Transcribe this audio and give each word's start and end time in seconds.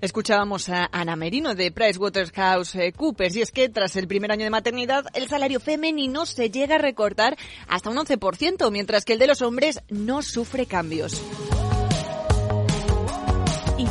Escuchábamos 0.00 0.68
a 0.68 0.88
Ana 0.90 1.14
Merino 1.14 1.54
de 1.54 1.70
PricewaterhouseCoopers 1.70 3.36
y 3.36 3.42
es 3.42 3.52
que 3.52 3.68
tras 3.68 3.94
el 3.94 4.08
primer 4.08 4.32
año 4.32 4.42
de 4.42 4.50
maternidad 4.50 5.04
el 5.14 5.28
salario 5.28 5.60
femenino 5.60 6.26
se 6.26 6.50
llega 6.50 6.74
a 6.74 6.78
recortar 6.78 7.36
hasta 7.68 7.90
un 7.90 7.96
11%, 7.96 8.72
mientras 8.72 9.04
que 9.04 9.12
el 9.12 9.20
de 9.20 9.28
los 9.28 9.40
hombres 9.40 9.80
no 9.88 10.20
sufre 10.22 10.66
cambios. 10.66 11.22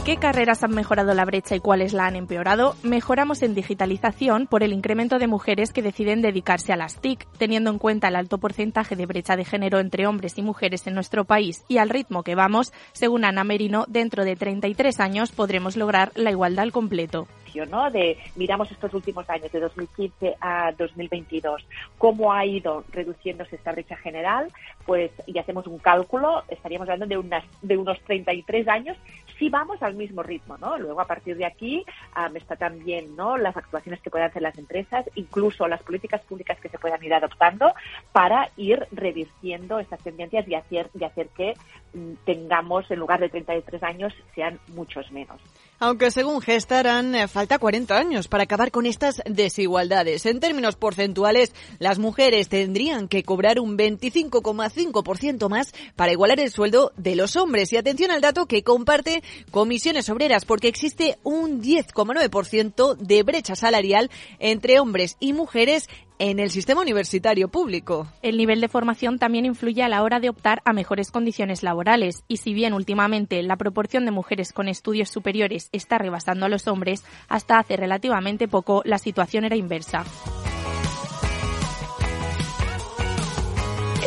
¿Y 0.01 0.03
qué 0.03 0.17
carreras 0.17 0.63
han 0.63 0.71
mejorado 0.71 1.13
la 1.13 1.25
brecha 1.25 1.55
y 1.55 1.59
cuáles 1.59 1.93
la 1.93 2.07
han 2.07 2.15
empeorado? 2.15 2.75
Mejoramos 2.81 3.43
en 3.43 3.53
digitalización 3.53 4.47
por 4.47 4.63
el 4.63 4.73
incremento 4.73 5.19
de 5.19 5.27
mujeres 5.27 5.71
que 5.71 5.83
deciden 5.83 6.23
dedicarse 6.23 6.73
a 6.73 6.75
las 6.75 6.95
TIC, 6.95 7.27
teniendo 7.37 7.69
en 7.69 7.77
cuenta 7.77 8.07
el 8.07 8.15
alto 8.15 8.39
porcentaje 8.39 8.95
de 8.95 9.05
brecha 9.05 9.35
de 9.35 9.45
género 9.45 9.79
entre 9.79 10.07
hombres 10.07 10.39
y 10.39 10.41
mujeres 10.41 10.87
en 10.87 10.95
nuestro 10.95 11.25
país 11.25 11.63
y 11.67 11.77
al 11.77 11.91
ritmo 11.91 12.23
que 12.23 12.33
vamos, 12.33 12.73
según 12.93 13.25
Ana 13.25 13.43
Merino, 13.43 13.85
dentro 13.89 14.25
de 14.25 14.35
33 14.35 14.99
años 14.99 15.31
podremos 15.31 15.77
lograr 15.77 16.11
la 16.15 16.31
igualdad 16.31 16.63
al 16.63 16.71
completo. 16.71 17.27
¿No? 17.65 17.91
De 17.91 18.17
miramos 18.35 18.71
estos 18.71 18.93
últimos 18.93 19.29
años, 19.29 19.51
de 19.51 19.59
2015 19.59 20.37
a 20.39 20.71
2022, 20.77 21.65
cómo 21.97 22.33
ha 22.33 22.45
ido 22.45 22.83
reduciéndose 22.91 23.55
esta 23.55 23.71
brecha 23.71 23.95
general, 23.97 24.47
pues 24.85 25.11
y 25.25 25.37
hacemos 25.37 25.67
un 25.67 25.79
cálculo, 25.79 26.43
estaríamos 26.47 26.87
hablando 26.87 27.07
de 27.07 27.17
unas 27.17 27.43
de 27.61 27.77
unos 27.77 27.99
33 28.01 28.67
años 28.67 28.97
si 29.41 29.49
vamos 29.49 29.81
al 29.81 29.95
mismo 29.95 30.21
ritmo, 30.21 30.55
¿no? 30.59 30.77
Luego 30.77 31.01
a 31.01 31.07
partir 31.07 31.35
de 31.35 31.45
aquí 31.45 31.83
um, 32.15 32.35
está 32.37 32.55
también. 32.55 33.15
Las 33.17 33.57
actuaciones 33.57 33.99
que 33.99 34.11
puedan 34.11 34.29
hacer 34.29 34.43
las 34.43 34.57
empresas, 34.57 35.05
incluso 35.15 35.67
las 35.67 35.81
políticas 35.81 36.21
públicas 36.21 36.59
que 36.59 36.69
se 36.69 36.77
puedan 36.77 37.03
ir 37.03 37.11
adoptando 37.11 37.73
para 38.11 38.49
ir 38.55 38.85
revirtiendo 38.91 39.79
estas 39.79 39.99
tendencias 40.01 40.47
y 40.47 40.53
hacer 40.53 40.91
y 40.93 41.03
hacer 41.03 41.29
que 41.29 41.55
mm, 41.93 42.13
tengamos 42.23 42.89
en 42.91 42.99
lugar 42.99 43.19
de 43.19 43.29
33 43.29 43.81
años 43.81 44.13
sean 44.35 44.59
muchos 44.75 45.11
menos. 45.11 45.41
Aunque 45.83 46.11
según 46.11 46.41
Gestar 46.41 46.85
eh, 46.85 47.27
falta 47.27 47.57
40 47.57 47.97
años 47.97 48.27
para 48.27 48.43
acabar 48.43 48.69
con 48.69 48.85
estas 48.85 49.19
desigualdades. 49.25 50.27
En 50.27 50.39
términos 50.39 50.75
porcentuales, 50.75 51.55
las 51.79 51.97
mujeres 51.97 52.49
tendrían 52.49 53.07
que 53.07 53.23
cobrar 53.23 53.59
un 53.59 53.79
25,5% 53.79 55.49
más 55.49 55.73
para 55.95 56.11
igualar 56.11 56.39
el 56.39 56.51
sueldo 56.51 56.91
de 56.97 57.15
los 57.15 57.35
hombres. 57.35 57.73
Y 57.73 57.77
atención 57.77 58.11
al 58.11 58.21
dato 58.21 58.45
que 58.45 58.61
comparte 58.61 59.23
Comisiones 59.49 60.07
Obreras, 60.09 60.45
porque 60.45 60.67
existe 60.67 61.17
un 61.23 61.63
10,9% 61.63 62.95
de 62.97 63.23
brecha 63.23 63.55
salarial 63.55 64.11
entre 64.37 64.79
hombres 64.79 65.17
y 65.19 65.33
mujeres 65.33 65.89
en 66.21 66.39
el 66.39 66.51
sistema 66.51 66.81
universitario 66.81 67.47
público. 67.47 68.05
El 68.21 68.37
nivel 68.37 68.61
de 68.61 68.67
formación 68.67 69.17
también 69.17 69.47
influye 69.47 69.81
a 69.81 69.89
la 69.89 70.03
hora 70.03 70.19
de 70.19 70.29
optar 70.29 70.61
a 70.65 70.71
mejores 70.71 71.09
condiciones 71.09 71.63
laborales 71.63 72.23
y 72.27 72.37
si 72.37 72.53
bien 72.53 72.75
últimamente 72.75 73.41
la 73.41 73.55
proporción 73.57 74.05
de 74.05 74.11
mujeres 74.11 74.53
con 74.53 74.67
estudios 74.67 75.09
superiores 75.09 75.69
está 75.71 75.97
rebasando 75.97 76.45
a 76.45 76.49
los 76.49 76.67
hombres, 76.67 77.03
hasta 77.27 77.57
hace 77.57 77.75
relativamente 77.75 78.47
poco 78.47 78.83
la 78.85 78.99
situación 78.99 79.45
era 79.45 79.55
inversa. 79.55 80.05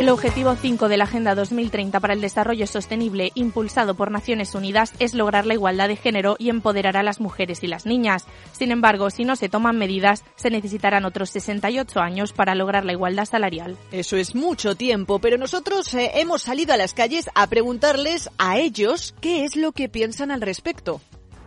El 0.01 0.09
objetivo 0.09 0.57
5 0.57 0.89
de 0.89 0.97
la 0.97 1.05
Agenda 1.05 1.37
2030 1.37 2.01
para 2.01 2.15
el 2.15 2.21
Desarrollo 2.21 2.67
Sostenible, 2.67 3.31
impulsado 3.37 3.95
por 3.95 4.11
Naciones 4.11 4.53
Unidas, 4.57 4.93
es 4.99 5.15
lograr 5.15 5.47
la 5.47 5.55
igualdad 5.55 5.87
de 5.87 5.95
género 5.95 6.35
y 6.37 6.51
empoderar 6.51 6.97
a 6.97 7.05
las 7.05 7.21
mujeres 7.21 7.63
y 7.63 7.69
las 7.69 7.87
niñas. 7.87 8.27
Sin 8.51 8.73
embargo, 8.73 9.09
si 9.11 9.25
no 9.25 9.37
se 9.37 9.49
toman 9.49 9.79
medidas, 9.79 10.25
se 10.35 10.51
necesitarán 10.51 11.05
otros 11.05 11.31
68 11.31 12.01
años 12.01 12.33
para 12.33 12.57
lograr 12.57 12.85
la 12.85 12.91
igualdad 12.91 13.25
salarial. 13.25 13.77
Eso 13.93 14.17
es 14.17 14.35
mucho 14.35 14.75
tiempo, 14.75 15.21
pero 15.21 15.39
nosotros 15.39 15.95
eh, 15.95 16.11
hemos 16.17 16.43
salido 16.43 16.75
a 16.75 16.77
las 16.77 16.93
calles 16.93 17.31
a 17.37 17.47
preguntarles 17.47 18.29
a 18.37 18.59
ellos 18.59 19.15
qué 19.21 19.45
es 19.45 19.55
lo 19.55 19.71
que 19.71 19.89
piensan 19.89 20.33
al 20.33 20.41
respecto. 20.41 21.01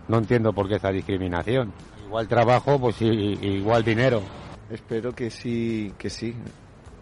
No 0.08 0.20
entiendo 0.20 0.54
por 0.54 0.70
qué 0.70 0.76
esta 0.76 0.94
discriminación. 0.94 1.74
Igual 2.06 2.30
trabajo, 2.30 2.80
pues 2.80 3.02
igual 3.02 3.84
dinero. 3.84 4.22
Espero 4.72 5.14
que 5.14 5.30
sí, 5.30 5.92
que 5.98 6.10
sí 6.10 6.34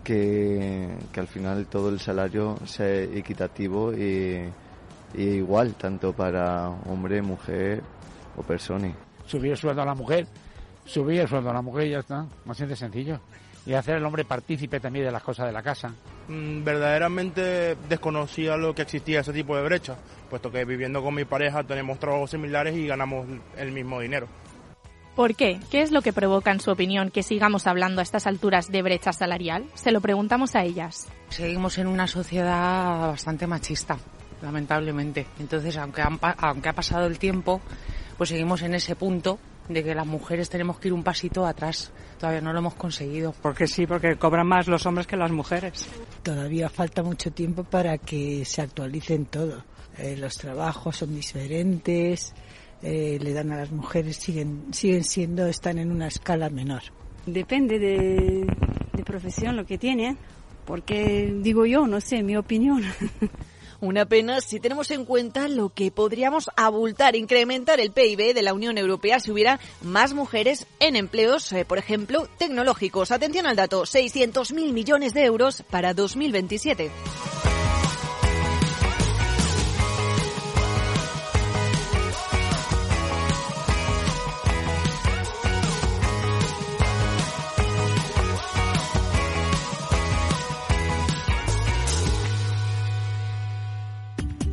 que, 0.05 0.87
al 1.17 1.27
final 1.27 1.65
todo 1.65 1.89
el 1.89 1.99
salario 1.99 2.57
sea 2.65 3.01
equitativo 3.01 3.91
y, 3.91 4.49
igual, 5.15 5.73
tanto 5.73 6.13
para 6.13 6.69
hombre, 6.69 7.21
mujer 7.21 7.81
o 8.37 8.43
persona. 8.43 8.93
Subir 9.25 9.51
el 9.51 9.57
sueldo 9.57 9.81
a 9.81 9.85
la 9.85 9.95
mujer, 9.95 10.27
subir 10.85 11.21
el 11.21 11.27
sueldo 11.27 11.49
a 11.49 11.53
la 11.53 11.61
mujer 11.61 11.87
y 11.87 11.91
ya 11.91 11.99
está, 11.99 12.25
más 12.45 12.57
de 12.57 12.75
sencillo. 12.75 13.19
Y 13.65 13.73
hacer 13.73 13.95
el 13.95 14.05
hombre 14.05 14.23
partícipe 14.25 14.79
también 14.79 15.05
de 15.05 15.11
las 15.11 15.23
cosas 15.23 15.47
de 15.47 15.51
la 15.51 15.63
casa. 15.63 15.91
Mm, 16.27 16.63
verdaderamente 16.63 17.75
desconocía 17.89 18.55
lo 18.57 18.75
que 18.75 18.83
existía 18.83 19.21
ese 19.21 19.33
tipo 19.33 19.57
de 19.57 19.63
brecha, 19.63 19.95
puesto 20.29 20.51
que 20.51 20.63
viviendo 20.65 21.01
con 21.01 21.15
mi 21.15 21.25
pareja 21.25 21.63
tenemos 21.63 21.97
trabajos 21.97 22.29
similares 22.29 22.75
y 22.75 22.85
ganamos 22.85 23.25
el 23.57 23.71
mismo 23.71 23.99
dinero. 23.99 24.27
¿Por 25.15 25.35
qué? 25.35 25.61
¿Qué 25.71 25.81
es 25.81 25.91
lo 25.91 26.01
que 26.01 26.11
provoca, 26.11 26.51
en 26.51 26.59
su 26.59 26.71
opinión, 26.71 27.09
que 27.09 27.23
sigamos 27.23 27.67
hablando 27.67 28.01
a 28.01 28.03
estas 28.03 28.27
alturas 28.27 28.69
de 28.69 28.81
brecha 28.81 29.13
salarial? 29.13 29.65
Se 29.73 29.93
lo 29.93 30.01
preguntamos 30.01 30.55
a 30.55 30.63
ellas. 30.63 31.07
Seguimos 31.29 31.77
en 31.77 31.87
una 31.87 32.05
sociedad 32.05 33.07
bastante 33.07 33.47
machista, 33.47 33.97
lamentablemente. 34.41 35.25
Entonces, 35.39 35.77
aunque, 35.77 36.03
aunque 36.03 36.67
ha 36.67 36.73
pasado 36.73 37.07
el 37.07 37.17
tiempo, 37.17 37.61
pues 38.17 38.29
seguimos 38.29 38.61
en 38.61 38.75
ese 38.75 38.97
punto 38.97 39.39
de 39.69 39.85
que 39.85 39.95
las 39.95 40.05
mujeres 40.05 40.49
tenemos 40.49 40.79
que 40.79 40.89
ir 40.89 40.93
un 40.93 41.03
pasito 41.03 41.45
atrás. 41.45 41.93
Todavía 42.19 42.41
no 42.41 42.51
lo 42.51 42.59
hemos 42.59 42.75
conseguido. 42.75 43.33
Porque 43.41 43.67
sí, 43.67 43.87
porque 43.87 44.17
cobran 44.17 44.47
más 44.47 44.67
los 44.67 44.85
hombres 44.85 45.07
que 45.07 45.15
las 45.15 45.31
mujeres. 45.31 45.87
Todavía 46.23 46.67
falta 46.67 47.03
mucho 47.03 47.31
tiempo 47.31 47.63
para 47.63 47.97
que 47.97 48.43
se 48.43 48.61
actualicen 48.61 49.27
todo. 49.27 49.63
Eh, 49.97 50.17
los 50.17 50.35
trabajos 50.35 50.97
son 50.97 51.15
diferentes, 51.15 52.33
eh, 52.81 53.17
le 53.21 53.33
dan 53.33 53.51
a 53.51 53.57
las 53.57 53.71
mujeres 53.71 54.17
siguen, 54.17 54.73
siguen 54.73 55.03
siendo, 55.03 55.45
están 55.47 55.77
en 55.77 55.91
una 55.91 56.07
escala 56.07 56.49
menor. 56.49 56.83
Depende 57.25 57.79
de, 57.79 58.47
de 58.93 59.03
profesión 59.03 59.55
lo 59.55 59.65
que 59.65 59.77
tiene, 59.77 60.17
porque 60.65 61.33
digo 61.41 61.65
yo, 61.65 61.87
no 61.87 62.01
sé, 62.01 62.23
mi 62.23 62.35
opinión. 62.35 62.83
Una 63.81 64.05
pena 64.05 64.41
si 64.41 64.59
tenemos 64.59 64.89
en 64.91 65.05
cuenta 65.05 65.47
lo 65.47 65.69
que 65.69 65.91
podríamos 65.91 66.49
abultar, 66.55 67.15
incrementar 67.15 67.79
el 67.79 67.91
PIB 67.91 68.33
de 68.33 68.41
la 68.41 68.53
Unión 68.53 68.77
Europea 68.77 69.19
si 69.19 69.31
hubiera 69.31 69.59
más 69.81 70.13
mujeres 70.13 70.65
en 70.79 70.95
empleos, 70.95 71.51
eh, 71.51 71.65
por 71.65 71.77
ejemplo, 71.77 72.27
tecnológicos. 72.37 73.11
Atención 73.11 73.45
al 73.45 73.55
dato, 73.55 73.83
600.000 73.83 74.71
millones 74.71 75.13
de 75.13 75.25
euros 75.25 75.63
para 75.69 75.93
2027. 75.93 76.89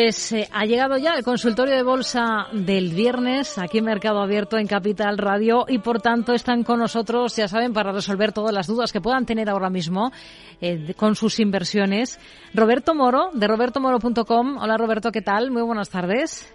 Pues 0.00 0.30
eh, 0.30 0.48
ha 0.52 0.64
llegado 0.64 0.96
ya 0.96 1.14
el 1.14 1.24
consultorio 1.24 1.74
de 1.74 1.82
bolsa 1.82 2.46
del 2.52 2.90
viernes 2.90 3.58
aquí 3.58 3.78
en 3.78 3.86
Mercado 3.86 4.20
Abierto 4.20 4.56
en 4.56 4.68
Capital 4.68 5.18
Radio 5.18 5.64
y 5.66 5.78
por 5.78 6.00
tanto 6.00 6.34
están 6.34 6.62
con 6.62 6.78
nosotros, 6.78 7.34
ya 7.34 7.48
saben, 7.48 7.72
para 7.72 7.90
resolver 7.90 8.30
todas 8.32 8.54
las 8.54 8.68
dudas 8.68 8.92
que 8.92 9.00
puedan 9.00 9.26
tener 9.26 9.50
ahora 9.50 9.70
mismo 9.70 10.12
eh, 10.60 10.94
con 10.96 11.16
sus 11.16 11.40
inversiones. 11.40 12.20
Roberto 12.54 12.94
Moro 12.94 13.30
de 13.34 13.48
robertomoro.com. 13.48 14.58
Hola 14.58 14.76
Roberto, 14.76 15.10
¿qué 15.10 15.20
tal? 15.20 15.50
Muy 15.50 15.62
buenas 15.62 15.90
tardes. 15.90 16.54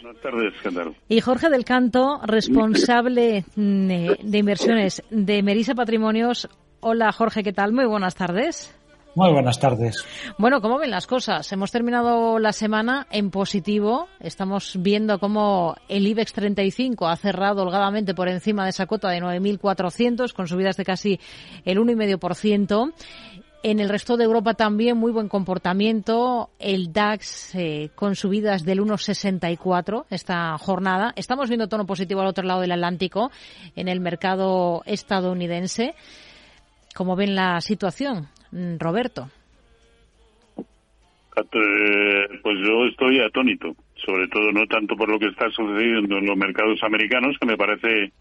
Buenas 0.00 0.22
tardes, 0.22 0.54
¿qué 0.62 0.70
tal? 0.70 0.94
Y 1.08 1.20
Jorge 1.20 1.50
del 1.50 1.64
Canto, 1.64 2.20
responsable 2.24 3.44
mm, 3.56 3.90
eh, 3.90 4.18
de 4.22 4.38
inversiones 4.38 5.02
de 5.10 5.42
Merisa 5.42 5.74
Patrimonios. 5.74 6.48
Hola 6.78 7.10
Jorge, 7.10 7.42
¿qué 7.42 7.52
tal? 7.52 7.72
Muy 7.72 7.86
buenas 7.86 8.14
tardes. 8.14 8.72
Muy 9.14 9.30
buenas 9.30 9.60
tardes. 9.60 10.04
Bueno, 10.38 10.60
¿cómo 10.60 10.78
ven 10.78 10.90
las 10.90 11.06
cosas? 11.06 11.50
Hemos 11.52 11.70
terminado 11.70 12.40
la 12.40 12.52
semana 12.52 13.06
en 13.12 13.30
positivo. 13.30 14.08
Estamos 14.18 14.76
viendo 14.80 15.20
cómo 15.20 15.76
el 15.88 16.06
IBEX 16.06 16.32
35 16.32 17.06
ha 17.06 17.16
cerrado 17.16 17.62
holgadamente 17.62 18.12
por 18.14 18.28
encima 18.28 18.64
de 18.64 18.70
esa 18.70 18.86
cota 18.86 19.10
de 19.10 19.22
9.400 19.22 20.32
con 20.32 20.48
subidas 20.48 20.76
de 20.76 20.84
casi 20.84 21.20
el 21.64 21.78
1,5%. 21.78 22.92
En 23.62 23.78
el 23.78 23.88
resto 23.88 24.16
de 24.16 24.24
Europa 24.24 24.54
también 24.54 24.96
muy 24.96 25.12
buen 25.12 25.28
comportamiento. 25.28 26.50
El 26.58 26.92
DAX 26.92 27.54
eh, 27.54 27.90
con 27.94 28.16
subidas 28.16 28.64
del 28.64 28.80
1,64 28.80 30.06
esta 30.10 30.58
jornada. 30.58 31.12
Estamos 31.14 31.48
viendo 31.48 31.68
tono 31.68 31.86
positivo 31.86 32.20
al 32.20 32.26
otro 32.26 32.44
lado 32.44 32.62
del 32.62 32.72
Atlántico 32.72 33.30
en 33.76 33.86
el 33.86 34.00
mercado 34.00 34.82
estadounidense. 34.86 35.94
¿Cómo 36.94 37.14
ven 37.14 37.36
la 37.36 37.60
situación? 37.60 38.28
Mm, 38.54 38.78
Roberto. 38.78 39.28
Eh, 41.36 42.28
pues 42.40 42.58
yo 42.64 42.86
estoy 42.86 43.20
atónito, 43.20 43.74
sobre 43.96 44.28
todo 44.28 44.52
no 44.52 44.66
tanto 44.66 44.96
por 44.96 45.08
lo 45.08 45.18
que 45.18 45.26
está 45.26 45.50
sucediendo 45.50 46.18
en 46.18 46.26
los 46.26 46.36
mercados 46.36 46.80
americanos, 46.84 47.36
que 47.40 47.46
me 47.46 47.56
parece 47.56 48.12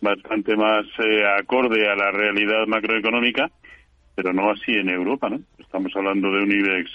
bastante 0.00 0.56
más 0.56 0.86
eh, 0.98 1.24
acorde 1.38 1.88
a 1.88 1.96
la 1.96 2.12
realidad 2.12 2.66
macroeconómica, 2.68 3.50
pero 4.14 4.32
no 4.32 4.50
así 4.50 4.72
en 4.72 4.90
Europa, 4.90 5.28
¿no? 5.28 5.40
Estamos 5.58 5.92
hablando 5.96 6.30
de 6.30 6.42
un 6.44 6.52
IBEX 6.52 6.90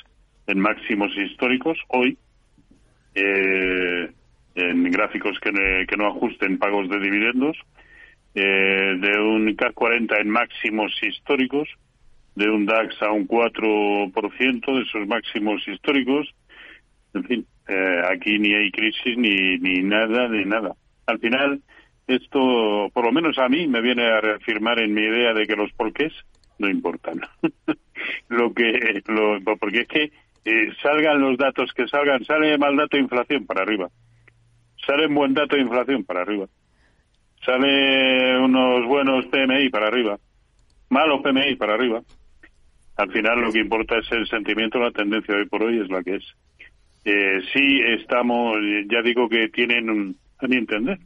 en 0.47 0.59
máximos 0.59 1.11
históricos 1.17 1.77
hoy, 1.89 2.17
eh, 3.15 4.09
en 4.55 4.83
gráficos 4.91 5.37
que, 5.41 5.51
que, 5.87 5.97
no 5.97 6.07
ajusten 6.07 6.57
pagos 6.57 6.87
de 6.89 6.99
dividendos, 6.99 7.57
de 8.33 9.19
un 9.19 9.53
CAC 9.55 9.73
40 9.73 10.21
en 10.21 10.29
máximos 10.29 10.91
históricos, 11.01 11.67
de 12.37 12.47
un 12.51 12.67
DAX 12.67 13.01
a 13.01 13.11
un 13.11 13.27
4% 13.27 14.79
de 14.79 14.85
sus 14.85 15.07
máximos 15.07 15.67
históricos. 15.67 16.29
En 17.15 17.23
fin, 17.23 17.47
eh, 17.67 18.01
aquí 18.11 18.37
ni 18.37 18.53
hay 18.53 18.69
crisis 18.69 19.17
ni, 19.17 19.57
ni 19.57 19.81
nada 19.81 20.29
de 20.29 20.45
nada. 20.45 20.75
Al 21.07 21.17
final, 21.17 21.61
esto, 22.05 22.91
por 22.93 23.05
lo 23.05 23.11
menos 23.11 23.39
a 23.39 23.49
mí, 23.49 23.67
me 23.67 23.81
viene 23.81 24.05
a 24.05 24.21
reafirmar 24.21 24.79
en 24.79 24.93
mi 24.93 25.01
idea 25.01 25.33
de 25.33 25.47
que 25.47 25.55
los 25.55 25.71
porqués 25.73 26.13
no 26.59 26.69
importan. 26.69 27.21
lo 28.29 28.53
que, 28.53 29.01
lo, 29.07 29.39
porque 29.57 29.79
es 29.79 29.87
que 29.87 30.11
eh, 30.45 30.73
salgan 30.83 31.19
los 31.19 31.39
datos 31.39 31.73
que 31.73 31.87
salgan, 31.87 32.23
sale 32.23 32.55
mal 32.59 32.77
dato 32.77 32.97
de 32.97 33.03
inflación 33.03 33.47
para 33.47 33.63
arriba, 33.63 33.89
sale 34.85 35.07
buen 35.07 35.33
dato 35.33 35.55
de 35.55 35.63
inflación 35.63 36.03
para 36.03 36.21
arriba, 36.21 36.45
sale 37.43 38.39
unos 38.39 38.85
buenos 38.85 39.25
PMI 39.25 39.69
para 39.69 39.87
arriba, 39.87 40.19
malos 40.89 41.21
PMI 41.21 41.55
para 41.55 41.73
arriba 41.73 42.01
al 42.97 43.11
final 43.11 43.41
lo 43.41 43.51
que 43.51 43.59
importa 43.59 43.97
es 43.97 44.11
el 44.11 44.27
sentimiento, 44.27 44.79
la 44.79 44.91
tendencia 44.91 45.35
hoy 45.35 45.45
por 45.45 45.63
hoy 45.63 45.79
es 45.79 45.89
la 45.89 46.03
que 46.03 46.15
es. 46.15 46.23
Eh, 47.05 47.41
sí 47.53 47.79
estamos, 47.85 48.57
ya 48.89 49.01
digo 49.01 49.29
que 49.29 49.47
tienen, 49.49 50.15
a 50.39 50.47
mi 50.47 50.57
entender, 50.57 50.97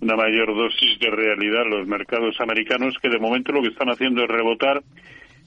una 0.00 0.16
mayor 0.16 0.54
dosis 0.54 0.98
de 0.98 1.10
realidad 1.10 1.64
los 1.68 1.86
mercados 1.86 2.40
americanos 2.40 2.96
que 3.00 3.08
de 3.08 3.18
momento 3.18 3.52
lo 3.52 3.62
que 3.62 3.68
están 3.68 3.90
haciendo 3.90 4.24
es 4.24 4.28
rebotar 4.28 4.82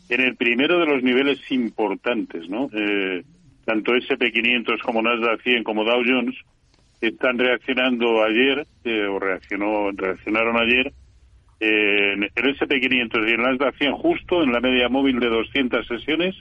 en 0.09 0.21
el 0.21 0.35
primero 0.35 0.79
de 0.79 0.85
los 0.85 1.01
niveles 1.01 1.39
importantes, 1.51 2.47
¿no? 2.49 2.69
Eh, 2.73 3.23
tanto 3.65 3.93
SP500 3.93 4.81
como 4.81 5.01
Nasdaq 5.01 5.41
100 5.41 5.63
como 5.63 5.83
Dow 5.83 6.03
Jones 6.05 6.35
están 7.01 7.37
reaccionando 7.37 8.23
ayer, 8.23 8.65
eh, 8.83 9.05
o 9.07 9.19
reaccionó, 9.19 9.91
reaccionaron 9.91 10.57
ayer, 10.57 10.93
el 12.23 12.57
SP500 12.57 13.27
y 13.27 13.31
en 13.31 13.41
Nasdaq 13.41 13.75
100 13.77 13.93
justo 13.93 14.43
en 14.43 14.51
la 14.51 14.59
media 14.59 14.89
móvil 14.89 15.19
de 15.19 15.29
200 15.29 15.87
sesiones 15.87 16.35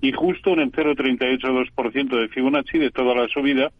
y 0.00 0.12
justo 0.12 0.52
en 0.52 0.60
el 0.60 0.72
0,382% 0.72 2.20
de 2.20 2.28
Fibonacci 2.28 2.78
de 2.78 2.90
toda 2.90 3.14
la 3.14 3.28
subida 3.28 3.70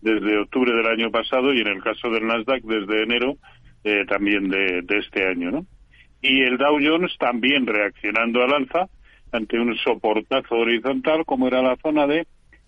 desde 0.00 0.38
octubre 0.38 0.72
del 0.72 0.86
año 0.86 1.10
pasado 1.10 1.52
y 1.52 1.60
en 1.60 1.68
el 1.68 1.82
caso 1.82 2.10
del 2.10 2.26
Nasdaq 2.26 2.62
desde 2.62 3.02
enero 3.02 3.36
eh, 3.82 4.04
también 4.06 4.48
de, 4.48 4.82
de, 4.82 4.98
este 4.98 5.26
año, 5.26 5.50
¿no? 5.50 5.66
Y 6.22 6.42
el 6.42 6.56
Dow 6.56 6.78
Jones 6.80 7.12
también 7.18 7.66
reaccionando 7.66 8.42
al 8.42 8.54
alza 8.54 8.88
ante 9.32 9.58
un 9.58 9.76
soportazo 9.76 10.54
horizontal 10.54 11.24
como 11.26 11.48
era 11.48 11.60
la 11.60 11.76
zona 11.76 12.06
de 12.06 12.26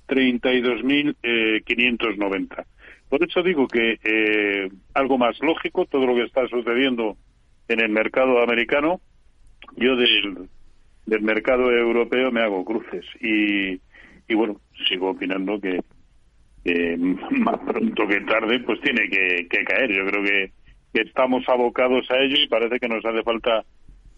32.590. 0.09 2.67
Por 3.09 3.23
eso 3.23 3.43
digo 3.43 3.69
que 3.69 3.99
eh, 4.03 4.69
algo 4.95 5.17
más 5.17 5.39
lógico, 5.41 5.87
todo 5.87 6.07
lo 6.07 6.15
que 6.15 6.25
está 6.25 6.47
sucediendo 6.49 7.17
en 7.69 7.81
el 7.81 7.89
mercado 7.91 8.43
americano, 8.43 9.01
yo 9.77 9.97
del, 9.97 10.49
del 11.07 11.23
mercado 11.23 11.71
europeo 11.71 12.31
me 12.31 12.43
hago 12.43 12.65
cruces 12.65 13.05
y, 13.21 13.81
y 14.29 14.35
bueno, 14.35 14.61
sigo 14.89 15.11
opinando 15.11 15.61
que, 15.61 15.81
más 17.31 17.59
pronto 17.61 18.07
que 18.09 18.21
tarde 18.23 18.61
pues 18.61 18.81
tiene 18.81 19.09
que, 19.09 19.65
caer. 19.65 19.93
Yo 19.93 20.05
creo 20.07 20.23
que, 20.23 20.53
estamos 20.95 21.47
abocados 21.47 22.11
a 22.11 22.17
ello 22.17 22.37
y 22.39 22.49
parece 22.49 22.81
que 22.81 22.89
nos 22.89 23.05
hace 23.05 23.23
falta 23.23 23.65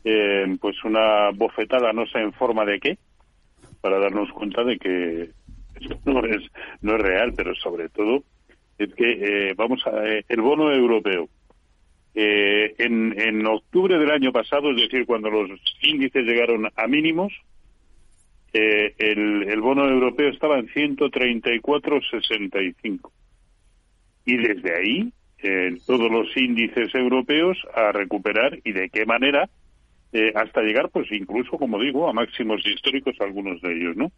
eh, 0.04 0.56
pues 0.60 0.76
una 0.84 1.30
bofetada, 1.34 1.92
no 1.92 2.06
sé 2.06 2.20
en 2.20 2.32
forma 2.32 2.64
de 2.64 2.78
qué, 2.78 2.98
para 3.80 3.98
darnos 3.98 4.30
cuenta 4.30 4.62
de 4.62 4.78
que 4.78 5.30
esto 5.80 5.98
no 6.04 6.24
es, 6.24 6.42
no 6.80 6.94
es 6.94 7.02
real, 7.02 7.32
pero 7.36 7.52
sobre 7.56 7.88
todo 7.88 8.22
es 8.78 8.94
que 8.94 9.10
eh, 9.50 9.54
vamos 9.56 9.84
a 9.88 10.06
eh, 10.06 10.24
el 10.28 10.40
bono 10.40 10.72
europeo 10.72 11.28
eh, 12.20 12.74
en, 12.78 13.46
octubre 13.46 13.96
del 13.96 14.10
año 14.10 14.32
pasado, 14.32 14.72
es 14.72 14.78
decir, 14.78 15.06
cuando 15.06 15.30
los 15.30 15.48
índices 15.82 16.24
llegaron 16.24 16.68
a 16.74 16.88
mínimos, 16.88 17.32
eh, 18.52 18.92
el, 18.98 19.60
bono 19.60 19.88
europeo 19.88 20.30
estaba 20.30 20.58
en 20.58 20.66
134,65. 20.66 23.12
Y 24.24 24.36
desde 24.36 24.74
ahí, 24.74 25.12
todos 25.86 26.10
los 26.10 26.36
índices 26.36 26.92
europeos 26.92 27.56
a 27.72 27.92
recuperar 27.92 28.58
y 28.64 28.72
de 28.72 28.90
qué 28.90 29.06
manera, 29.06 29.48
eh, 30.12 30.32
hasta 30.34 30.62
llegar, 30.62 30.90
pues 30.90 31.06
incluso, 31.12 31.56
como 31.56 31.78
digo, 31.78 32.08
a 32.08 32.12
máximos 32.12 32.66
históricos 32.66 33.14
algunos 33.20 33.62
de 33.62 33.76
ellos, 33.76 33.96
¿no? 33.96 34.10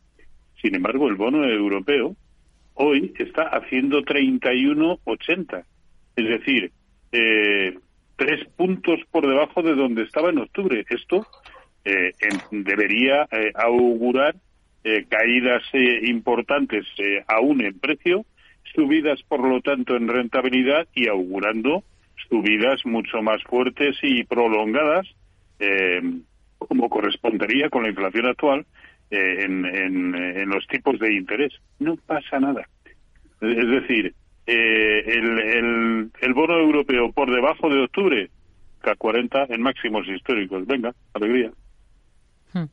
Sin 0.63 0.75
embargo, 0.75 1.07
el 1.07 1.17
bono 1.17 1.45
europeo 1.45 2.17
hoy 2.73 3.13
está 3.19 3.49
haciendo 3.49 4.03
31,80. 4.03 5.65
Es 6.17 6.27
decir, 6.27 6.73
eh, 7.13 7.75
tres 8.21 8.47
puntos 8.55 9.01
por 9.11 9.27
debajo 9.27 9.63
de 9.63 9.75
donde 9.75 10.03
estaba 10.03 10.29
en 10.29 10.41
octubre. 10.41 10.85
Esto 10.91 11.27
eh, 11.87 12.13
debería 12.51 13.27
eh, 13.33 13.51
augurar 13.55 14.37
eh, 14.85 15.07
caídas 15.09 15.63
importantes 16.03 16.85
aún 17.27 17.65
en 17.65 17.79
precio, 17.79 18.27
subidas 18.75 19.23
por 19.23 19.41
lo 19.49 19.63
tanto 19.63 19.97
en 19.97 20.07
rentabilidad 20.07 20.87
y 20.95 21.09
augurando 21.09 21.83
subidas 22.29 22.85
mucho 22.85 23.23
más 23.23 23.43
fuertes 23.45 23.97
y 24.03 24.23
prolongadas, 24.25 25.07
como 26.59 26.91
correspondería 26.91 27.71
con 27.71 27.85
la 27.85 27.89
inflación 27.89 28.27
actual 28.27 28.67
en, 29.11 29.65
en 29.65 30.49
los 30.49 30.67
tipos 30.67 30.99
de 30.99 31.15
interés. 31.15 31.53
No 31.79 31.97
pasa 31.97 32.39
nada. 32.39 32.69
Es 33.41 33.69
decir, 33.69 34.15
eh, 34.51 35.05
el, 35.07 36.11
el, 36.21 36.35
bono 36.35 36.59
europeo 36.59 37.13
por 37.13 37.31
debajo 37.31 37.69
de 37.69 37.85
octubre, 37.85 38.31
K40 38.83 39.47
en 39.55 39.63
máximos 39.63 40.07
históricos. 40.09 40.67
Venga, 40.67 40.93
alegría. 41.15 41.51
Hmm. 42.53 42.67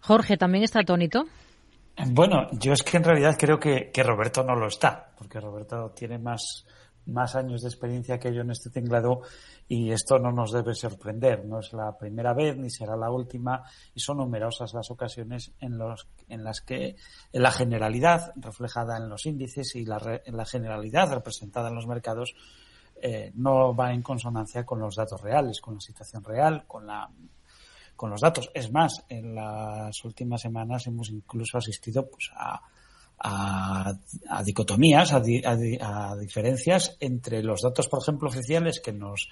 Jorge, 0.00 0.36
¿también 0.36 0.64
está 0.64 0.80
atónito? 0.80 1.24
Bueno, 2.10 2.48
yo 2.58 2.72
es 2.72 2.82
que 2.82 2.96
en 2.96 3.04
realidad 3.04 3.36
creo 3.38 3.58
que, 3.58 3.90
que 3.92 4.02
Roberto 4.02 4.42
no 4.42 4.56
lo 4.56 4.66
está, 4.66 5.12
porque 5.16 5.38
Roberto 5.38 5.92
tiene 5.94 6.18
más 6.18 6.66
más 7.06 7.34
años 7.34 7.62
de 7.62 7.68
experiencia 7.68 8.18
que 8.18 8.34
yo 8.34 8.42
en 8.42 8.50
este 8.50 8.70
tinglado 8.70 9.22
y 9.68 9.90
esto 9.90 10.18
no 10.18 10.32
nos 10.32 10.52
debe 10.52 10.74
sorprender. 10.74 11.44
No 11.44 11.60
es 11.60 11.72
la 11.72 11.96
primera 11.96 12.34
vez 12.34 12.56
ni 12.56 12.70
será 12.70 12.96
la 12.96 13.10
última 13.10 13.62
y 13.94 14.00
son 14.00 14.18
numerosas 14.18 14.74
las 14.74 14.90
ocasiones 14.90 15.52
en, 15.60 15.78
los, 15.78 16.06
en 16.28 16.44
las 16.44 16.60
que 16.60 16.96
la 17.32 17.50
generalidad 17.50 18.32
reflejada 18.36 18.96
en 18.96 19.08
los 19.08 19.26
índices 19.26 19.74
y 19.74 19.84
la, 19.84 20.20
en 20.24 20.36
la 20.36 20.44
generalidad 20.44 21.12
representada 21.12 21.68
en 21.68 21.74
los 21.74 21.86
mercados 21.86 22.34
eh, 23.00 23.32
no 23.34 23.74
va 23.74 23.92
en 23.92 24.02
consonancia 24.02 24.64
con 24.64 24.78
los 24.78 24.94
datos 24.94 25.20
reales, 25.20 25.60
con 25.60 25.74
la 25.74 25.80
situación 25.80 26.22
real, 26.22 26.64
con 26.66 26.86
la 26.86 27.08
con 27.96 28.10
los 28.10 28.20
datos. 28.20 28.50
Es 28.52 28.72
más, 28.72 29.04
en 29.08 29.34
las 29.34 30.04
últimas 30.04 30.40
semanas 30.40 30.86
hemos 30.88 31.10
incluso 31.10 31.58
asistido 31.58 32.08
pues, 32.08 32.30
a, 32.34 32.60
a, 33.24 33.94
dicotomías, 34.44 35.12
a, 35.12 35.22
a, 35.22 36.16
diferencias 36.16 36.96
entre 37.00 37.42
los 37.42 37.62
datos, 37.62 37.88
por 37.88 38.02
ejemplo, 38.02 38.28
oficiales 38.28 38.80
que 38.80 38.92
nos 38.92 39.28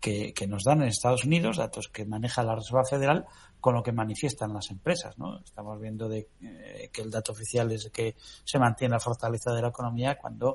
que, 0.00 0.46
nos 0.46 0.62
dan 0.62 0.82
en 0.82 0.88
Estados 0.88 1.24
Unidos, 1.24 1.56
datos 1.56 1.88
que 1.88 2.04
maneja 2.04 2.44
la 2.44 2.54
Reserva 2.54 2.84
Federal, 2.84 3.26
con 3.60 3.74
lo 3.74 3.82
que 3.82 3.92
manifiestan 3.92 4.52
las 4.52 4.70
empresas. 4.70 5.18
¿no? 5.18 5.40
Estamos 5.40 5.80
viendo 5.80 6.08
de, 6.08 6.28
eh, 6.40 6.90
que 6.92 7.02
el 7.02 7.10
dato 7.10 7.32
oficial 7.32 7.72
es 7.72 7.90
que 7.92 8.14
se 8.44 8.58
mantiene 8.58 8.92
la 8.92 9.00
fortaleza 9.00 9.52
de 9.52 9.62
la 9.62 9.68
economía 9.68 10.16
cuando 10.16 10.54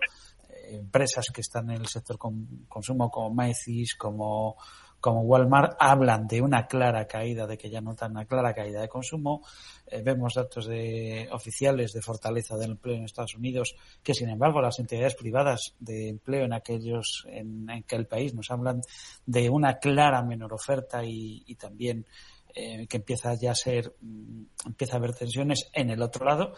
eh, 0.49 0.75
empresas 0.75 1.27
que 1.33 1.41
están 1.41 1.69
en 1.71 1.81
el 1.81 1.87
sector 1.87 2.17
consumo 2.17 3.09
como 3.09 3.33
Macy's, 3.33 3.95
como 3.95 4.55
como 5.01 5.21
Walmart 5.21 5.75
hablan 5.79 6.27
de 6.27 6.41
una 6.41 6.67
clara 6.67 7.07
caída, 7.07 7.47
de 7.47 7.57
que 7.57 7.69
ya 7.69 7.81
notan 7.81 8.11
una 8.11 8.25
clara 8.25 8.53
caída 8.53 8.81
de 8.81 8.87
consumo. 8.87 9.43
Eh, 9.87 10.01
vemos 10.03 10.35
datos 10.35 10.67
de 10.67 11.27
oficiales 11.31 11.91
de 11.91 12.01
fortaleza 12.01 12.55
del 12.55 12.71
empleo 12.71 12.95
en 12.95 13.05
Estados 13.05 13.35
Unidos, 13.35 13.75
que 14.03 14.13
sin 14.13 14.29
embargo 14.29 14.61
las 14.61 14.79
entidades 14.79 15.15
privadas 15.15 15.73
de 15.79 16.09
empleo 16.09 16.45
en 16.45 16.53
aquellos 16.53 17.25
en, 17.27 17.69
aquel 17.69 18.05
país 18.05 18.33
nos 18.33 18.51
hablan 18.51 18.81
de 19.25 19.49
una 19.49 19.79
clara 19.79 20.21
menor 20.21 20.53
oferta 20.53 21.03
y, 21.03 21.55
también 21.55 22.05
eh, 22.53 22.87
que 22.87 22.97
empieza 22.97 23.33
ya 23.33 23.51
a 23.51 23.55
ser 23.55 23.93
mm, 24.01 24.43
empieza 24.67 24.93
a 24.93 24.97
haber 24.97 25.13
tensiones 25.13 25.69
en 25.73 25.89
el 25.89 26.01
otro 26.01 26.25
lado 26.25 26.53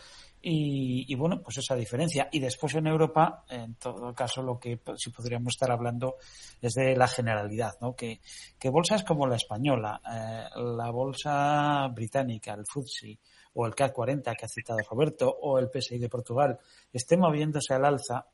y, 0.46 1.16
bueno, 1.16 1.42
pues 1.42 1.60
esa 1.60 1.74
diferencia. 1.74 2.28
Y 2.30 2.40
después 2.40 2.76
en 2.76 2.88
Europa, 2.88 3.46
en 3.50 3.76
todo 3.76 4.14
caso, 4.14 4.42
lo 4.42 4.60
que 4.60 4.78
si 4.98 5.10
podríamos 5.10 5.54
estar 5.54 5.72
hablando 5.72 6.18
es 6.62 6.74
de 6.74 6.98
la 6.98 7.08
generalidad, 7.08 7.76
¿no? 7.80 7.96
Que, 7.96 8.20
que 8.60 8.70
bolsas 8.70 9.04
como 9.04 9.26
la 9.26 9.38
española, 9.38 10.02
eh, 10.06 10.44
la 10.56 10.92
bolsa 10.92 11.88
británica, 11.88 12.54
el 12.54 12.66
FTSE, 12.66 13.18
o 13.54 13.66
el 13.66 13.74
CAC 13.74 13.94
40 13.94 14.36
que 14.36 14.46
ha 14.46 14.50
citado 14.50 14.80
Roberto 14.90 15.30
o 15.30 15.60
el 15.60 15.70
PSI 15.70 16.00
de 16.00 16.10
Portugal 16.10 16.60
esté 16.92 17.18
moviéndose 17.18 17.74
al 17.74 17.86
alza 17.86 18.26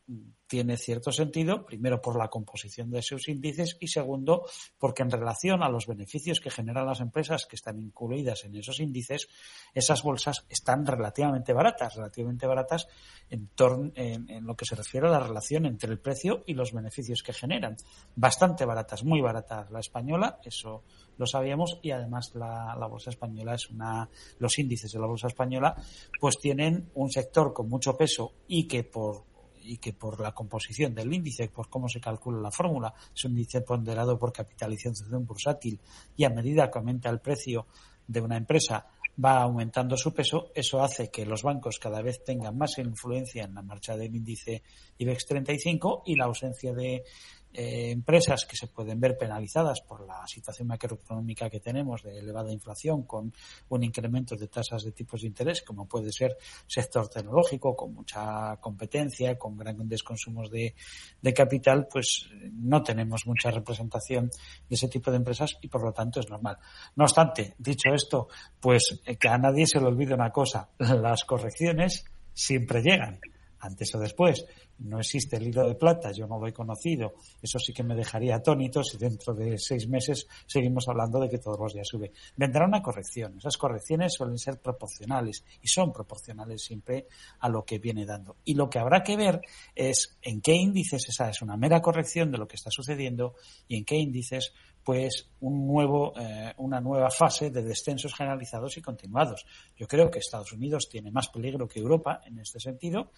tiene 0.49 0.77
cierto 0.77 1.11
sentido, 1.11 1.63
primero 1.63 2.01
por 2.01 2.17
la 2.17 2.27
composición 2.27 2.89
de 2.89 3.03
sus 3.03 3.29
índices 3.29 3.77
y 3.79 3.87
segundo 3.87 4.47
porque 4.79 5.03
en 5.03 5.11
relación 5.11 5.61
a 5.61 5.69
los 5.69 5.85
beneficios 5.85 6.39
que 6.39 6.49
generan 6.49 6.87
las 6.87 7.01
empresas 7.01 7.45
que 7.45 7.55
están 7.55 7.79
incluidas 7.79 8.43
en 8.45 8.55
esos 8.55 8.79
índices, 8.79 9.27
esas 9.75 10.01
bolsas 10.01 10.45
están 10.49 10.87
relativamente 10.87 11.53
baratas, 11.53 11.95
relativamente 11.95 12.47
baratas 12.47 12.87
en, 13.29 13.49
torno, 13.49 13.91
en, 13.93 14.43
lo 14.43 14.55
que 14.55 14.65
se 14.65 14.75
refiere 14.75 15.07
a 15.07 15.11
la 15.11 15.19
relación 15.19 15.67
entre 15.67 15.91
el 15.91 15.99
precio 15.99 16.43
y 16.47 16.55
los 16.55 16.73
beneficios 16.73 17.21
que 17.21 17.31
generan. 17.31 17.77
Bastante 18.15 18.65
baratas, 18.65 19.03
muy 19.03 19.21
baratas. 19.21 19.69
La 19.69 19.79
española, 19.79 20.39
eso 20.43 20.83
lo 21.17 21.27
sabíamos 21.27 21.77
y 21.83 21.91
además 21.91 22.33
la, 22.33 22.75
la, 22.79 22.87
bolsa 22.87 23.11
española 23.11 23.53
es 23.53 23.69
una 23.69 24.09
los 24.39 24.57
índices 24.57 24.91
de 24.91 24.99
la 24.99 25.05
bolsa 25.05 25.27
española 25.27 25.75
pues 26.19 26.39
tienen 26.39 26.89
un 26.95 27.11
sector 27.11 27.53
con 27.53 27.67
mucho 27.67 27.97
peso 27.97 28.33
y 28.47 28.67
que 28.67 28.85
por 28.85 29.28
y 29.61 29.77
que 29.77 29.93
por 29.93 30.19
la 30.19 30.33
composición 30.33 30.93
del 30.93 31.13
índice, 31.13 31.49
por 31.49 31.69
cómo 31.69 31.87
se 31.87 31.99
calcula 31.99 32.39
la 32.39 32.51
fórmula, 32.51 32.93
es 33.15 33.25
un 33.25 33.31
índice 33.31 33.61
ponderado 33.61 34.17
por 34.17 34.33
capitalización 34.33 35.25
bursátil 35.25 35.79
y 36.15 36.23
a 36.23 36.29
medida 36.29 36.69
que 36.69 36.79
aumenta 36.79 37.09
el 37.09 37.19
precio 37.19 37.67
de 38.07 38.21
una 38.21 38.37
empresa 38.37 38.87
va 39.23 39.41
aumentando 39.41 39.97
su 39.97 40.13
peso, 40.13 40.51
eso 40.55 40.81
hace 40.81 41.09
que 41.09 41.25
los 41.25 41.43
bancos 41.43 41.77
cada 41.77 42.01
vez 42.01 42.23
tengan 42.23 42.57
más 42.57 42.77
influencia 42.77 43.43
en 43.43 43.53
la 43.53 43.61
marcha 43.61 43.97
del 43.97 44.15
índice 44.15 44.63
IBEX 44.97 45.25
35 45.25 46.03
y 46.05 46.15
la 46.15 46.25
ausencia 46.25 46.73
de 46.73 47.03
eh, 47.51 47.91
empresas 47.91 48.45
que 48.45 48.55
se 48.55 48.67
pueden 48.67 48.99
ver 48.99 49.17
penalizadas 49.17 49.81
por 49.81 50.05
la 50.05 50.25
situación 50.27 50.67
macroeconómica 50.67 51.49
que 51.49 51.59
tenemos 51.59 52.03
de 52.03 52.19
elevada 52.19 52.51
inflación 52.51 53.03
con 53.03 53.33
un 53.69 53.83
incremento 53.83 54.35
de 54.35 54.47
tasas 54.47 54.83
de 54.83 54.91
tipos 54.91 55.21
de 55.21 55.27
interés, 55.27 55.63
como 55.63 55.87
puede 55.87 56.11
ser 56.11 56.37
sector 56.67 57.09
tecnológico, 57.09 57.75
con 57.75 57.93
mucha 57.93 58.57
competencia, 58.57 59.37
con 59.37 59.57
grandes 59.57 60.03
consumos 60.03 60.51
de, 60.51 60.75
de 61.21 61.33
capital, 61.33 61.87
pues 61.91 62.29
no 62.53 62.83
tenemos 62.83 63.25
mucha 63.25 63.49
representación 63.49 64.29
de 64.69 64.75
ese 64.75 64.87
tipo 64.87 65.09
de 65.09 65.17
empresas 65.17 65.57
y 65.61 65.67
por 65.67 65.83
lo 65.83 65.91
tanto 65.91 66.19
es 66.19 66.29
normal. 66.29 66.57
No 66.95 67.05
obstante, 67.05 67.55
dicho 67.57 67.89
esto, 67.93 68.27
pues 68.59 69.01
eh, 69.05 69.17
que 69.17 69.27
a 69.27 69.37
nadie 69.37 69.65
se 69.65 69.79
le 69.79 69.87
olvide 69.87 70.13
una 70.13 70.31
cosa, 70.31 70.69
las 70.77 71.23
correcciones 71.23 72.05
siempre 72.33 72.81
llegan 72.81 73.19
antes 73.59 73.93
o 73.95 73.99
después 73.99 74.45
no 74.79 74.99
existe 74.99 75.37
el 75.37 75.47
hilo 75.47 75.67
de 75.67 75.75
plata, 75.75 76.11
yo 76.11 76.27
no 76.27 76.39
lo 76.39 76.47
he 76.47 76.53
conocido, 76.53 77.13
eso 77.41 77.59
sí 77.59 77.73
que 77.73 77.83
me 77.83 77.95
dejaría 77.95 78.35
atónito 78.35 78.83
si 78.83 78.97
dentro 78.97 79.33
de 79.33 79.57
seis 79.57 79.87
meses 79.87 80.27
seguimos 80.45 80.87
hablando 80.87 81.19
de 81.19 81.29
que 81.29 81.37
todos 81.37 81.59
los 81.59 81.73
días 81.73 81.87
sube. 81.87 82.11
Vendrá 82.35 82.65
una 82.65 82.81
corrección, 82.81 83.37
esas 83.37 83.57
correcciones 83.57 84.13
suelen 84.13 84.37
ser 84.37 84.59
proporcionales 84.59 85.43
y 85.61 85.67
son 85.67 85.91
proporcionales 85.91 86.63
siempre 86.63 87.07
a 87.39 87.49
lo 87.49 87.63
que 87.63 87.79
viene 87.79 88.05
dando. 88.05 88.37
Y 88.45 88.53
lo 88.53 88.69
que 88.69 88.79
habrá 88.79 89.03
que 89.03 89.17
ver 89.17 89.41
es 89.75 90.17
en 90.21 90.41
qué 90.41 90.53
índices 90.53 91.07
esa 91.09 91.29
es 91.29 91.41
una 91.41 91.57
mera 91.57 91.81
corrección 91.81 92.31
de 92.31 92.37
lo 92.37 92.47
que 92.47 92.55
está 92.55 92.71
sucediendo 92.71 93.35
y 93.67 93.77
en 93.77 93.85
qué 93.85 93.95
índices 93.95 94.53
pues 94.83 95.29
un 95.41 95.67
nuevo, 95.67 96.13
eh, 96.19 96.53
una 96.57 96.81
nueva 96.81 97.09
fase 97.11 97.51
de 97.51 97.61
descensos 97.61 98.15
generalizados 98.15 98.77
y 98.77 98.81
continuados. 98.81 99.45
Yo 99.77 99.87
creo 99.87 100.09
que 100.09 100.19
Estados 100.19 100.51
Unidos 100.51 100.89
tiene 100.89 101.11
más 101.11 101.27
peligro 101.27 101.67
que 101.67 101.79
Europa 101.79 102.21
en 102.25 102.39
este 102.39 102.59
sentido 102.59 103.11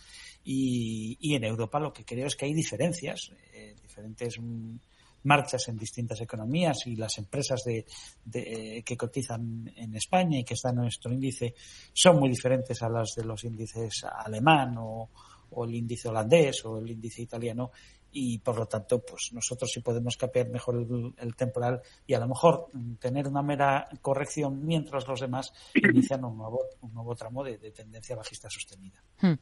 y, 0.44 1.18
y 1.22 1.36
en 1.36 1.44
Europa 1.51 1.79
lo 1.79 1.93
que 1.93 2.03
creo 2.03 2.27
es 2.27 2.36
que 2.36 2.46
hay 2.46 2.53
diferencias, 2.53 3.31
eh, 3.53 3.75
diferentes 3.81 4.39
mm, 4.39 4.75
marchas 5.24 5.67
en 5.67 5.77
distintas 5.77 6.20
economías 6.22 6.88
y 6.88 6.96
las 6.96 7.17
empresas 7.17 7.63
de, 7.63 7.86
de, 8.25 8.84
que 8.84 8.98
cotizan 8.98 9.72
en 9.75 9.96
España 9.96 10.39
y 10.39 10.43
que 10.43 10.55
están 10.55 10.75
en 10.77 10.84
nuestro 10.84 11.12
índice 11.12 11.53
son 11.93 12.20
muy 12.20 12.29
diferentes 12.29 12.81
a 12.81 12.89
las 12.89 13.13
de 13.15 13.24
los 13.24 13.43
índices 13.43 14.03
alemán 14.03 14.75
o, 14.79 15.10
o 15.51 15.65
el 15.65 15.75
índice 15.75 16.10
holandés 16.10 16.65
o 16.65 16.79
el 16.79 16.89
índice 16.89 17.22
italiano 17.22 17.72
y 18.12 18.39
por 18.39 18.58
lo 18.58 18.65
tanto 18.65 19.01
pues 19.03 19.31
nosotros 19.34 19.72
sí 19.72 19.79
podemos 19.79 20.17
capear 20.17 20.50
mejor 20.50 20.86
el, 21.17 21.36
temporal 21.36 21.81
y 22.05 22.13
a 22.13 22.20
lo 22.20 22.27
mejor 22.27 22.67
tener 23.00 23.27
una 23.27 23.41
mera 23.41 23.88
corrección 24.01 24.65
mientras 24.65 25.08
los 25.08 25.20
demás 25.20 25.53
inician 25.74 26.25
un 26.25 26.38
nuevo, 26.38 26.62
un 26.81 26.93
nuevo 26.93 27.15
tramo 27.15 27.43
de, 27.43 27.58
tendencia 27.72 28.15
bajista 28.15 28.50
sostenida. 28.50 29.01
Hmm. 29.22 29.36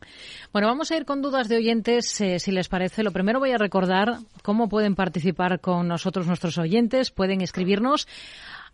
Bueno, 0.53 0.67
vamos 0.67 0.91
a 0.91 0.97
ir 0.97 1.05
con 1.05 1.21
dudas 1.21 1.49
de 1.49 1.57
oyentes, 1.57 2.21
eh, 2.21 2.39
si 2.39 2.51
les 2.51 2.69
parece. 2.69 3.01
Lo 3.03 3.11
primero 3.11 3.39
voy 3.39 3.51
a 3.51 3.57
recordar 3.57 4.19
cómo 4.43 4.69
pueden 4.69 4.95
participar 4.95 5.59
con 5.61 5.87
nosotros 5.87 6.27
nuestros 6.27 6.57
oyentes. 6.57 7.11
Pueden 7.11 7.41
escribirnos 7.41 8.07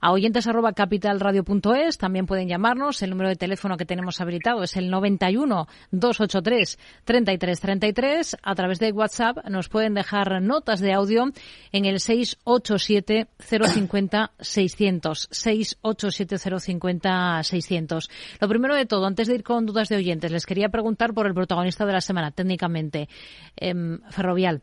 a 0.06 0.12
oyentes 0.12 0.46
arroba 0.46 0.74
capitalradio.es. 0.74 1.98
También 1.98 2.28
pueden 2.28 2.48
llamarnos. 2.48 3.02
El 3.02 3.10
número 3.10 3.28
de 3.28 3.36
teléfono 3.36 3.76
que 3.76 3.86
tenemos 3.86 4.22
habilitado 4.22 4.62
es 4.62 4.78
el 4.78 4.92
91 4.92 5.68
283 5.90 6.78
3333. 7.06 8.38
A 8.44 8.54
través 8.54 8.78
de 8.78 8.92
WhatsApp 8.92 9.50
nos 9.50 9.68
pueden 9.68 9.96
dejar 9.96 10.44
notas 10.44 10.80
de 10.80 10.94
audio 10.94 11.32
en 11.72 11.86
el 11.86 12.00
687 12.00 13.30
050 13.40 14.32
600. 14.40 15.28
687 15.32 16.60
050 16.60 17.42
600. 17.42 18.10
Lo 18.40 18.48
primero 18.48 18.76
de 18.76 18.86
todo, 18.86 19.08
antes 19.08 19.28
de 19.28 19.34
ir 19.34 19.44
con 19.44 19.66
dudas 19.66 19.90
de 19.90 19.96
oyentes, 19.96 20.32
les 20.32 20.46
quería 20.46 20.70
preguntar 20.70 21.16
por 21.16 21.26
el 21.26 21.34
protagonista 21.34 21.84
de 21.84 21.94
la 21.94 22.02
semana, 22.02 22.30
técnicamente, 22.30 23.10
em, 23.56 24.00
Ferrovial. 24.12 24.62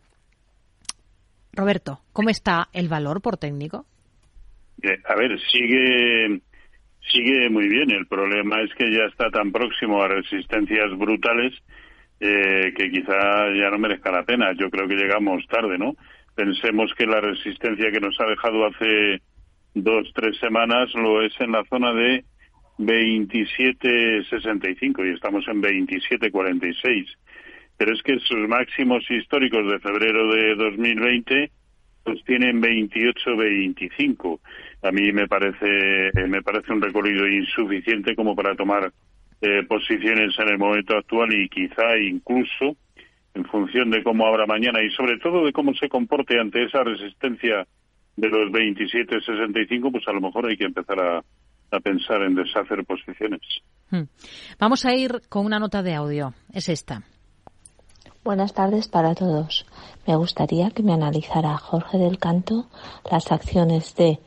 Roberto, 1.52 2.00
¿cómo 2.12 2.30
está 2.30 2.68
el 2.72 2.88
valor 2.88 3.20
por 3.20 3.38
técnico? 3.38 3.86
A 5.04 5.14
ver, 5.14 5.38
sigue 5.50 6.40
sigue 7.10 7.50
muy 7.50 7.68
bien. 7.68 7.90
El 7.90 8.06
problema 8.06 8.62
es 8.62 8.72
que 8.74 8.90
ya 8.90 9.04
está 9.04 9.30
tan 9.30 9.52
próximo 9.52 10.02
a 10.02 10.08
resistencias 10.08 10.90
brutales 10.96 11.52
eh, 12.20 12.72
que 12.76 12.90
quizá 12.90 13.52
ya 13.54 13.70
no 13.70 13.78
merezca 13.78 14.12
la 14.12 14.24
pena. 14.24 14.52
Yo 14.52 14.68
creo 14.70 14.86
que 14.86 14.96
llegamos 14.96 15.46
tarde, 15.48 15.78
¿no? 15.78 15.96
Pensemos 16.34 16.92
que 16.96 17.06
la 17.06 17.20
resistencia 17.20 17.90
que 17.90 18.00
nos 18.00 18.18
ha 18.20 18.26
dejado 18.26 18.66
hace 18.66 19.22
dos, 19.74 20.10
tres 20.14 20.38
semanas 20.38 20.94
lo 20.94 21.22
es 21.22 21.32
en 21.40 21.52
la 21.52 21.64
zona 21.64 21.92
de 21.92 22.24
27.65 22.78 25.06
y 25.06 25.10
estamos 25.14 25.46
en 25.48 25.62
27.46. 25.62 27.06
Pero 27.76 27.92
es 27.92 28.02
que 28.02 28.18
sus 28.20 28.48
máximos 28.48 29.04
históricos 29.10 29.70
de 29.70 29.78
febrero 29.80 30.32
de 30.32 30.54
2020 30.54 31.50
pues 32.04 32.22
tienen 32.24 32.60
28-25. 32.60 34.40
A 34.82 34.90
mí 34.90 35.12
me 35.12 35.28
parece, 35.28 36.10
me 36.26 36.42
parece 36.42 36.72
un 36.72 36.82
recorrido 36.82 37.26
insuficiente 37.26 38.16
como 38.16 38.34
para 38.34 38.54
tomar 38.56 38.92
eh, 39.40 39.62
posiciones 39.68 40.34
en 40.38 40.48
el 40.48 40.58
momento 40.58 40.96
actual 40.96 41.32
y 41.32 41.48
quizá 41.48 41.96
incluso 41.98 42.76
en 43.34 43.44
función 43.46 43.90
de 43.90 44.02
cómo 44.02 44.26
habrá 44.26 44.46
mañana 44.46 44.82
y 44.82 44.90
sobre 44.90 45.18
todo 45.18 45.44
de 45.44 45.52
cómo 45.52 45.72
se 45.74 45.88
comporte 45.88 46.38
ante 46.38 46.64
esa 46.64 46.82
resistencia 46.82 47.66
de 48.16 48.28
los 48.28 48.50
27-65, 48.52 49.90
pues 49.90 50.06
a 50.06 50.12
lo 50.12 50.20
mejor 50.20 50.46
hay 50.46 50.56
que 50.56 50.64
empezar 50.64 51.00
a, 51.00 51.18
a 51.18 51.80
pensar 51.80 52.22
en 52.22 52.34
deshacer 52.34 52.84
posiciones. 52.84 53.40
Hmm. 53.90 54.02
Vamos 54.58 54.84
a 54.84 54.94
ir 54.94 55.22
con 55.28 55.46
una 55.46 55.58
nota 55.58 55.82
de 55.82 55.94
audio. 55.94 56.34
Es 56.52 56.68
esta. 56.68 57.02
Buenas 58.24 58.54
tardes 58.54 58.88
para 58.88 59.14
todos. 59.14 59.66
Me 60.06 60.14
gustaría 60.14 60.70
que 60.70 60.82
me 60.82 60.92
analizara 60.92 61.56
Jorge 61.56 61.98
del 61.98 62.18
Canto 62.18 62.66
las 63.10 63.32
acciones 63.32 63.96
de 63.96 64.20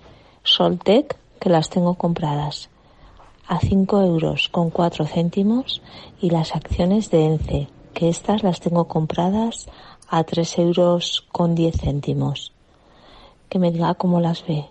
Soltec 0.46 1.18
que 1.40 1.50
las 1.50 1.70
tengo 1.70 1.96
compradas 1.96 2.70
a 3.48 3.60
5 3.60 4.02
euros 4.02 4.48
con 4.50 4.70
4 4.70 5.06
céntimos 5.06 5.82
y 6.22 6.30
las 6.30 6.56
acciones 6.56 7.10
de 7.10 7.25
ENCE 7.25 7.68
que 7.94 8.10
estas 8.10 8.44
las 8.44 8.60
tengo 8.60 8.88
compradas 8.88 9.68
a 10.08 10.24
3 10.24 10.60
euros 10.60 11.25
con 11.32 11.56
10 11.56 11.82
céntimos. 11.82 12.54
Que 13.50 13.58
me 13.58 13.72
diga 13.72 13.96
cómo 13.96 14.22
las 14.22 14.46
ve 14.46 14.66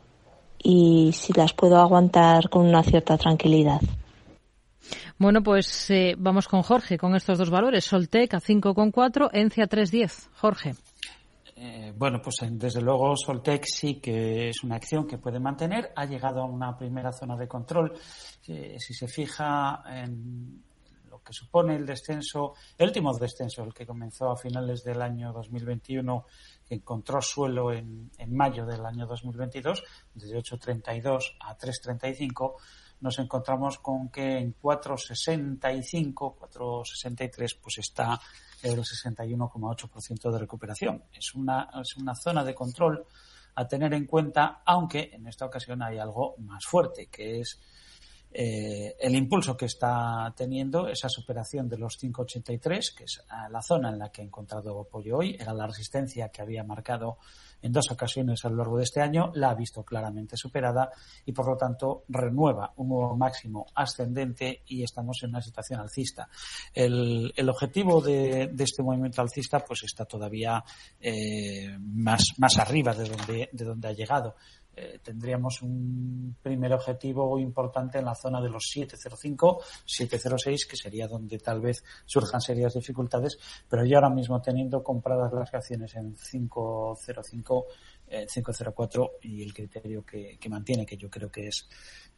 y 0.62 1.10
si 1.12 1.32
las 1.32 1.52
puedo 1.52 1.78
aguantar 1.78 2.48
con 2.48 2.66
una 2.66 2.82
cierta 2.82 3.18
tranquilidad. 3.18 3.80
Bueno, 5.18 5.42
pues 5.42 5.90
eh, 5.90 6.14
vamos 6.18 6.48
con 6.48 6.62
Jorge, 6.62 6.98
con 6.98 7.14
estos 7.14 7.38
dos 7.38 7.50
valores. 7.50 7.84
Soltec 7.84 8.34
a 8.34 8.40
5,4, 8.40 9.30
ENCE 9.32 9.62
a 9.62 9.68
3,10. 9.68 10.28
Jorge. 10.36 10.74
Eh, 11.56 11.92
bueno, 11.96 12.20
pues 12.20 12.36
desde 12.50 12.80
luego 12.80 13.16
Soltec 13.16 13.64
sí 13.64 14.00
que 14.00 14.48
es 14.48 14.64
una 14.64 14.76
acción 14.76 15.06
que 15.06 15.18
puede 15.18 15.38
mantener. 15.38 15.92
Ha 15.94 16.04
llegado 16.04 16.40
a 16.42 16.46
una 16.46 16.76
primera 16.76 17.12
zona 17.12 17.36
de 17.36 17.46
control. 17.46 17.92
Eh, 18.48 18.76
si 18.78 18.92
se 18.92 19.06
fija 19.06 19.82
en 19.86 20.62
lo 21.08 21.22
que 21.22 21.32
supone 21.32 21.76
el 21.76 21.86
descenso, 21.86 22.54
el 22.76 22.88
último 22.88 23.16
descenso, 23.16 23.62
el 23.62 23.72
que 23.72 23.86
comenzó 23.86 24.32
a 24.32 24.36
finales 24.36 24.82
del 24.82 25.00
año 25.00 25.32
2021, 25.32 26.26
que 26.66 26.74
encontró 26.74 27.20
suelo 27.20 27.72
en, 27.72 28.10
en 28.18 28.36
mayo 28.36 28.66
del 28.66 28.84
año 28.84 29.06
2022, 29.06 29.84
desde 30.12 30.36
8.32 30.36 31.36
a 31.40 31.56
3.35, 31.56 32.54
nos 33.00 33.18
encontramos 33.18 33.78
con 33.78 34.08
que 34.08 34.38
en 34.38 34.56
4,65, 34.56 36.36
4,63, 36.36 37.58
pues 37.62 37.78
está 37.78 38.18
el 38.64 38.80
61,8% 38.80 40.32
de 40.32 40.38
recuperación. 40.38 41.04
Es 41.12 41.34
una, 41.34 41.70
es 41.80 41.96
una 41.96 42.14
zona 42.14 42.42
de 42.42 42.54
control 42.54 43.06
a 43.56 43.68
tener 43.68 43.94
en 43.94 44.06
cuenta, 44.06 44.62
aunque 44.64 45.10
en 45.12 45.26
esta 45.26 45.46
ocasión 45.46 45.82
hay 45.82 45.98
algo 45.98 46.34
más 46.38 46.64
fuerte, 46.64 47.06
que 47.06 47.40
es 47.40 47.60
eh, 48.36 48.96
el 48.98 49.14
impulso 49.14 49.56
que 49.56 49.66
está 49.66 50.34
teniendo 50.36 50.88
esa 50.88 51.08
superación 51.08 51.68
de 51.68 51.78
los 51.78 51.96
5,83, 52.02 52.94
que 52.96 53.04
es 53.04 53.22
la 53.48 53.62
zona 53.62 53.90
en 53.90 53.98
la 54.00 54.10
que 54.10 54.22
ha 54.22 54.24
encontrado 54.24 54.80
apoyo 54.80 55.18
hoy, 55.18 55.36
era 55.38 55.54
la 55.54 55.68
resistencia 55.68 56.30
que 56.30 56.42
había 56.42 56.64
marcado 56.64 57.18
en 57.62 57.72
dos 57.72 57.90
ocasiones 57.92 58.44
a 58.44 58.50
lo 58.50 58.56
largo 58.56 58.76
de 58.76 58.82
este 58.82 59.00
año, 59.00 59.30
la 59.36 59.50
ha 59.50 59.54
visto 59.54 59.84
claramente 59.84 60.36
superada 60.36 60.90
y 61.24 61.32
por 61.32 61.46
lo 61.46 61.56
tanto 61.56 62.04
renueva 62.08 62.72
un 62.76 62.88
nuevo 62.88 63.16
máximo 63.16 63.66
ascendente 63.74 64.62
y 64.66 64.82
estamos 64.82 65.22
en 65.22 65.30
una 65.30 65.40
situación 65.40 65.80
alcista. 65.80 66.28
El, 66.74 67.32
objetivo 67.48 68.02
de, 68.02 68.52
este 68.58 68.82
movimiento 68.82 69.22
alcista 69.22 69.60
pues 69.60 69.84
está 69.84 70.04
todavía 70.04 70.62
eh, 71.00 71.78
más, 71.80 72.34
más 72.36 72.58
arriba 72.58 72.92
de 72.92 73.08
donde, 73.08 73.48
de 73.50 73.64
donde 73.64 73.88
ha 73.88 73.92
llegado. 73.92 74.34
Eh, 74.76 74.98
tendríamos 75.02 75.62
un 75.62 76.36
primer 76.42 76.72
objetivo 76.72 77.38
importante 77.38 77.98
en 77.98 78.04
la 78.04 78.14
zona 78.14 78.40
de 78.40 78.48
los 78.48 78.64
705, 78.70 79.62
706, 79.84 80.66
que 80.66 80.76
sería 80.76 81.06
donde 81.06 81.38
tal 81.38 81.60
vez 81.60 81.84
surjan 82.04 82.40
serias 82.40 82.74
dificultades, 82.74 83.38
pero 83.68 83.84
ya 83.84 83.98
ahora 83.98 84.10
mismo 84.10 84.40
teniendo 84.40 84.82
compradas 84.82 85.32
las 85.32 85.54
acciones 85.54 85.94
en 85.94 86.14
505, 86.14 87.66
504 88.08 89.04
eh, 89.04 89.28
y 89.28 89.42
el 89.42 89.52
criterio 89.52 90.04
que, 90.04 90.38
mantiene, 90.48 90.86
que 90.86 90.96
yo 90.96 91.10
creo 91.10 91.30
que 91.30 91.48
es 91.48 91.68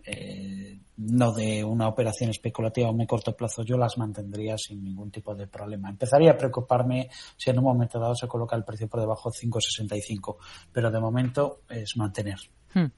eh, 0.04 0.78
no 0.98 1.32
de 1.32 1.64
una 1.64 1.88
operación 1.88 2.30
especulativa 2.30 2.88
a 2.88 2.92
muy 2.92 3.06
corto 3.06 3.36
plazo, 3.36 3.62
yo 3.62 3.76
las 3.76 3.98
mantendría 3.98 4.56
sin 4.56 4.82
ningún 4.84 5.10
tipo 5.10 5.34
de 5.34 5.46
problema. 5.46 5.88
Empezaría 5.88 6.32
a 6.32 6.36
preocuparme 6.36 7.08
si 7.36 7.50
en 7.50 7.58
un 7.58 7.64
momento 7.64 7.98
dado 7.98 8.14
se 8.14 8.28
coloca 8.28 8.56
el 8.56 8.64
precio 8.64 8.88
por 8.88 9.00
debajo 9.00 9.30
de 9.30 9.48
5,65, 9.48 10.36
pero 10.72 10.90
de 10.90 11.00
momento 11.00 11.62
es 11.68 11.96
mantener. 11.96 12.38
Hmm. 12.74 12.90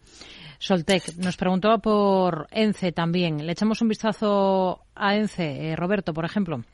Soltec 0.58 1.16
nos 1.18 1.36
preguntaba 1.36 1.78
por 1.78 2.48
ENCE 2.50 2.92
también. 2.92 3.46
Le 3.46 3.52
echamos 3.52 3.80
un 3.80 3.88
vistazo 3.88 4.80
a 4.94 5.14
ENCE, 5.14 5.70
eh, 5.70 5.76
Roberto, 5.76 6.12
por 6.12 6.24
ejemplo. 6.24 6.64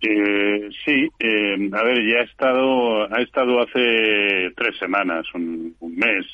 Eh, 0.00 0.68
sí, 0.84 1.08
eh, 1.18 1.70
a 1.72 1.82
ver, 1.82 2.06
ya 2.06 2.18
ha 2.18 2.22
estado, 2.22 3.12
ha 3.12 3.20
estado 3.20 3.60
hace 3.60 4.52
tres 4.56 4.78
semanas, 4.78 5.26
un, 5.34 5.74
mes, 5.80 6.24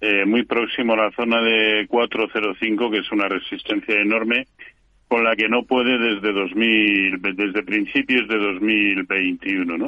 eh, 0.00 0.24
muy 0.24 0.44
próximo 0.44 0.94
a 0.94 1.04
la 1.04 1.10
zona 1.12 1.40
de 1.40 1.86
405, 1.88 2.90
que 2.90 2.98
es 2.98 3.12
una 3.12 3.28
resistencia 3.28 3.94
enorme, 4.00 4.46
con 5.06 5.22
la 5.22 5.36
que 5.36 5.48
no 5.48 5.64
puede 5.64 5.98
desde 5.98 6.32
2000, 6.32 7.20
desde 7.36 7.62
principios 7.62 8.26
de 8.28 8.38
2021, 8.38 9.78
¿no? 9.78 9.86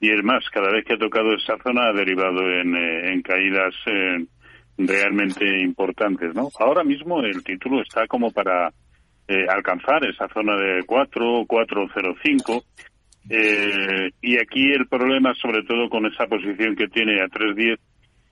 Y 0.00 0.10
es 0.10 0.22
más, 0.22 0.48
cada 0.50 0.70
vez 0.70 0.84
que 0.84 0.94
ha 0.94 0.98
tocado 0.98 1.34
esa 1.34 1.58
zona 1.58 1.88
ha 1.88 1.92
derivado 1.92 2.48
en, 2.50 2.76
en 2.76 3.20
caídas 3.20 3.74
realmente 4.78 5.60
importantes, 5.60 6.34
¿no? 6.34 6.50
Ahora 6.60 6.84
mismo 6.84 7.20
el 7.20 7.42
título 7.42 7.82
está 7.82 8.06
como 8.06 8.30
para 8.30 8.72
eh, 9.28 9.46
alcanzar 9.48 10.04
esa 10.06 10.26
zona 10.28 10.56
de 10.56 10.84
4, 10.84 11.44
405. 11.46 12.64
Eh, 13.30 14.10
y 14.22 14.38
aquí 14.38 14.72
el 14.72 14.88
problema, 14.88 15.34
sobre 15.34 15.62
todo 15.64 15.90
con 15.90 16.06
esa 16.06 16.26
posición 16.26 16.74
que 16.74 16.88
tiene 16.88 17.20
a 17.20 17.28
310, 17.28 17.78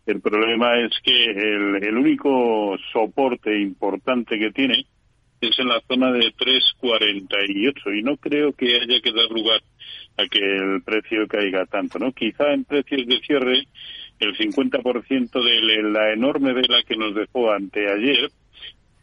el 0.07 0.21
problema 0.21 0.79
es 0.79 0.93
que 1.03 1.25
el, 1.25 1.85
el 1.85 1.97
único 1.99 2.77
soporte 2.93 3.61
importante 3.61 4.39
que 4.39 4.53
tiene 4.53 4.87
es 5.41 5.59
en 5.59 5.69
la 5.69 5.83
zona 5.87 6.13
de 6.13 6.33
348 6.33 7.93
y 7.93 8.03
no 8.03 8.17
creo 8.17 8.53
que 8.53 8.77
haya 8.77 9.01
que 9.01 9.13
dar 9.13 9.29
lugar 9.31 9.61
a 10.17 10.27
que 10.29 10.39
el 10.39 10.83
precio 10.83 11.27
caiga 11.27 11.67
tanto, 11.67 11.99
¿no? 11.99 12.13
Quizá 12.13 12.53
en 12.55 12.65
precios 12.65 13.07
de 13.07 13.21
cierre 13.21 13.67
el 14.19 14.37
50% 14.37 15.45
de 15.45 15.83
la 15.91 16.13
enorme 16.13 16.55
vela 16.55 16.83
que 16.87 16.97
nos 16.97 17.15
dejó 17.15 17.53
anteayer 17.53 18.31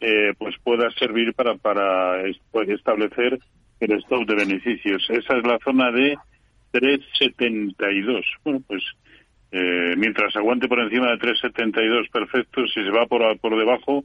eh, 0.06 0.34
pues 0.38 0.54
pueda 0.62 0.92
servir 1.00 1.34
para, 1.34 1.56
para 1.56 2.22
pues, 2.52 2.68
establecer 2.68 3.40
el 3.80 3.92
stock 4.00 4.28
de 4.28 4.36
beneficios. 4.36 5.02
Esa 5.10 5.38
es 5.38 5.48
la 5.48 5.58
zona 5.64 5.92
de 5.92 6.18
3,72. 6.74 8.22
Bueno, 8.44 8.62
pues 8.68 8.84
eh, 9.52 9.96
mientras 9.96 10.36
aguante 10.36 10.68
por 10.68 10.82
encima 10.82 11.08
de 11.12 11.20
3,72, 11.20 12.12
perfecto. 12.12 12.68
Si 12.68 12.84
se 12.84 12.92
va 12.92 13.06
por, 13.06 13.40
por 13.40 13.58
debajo 13.58 14.04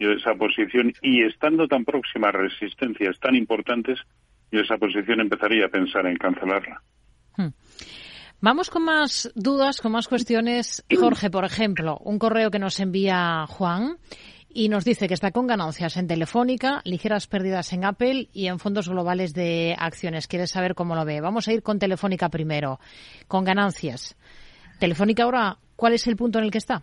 de 0.00 0.14
esa 0.14 0.34
posición 0.34 0.92
y 1.00 1.22
estando 1.22 1.68
tan 1.68 1.84
próxima 1.84 2.30
a 2.30 2.32
resistencias 2.32 3.16
tan 3.20 3.36
importantes, 3.36 4.00
yo 4.50 4.60
esa 4.62 4.78
posición 4.78 5.20
empezaría 5.20 5.66
a 5.66 5.68
pensar 5.68 6.06
en 6.06 6.16
cancelarla. 6.16 6.82
Hmm. 7.36 7.50
Vamos 8.40 8.68
con 8.68 8.84
más 8.84 9.30
dudas, 9.36 9.80
con 9.80 9.92
más 9.92 10.08
cuestiones. 10.08 10.84
Jorge, 10.98 11.30
por 11.30 11.44
ejemplo, 11.44 11.98
un 11.98 12.18
correo 12.18 12.50
que 12.50 12.58
nos 12.58 12.80
envía 12.80 13.44
Juan 13.46 13.98
y 14.52 14.68
nos 14.68 14.84
dice 14.84 15.06
que 15.06 15.14
está 15.14 15.30
con 15.30 15.46
ganancias 15.46 15.96
en 15.96 16.06
Telefónica, 16.06 16.80
ligeras 16.84 17.26
pérdidas 17.26 17.72
en 17.72 17.84
Apple 17.84 18.28
y 18.32 18.48
en 18.48 18.58
fondos 18.58 18.88
globales 18.88 19.32
de 19.32 19.76
acciones. 19.78 20.26
Quiere 20.26 20.46
saber 20.46 20.74
cómo 20.74 20.94
lo 20.94 21.04
ve. 21.04 21.20
Vamos 21.20 21.46
a 21.48 21.52
ir 21.52 21.62
con 21.62 21.78
Telefónica 21.78 22.28
primero, 22.28 22.80
con 23.28 23.44
ganancias. 23.44 24.16
Telefónica 24.78 25.24
ahora, 25.24 25.58
¿cuál 25.76 25.94
es 25.94 26.06
el 26.06 26.16
punto 26.16 26.38
en 26.38 26.46
el 26.46 26.50
que 26.50 26.58
está? 26.58 26.82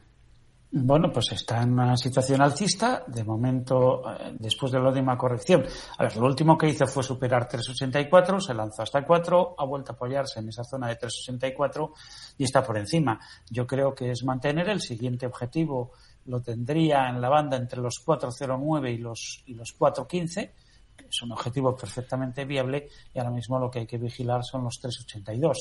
Bueno, 0.69 1.09
pues 1.13 1.31
está 1.31 1.61
en 1.61 1.73
una 1.73 1.95
situación 1.95 2.41
alcista. 2.41 3.03
De 3.07 3.23
momento, 3.23 4.01
eh, 4.11 4.35
después 4.37 4.71
de 4.71 4.79
la 4.79 4.89
última 4.89 5.17
corrección. 5.17 5.63
A 5.97 6.03
ver, 6.03 6.17
lo 6.17 6.27
último 6.27 6.57
que 6.57 6.67
hizo 6.67 6.85
fue 6.87 7.03
superar 7.03 7.47
3,84, 7.47 8.41
se 8.41 8.53
lanzó 8.53 8.83
hasta 8.83 9.05
4, 9.05 9.55
ha 9.57 9.65
vuelto 9.65 9.93
a 9.93 9.95
apoyarse 9.95 10.39
en 10.41 10.49
esa 10.49 10.65
zona 10.65 10.87
de 10.89 10.97
3,84 10.97 11.91
y 12.37 12.43
está 12.43 12.63
por 12.63 12.77
encima. 12.77 13.19
Yo 13.49 13.65
creo 13.65 13.95
que 13.95 14.11
es 14.11 14.23
mantener 14.25 14.67
el 14.69 14.81
siguiente 14.81 15.25
objetivo 15.25 15.93
lo 16.27 16.41
tendría 16.41 17.09
en 17.09 17.19
la 17.21 17.29
banda 17.29 17.57
entre 17.57 17.81
los 17.81 18.05
4.09 18.05 18.93
y 18.93 18.97
los, 18.97 19.43
y 19.45 19.53
los 19.53 19.77
4.15, 19.77 20.51
que 20.97 21.05
es 21.05 21.21
un 21.21 21.31
objetivo 21.31 21.75
perfectamente 21.75 22.43
viable, 22.43 22.89
y 23.13 23.19
ahora 23.19 23.31
mismo 23.31 23.59
lo 23.59 23.69
que 23.69 23.79
hay 23.79 23.87
que 23.87 23.97
vigilar 23.97 24.43
son 24.43 24.63
los 24.63 24.81
3.82, 24.81 25.53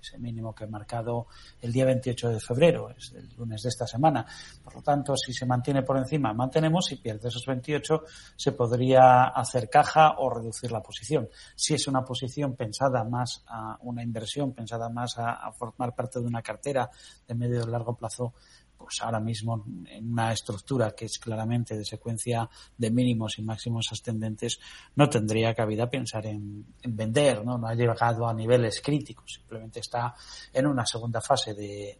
ese 0.00 0.18
mínimo 0.18 0.54
que 0.54 0.64
he 0.64 0.66
marcado 0.66 1.26
el 1.60 1.72
día 1.72 1.86
28 1.86 2.28
de 2.28 2.40
febrero, 2.40 2.90
es 2.90 3.12
el 3.12 3.28
lunes 3.36 3.62
de 3.62 3.68
esta 3.68 3.86
semana. 3.86 4.26
Por 4.62 4.74
lo 4.76 4.82
tanto, 4.82 5.16
si 5.16 5.32
se 5.32 5.46
mantiene 5.46 5.82
por 5.82 5.96
encima, 5.96 6.34
mantenemos, 6.34 6.86
si 6.86 6.96
pierde 6.96 7.28
esos 7.28 7.46
28, 7.46 8.02
se 8.36 8.52
podría 8.52 9.28
hacer 9.28 9.70
caja 9.70 10.16
o 10.18 10.28
reducir 10.28 10.70
la 10.70 10.82
posición. 10.82 11.28
Si 11.54 11.74
es 11.74 11.86
una 11.88 12.04
posición 12.04 12.54
pensada 12.54 13.02
más 13.04 13.44
a 13.46 13.78
una 13.80 14.02
inversión, 14.02 14.52
pensada 14.52 14.88
más 14.88 15.18
a, 15.18 15.32
a 15.32 15.52
formar 15.52 15.94
parte 15.94 16.20
de 16.20 16.26
una 16.26 16.42
cartera 16.42 16.90
de 17.26 17.34
medio 17.34 17.62
y 17.62 17.70
largo 17.70 17.96
plazo, 17.96 18.34
pues 18.82 19.00
ahora 19.00 19.20
mismo 19.20 19.64
en 19.86 20.12
una 20.12 20.32
estructura 20.32 20.90
que 20.90 21.04
es 21.04 21.18
claramente 21.18 21.76
de 21.76 21.84
secuencia 21.84 22.48
de 22.76 22.90
mínimos 22.90 23.38
y 23.38 23.42
máximos 23.42 23.86
ascendentes, 23.92 24.58
no 24.96 25.08
tendría 25.08 25.54
cabida 25.54 25.88
pensar 25.88 26.26
en, 26.26 26.66
vender, 26.84 27.44
¿no? 27.44 27.58
No 27.58 27.68
ha 27.68 27.74
llegado 27.74 28.26
a 28.26 28.34
niveles 28.34 28.80
críticos, 28.80 29.34
simplemente 29.34 29.80
está 29.80 30.14
en 30.52 30.66
una 30.66 30.84
segunda 30.84 31.20
fase 31.20 31.54
de, 31.54 31.98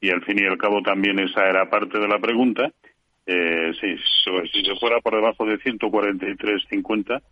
y 0.00 0.10
al 0.10 0.22
fin 0.24 0.38
y 0.40 0.46
al 0.46 0.58
cabo 0.58 0.82
también 0.82 1.18
esa 1.20 1.48
era 1.48 1.70
parte 1.70 1.98
de 1.98 2.08
la 2.08 2.18
pregunta, 2.18 2.72
eh, 3.26 3.72
sí, 3.80 3.96
si 4.52 4.64
se 4.64 4.76
fuera 4.76 5.00
por 5.00 5.14
debajo 5.14 5.44
de 5.44 5.58
143.50, 5.58 7.22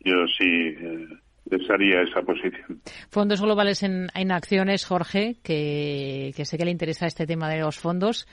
yo 0.00 0.14
sí 0.38 0.46
eh, 0.46 1.08
desearía 1.44 2.02
esa 2.02 2.22
posición. 2.22 2.80
Fondos 3.10 3.40
globales 3.40 3.82
en, 3.82 4.08
en 4.14 4.30
acciones, 4.30 4.86
Jorge, 4.86 5.36
que, 5.42 6.32
sé 6.44 6.56
que 6.56 6.64
le 6.64 6.70
interesa 6.70 7.06
este 7.06 7.26
tema 7.26 7.48
de 7.48 7.58
los 7.58 7.78
fondos, 7.78 8.28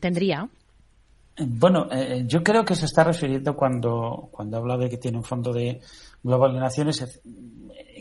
¿tendría? 0.00 0.48
Bueno, 1.38 1.88
eh, 1.90 2.24
yo 2.26 2.44
creo 2.44 2.64
que 2.64 2.76
se 2.76 2.84
está 2.84 3.04
refiriendo 3.04 3.56
cuando, 3.56 4.28
cuando 4.30 4.58
habla 4.58 4.76
de 4.76 4.90
que 4.90 4.98
tiene 4.98 5.16
un 5.16 5.24
fondo 5.24 5.52
de 5.52 5.80
global 6.22 6.56
en 6.56 6.62
acciones. 6.62 7.22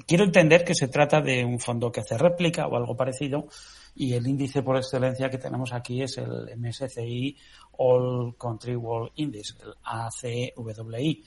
Quiero 0.05 0.25
entender 0.25 0.63
que 0.63 0.75
se 0.75 0.89
trata 0.89 1.21
de 1.21 1.45
un 1.45 1.59
fondo 1.59 1.91
que 1.91 2.01
hace 2.01 2.17
réplica 2.17 2.67
o 2.67 2.75
algo 2.75 2.95
parecido 2.95 3.47
y 3.95 4.13
el 4.13 4.27
índice 4.27 4.63
por 4.63 4.77
excelencia 4.77 5.29
que 5.29 5.37
tenemos 5.37 5.73
aquí 5.73 6.01
es 6.01 6.17
el 6.17 6.57
MSCI 6.57 7.37
All 7.77 8.35
Country 8.37 8.75
World 8.75 9.11
Index, 9.15 9.57
el 9.61 9.73
ACWI. 9.83 11.23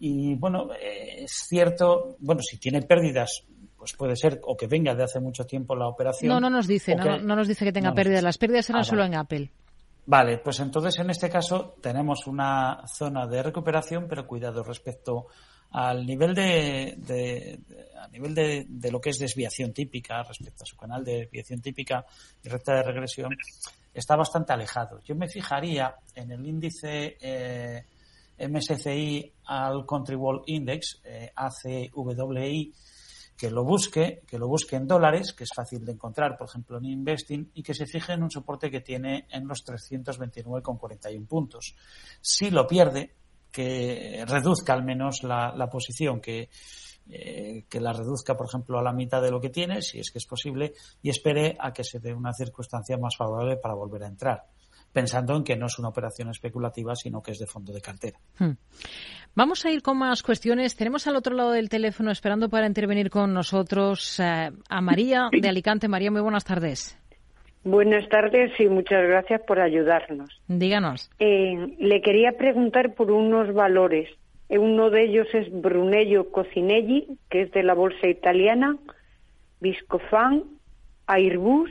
Y 0.00 0.34
bueno, 0.36 0.68
es 0.80 1.32
cierto, 1.48 2.16
bueno, 2.20 2.40
si 2.42 2.58
tiene 2.58 2.82
pérdidas, 2.82 3.44
pues 3.76 3.92
puede 3.94 4.16
ser 4.16 4.40
o 4.44 4.56
que 4.56 4.66
venga 4.66 4.94
de 4.94 5.04
hace 5.04 5.20
mucho 5.20 5.44
tiempo 5.44 5.74
la 5.74 5.88
operación. 5.88 6.28
No, 6.32 6.40
no 6.40 6.50
nos 6.50 6.66
dice, 6.66 6.94
no, 6.94 7.18
no, 7.18 7.36
nos 7.36 7.48
dice 7.48 7.64
que 7.64 7.72
tenga 7.72 7.92
pérdidas. 7.92 8.22
Las 8.22 8.38
pérdidas 8.38 8.68
eran 8.70 8.82
ah, 8.82 8.84
solo 8.84 9.04
en 9.04 9.14
Apple. 9.14 9.50
Vale, 10.06 10.38
pues 10.38 10.60
entonces 10.60 10.98
en 10.98 11.10
este 11.10 11.28
caso 11.28 11.74
tenemos 11.82 12.26
una 12.26 12.82
zona 12.86 13.26
de 13.26 13.42
recuperación, 13.42 14.06
pero 14.08 14.26
cuidado 14.26 14.62
respecto 14.62 15.26
al 15.70 16.06
nivel 16.06 16.34
de, 16.34 17.60
a 18.00 18.08
nivel 18.08 18.34
de, 18.34 18.64
de, 18.68 18.90
lo 18.90 19.00
que 19.00 19.10
es 19.10 19.18
desviación 19.18 19.72
típica 19.72 20.22
respecto 20.22 20.62
a 20.62 20.66
su 20.66 20.76
canal 20.76 21.04
de 21.04 21.18
desviación 21.18 21.60
típica 21.60 22.06
y 22.42 22.48
recta 22.48 22.76
de 22.76 22.82
regresión 22.84 23.36
está 23.92 24.16
bastante 24.16 24.52
alejado. 24.52 25.00
Yo 25.02 25.14
me 25.14 25.28
fijaría 25.28 25.94
en 26.14 26.30
el 26.30 26.46
índice 26.46 27.16
eh, 27.20 27.84
MSCI 28.38 29.32
al 29.46 29.84
Country 29.86 30.16
World 30.16 30.42
Index, 30.46 31.00
eh, 31.04 31.32
ACWI, 31.34 32.72
que 33.36 33.50
lo 33.50 33.64
busque, 33.64 34.22
que 34.26 34.38
lo 34.38 34.48
busque 34.48 34.76
en 34.76 34.86
dólares, 34.86 35.32
que 35.32 35.44
es 35.44 35.50
fácil 35.54 35.84
de 35.84 35.92
encontrar, 35.92 36.36
por 36.36 36.48
ejemplo, 36.48 36.78
en 36.78 36.86
Investing, 36.86 37.50
y 37.54 37.62
que 37.62 37.74
se 37.74 37.86
fije 37.86 38.12
en 38.12 38.22
un 38.22 38.30
soporte 38.30 38.70
que 38.70 38.80
tiene 38.80 39.26
en 39.30 39.46
los 39.46 39.64
329,41 39.64 41.26
puntos. 41.26 41.76
Si 42.20 42.50
lo 42.50 42.66
pierde, 42.66 43.14
que 43.50 44.24
reduzca 44.26 44.74
al 44.74 44.84
menos 44.84 45.22
la, 45.22 45.54
la 45.56 45.68
posición, 45.68 46.20
que 46.20 46.48
eh, 47.10 47.64
que 47.68 47.80
la 47.80 47.92
reduzca, 47.92 48.36
por 48.36 48.46
ejemplo, 48.46 48.78
a 48.78 48.82
la 48.82 48.92
mitad 48.92 49.22
de 49.22 49.30
lo 49.30 49.40
que 49.40 49.50
tiene, 49.50 49.82
si 49.82 49.98
es 49.98 50.10
que 50.10 50.18
es 50.18 50.26
posible, 50.26 50.74
y 51.02 51.10
espere 51.10 51.56
a 51.58 51.72
que 51.72 51.84
se 51.84 52.00
dé 52.00 52.14
una 52.14 52.32
circunstancia 52.32 52.98
más 52.98 53.16
favorable 53.16 53.56
para 53.56 53.74
volver 53.74 54.04
a 54.04 54.08
entrar 54.08 54.44
pensando 54.92 55.36
en 55.36 55.44
que 55.44 55.56
no 55.56 55.66
es 55.66 55.78
una 55.78 55.88
operación 55.88 56.30
especulativa, 56.30 56.94
sino 56.96 57.22
que 57.22 57.32
es 57.32 57.38
de 57.38 57.46
fondo 57.46 57.72
de 57.72 57.80
cartera. 57.80 58.18
Hmm. 58.38 58.52
Vamos 59.34 59.64
a 59.64 59.70
ir 59.70 59.82
con 59.82 59.98
más 59.98 60.22
cuestiones. 60.22 60.76
Tenemos 60.76 61.06
al 61.06 61.16
otro 61.16 61.34
lado 61.34 61.52
del 61.52 61.68
teléfono 61.68 62.10
esperando 62.10 62.48
para 62.48 62.66
intervenir 62.66 63.10
con 63.10 63.32
nosotros 63.32 64.18
eh, 64.18 64.50
a 64.68 64.80
María 64.80 65.28
de 65.30 65.48
Alicante. 65.48 65.88
María, 65.88 66.10
muy 66.10 66.20
buenas 66.20 66.44
tardes. 66.44 66.98
Buenas 67.64 68.08
tardes 68.08 68.52
y 68.58 68.66
muchas 68.66 69.02
gracias 69.06 69.42
por 69.46 69.60
ayudarnos. 69.60 70.40
Díganos. 70.48 71.10
Eh, 71.18 71.76
le 71.78 72.00
quería 72.00 72.32
preguntar 72.32 72.94
por 72.94 73.10
unos 73.10 73.52
valores. 73.52 74.08
Uno 74.48 74.90
de 74.90 75.04
ellos 75.04 75.28
es 75.34 75.50
Brunello 75.52 76.30
Cocinelli, 76.30 77.18
que 77.28 77.42
es 77.42 77.52
de 77.52 77.62
la 77.62 77.74
bolsa 77.74 78.08
italiana, 78.08 78.76
Viscofan, 79.60 80.44
Airbus 81.06 81.70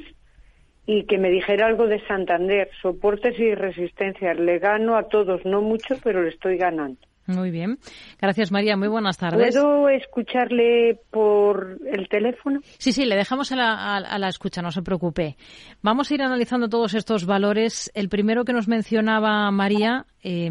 y 0.85 1.05
que 1.05 1.17
me 1.17 1.29
dijera 1.29 1.67
algo 1.67 1.87
de 1.87 2.05
Santander, 2.07 2.69
soportes 2.81 3.37
y 3.39 3.53
resistencias. 3.55 4.37
Le 4.39 4.59
gano 4.59 4.95
a 4.95 5.07
todos, 5.09 5.43
no 5.45 5.61
mucho, 5.61 5.95
pero 6.03 6.23
le 6.23 6.29
estoy 6.29 6.57
ganando. 6.57 6.99
Muy 7.27 7.51
bien. 7.51 7.77
Gracias, 8.21 8.53
María. 8.53 8.77
Muy 8.77 8.87
buenas 8.87 9.17
tardes. 9.17 9.53
¿Puedo 9.53 9.89
escucharle 9.89 10.97
por 11.11 11.77
el 11.85 12.07
teléfono? 12.07 12.61
Sí, 12.77 12.93
sí, 12.93 13.05
le 13.05 13.17
dejamos 13.17 13.51
a 13.51 13.55
la, 13.57 14.27
escucha, 14.29 14.61
no 14.61 14.71
se 14.71 14.81
preocupe. 14.81 15.35
Vamos 15.81 16.09
a 16.09 16.13
ir 16.13 16.21
analizando 16.21 16.69
todos 16.69 16.93
estos 16.93 17.25
valores. 17.25 17.91
El 17.93 18.07
primero 18.07 18.45
que 18.45 18.53
nos 18.53 18.69
mencionaba 18.69 19.51
María, 19.51 20.05
eh, 20.23 20.49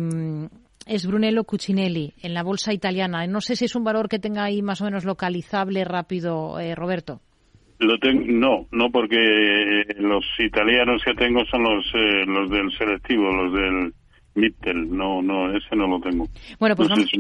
es 0.87 1.07
Brunello 1.07 1.45
Cucinelli 1.45 2.15
en 2.23 2.33
la 2.33 2.43
bolsa 2.43 2.73
italiana. 2.73 3.27
No 3.27 3.41
sé 3.41 3.57
si 3.57 3.65
es 3.65 3.75
un 3.75 3.85
valor 3.85 4.09
que 4.09 4.19
tenga 4.19 4.45
ahí 4.45 4.63
más 4.63 4.81
o 4.81 4.85
menos 4.85 5.05
localizable 5.05 5.85
rápido, 5.85 6.59
eh, 6.61 6.75
Roberto. 6.75 7.21
Lo 7.79 7.97
no, 7.99 8.67
no 8.71 8.91
porque 8.91 9.85
los 9.99 10.25
italianos 10.39 11.03
que 11.05 11.13
tengo 11.13 11.45
son 11.51 11.65
los 11.65 11.85
eh, 11.95 12.25
los 12.27 12.49
del 12.49 12.71
selectivo, 12.73 13.31
los 13.31 13.53
del 13.53 13.93
Mittel. 14.35 14.89
No, 14.89 15.21
no, 15.21 15.55
ese 15.55 15.77
no 15.77 15.87
lo 15.87 16.01
tengo. 16.01 16.27
Bueno, 16.59 16.75
pues 16.75 16.89
vamos. 16.89 17.11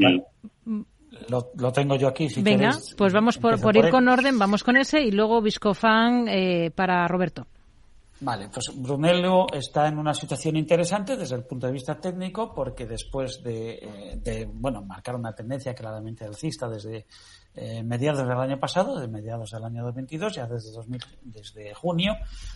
lo, 1.28 1.72
tengo 1.72 1.96
yo 1.96 2.08
aquí. 2.08 2.30
Si 2.30 2.42
Venga, 2.42 2.70
pues 2.96 3.12
vamos 3.12 3.36
por, 3.36 3.76
ir 3.76 3.90
con 3.90 4.08
orden, 4.08 4.38
vamos 4.38 4.64
con 4.64 4.78
ese 4.78 5.02
y 5.02 5.10
luego 5.10 5.42
Viscofan 5.42 6.26
eh, 6.28 6.70
para 6.74 7.06
Roberto. 7.06 7.46
Vale, 8.18 8.48
pues 8.48 8.72
Brunello 8.74 9.46
está 9.52 9.88
en 9.88 9.98
una 9.98 10.14
situación 10.14 10.56
interesante 10.56 11.16
desde 11.16 11.36
el 11.36 11.44
punto 11.44 11.66
de 11.66 11.74
vista 11.74 12.00
técnico 12.00 12.54
porque 12.54 12.86
después 12.86 13.42
de, 13.42 13.74
eh, 13.74 14.16
de 14.16 14.46
bueno, 14.46 14.80
marcar 14.82 15.16
una 15.16 15.34
tendencia 15.34 15.74
claramente 15.74 16.24
alcista 16.24 16.66
desde 16.66 17.06
eh, 17.54 17.82
mediados 17.82 18.26
del 18.26 18.30
año 18.32 18.58
pasado, 18.58 18.98
de 18.98 19.08
mediados 19.08 19.50
del 19.50 19.64
año 19.64 19.82
2022, 19.84 20.34
ya 20.34 20.46
desde, 20.46 20.72
2000, 20.72 21.00
desde 21.22 21.74
junio 21.74 22.14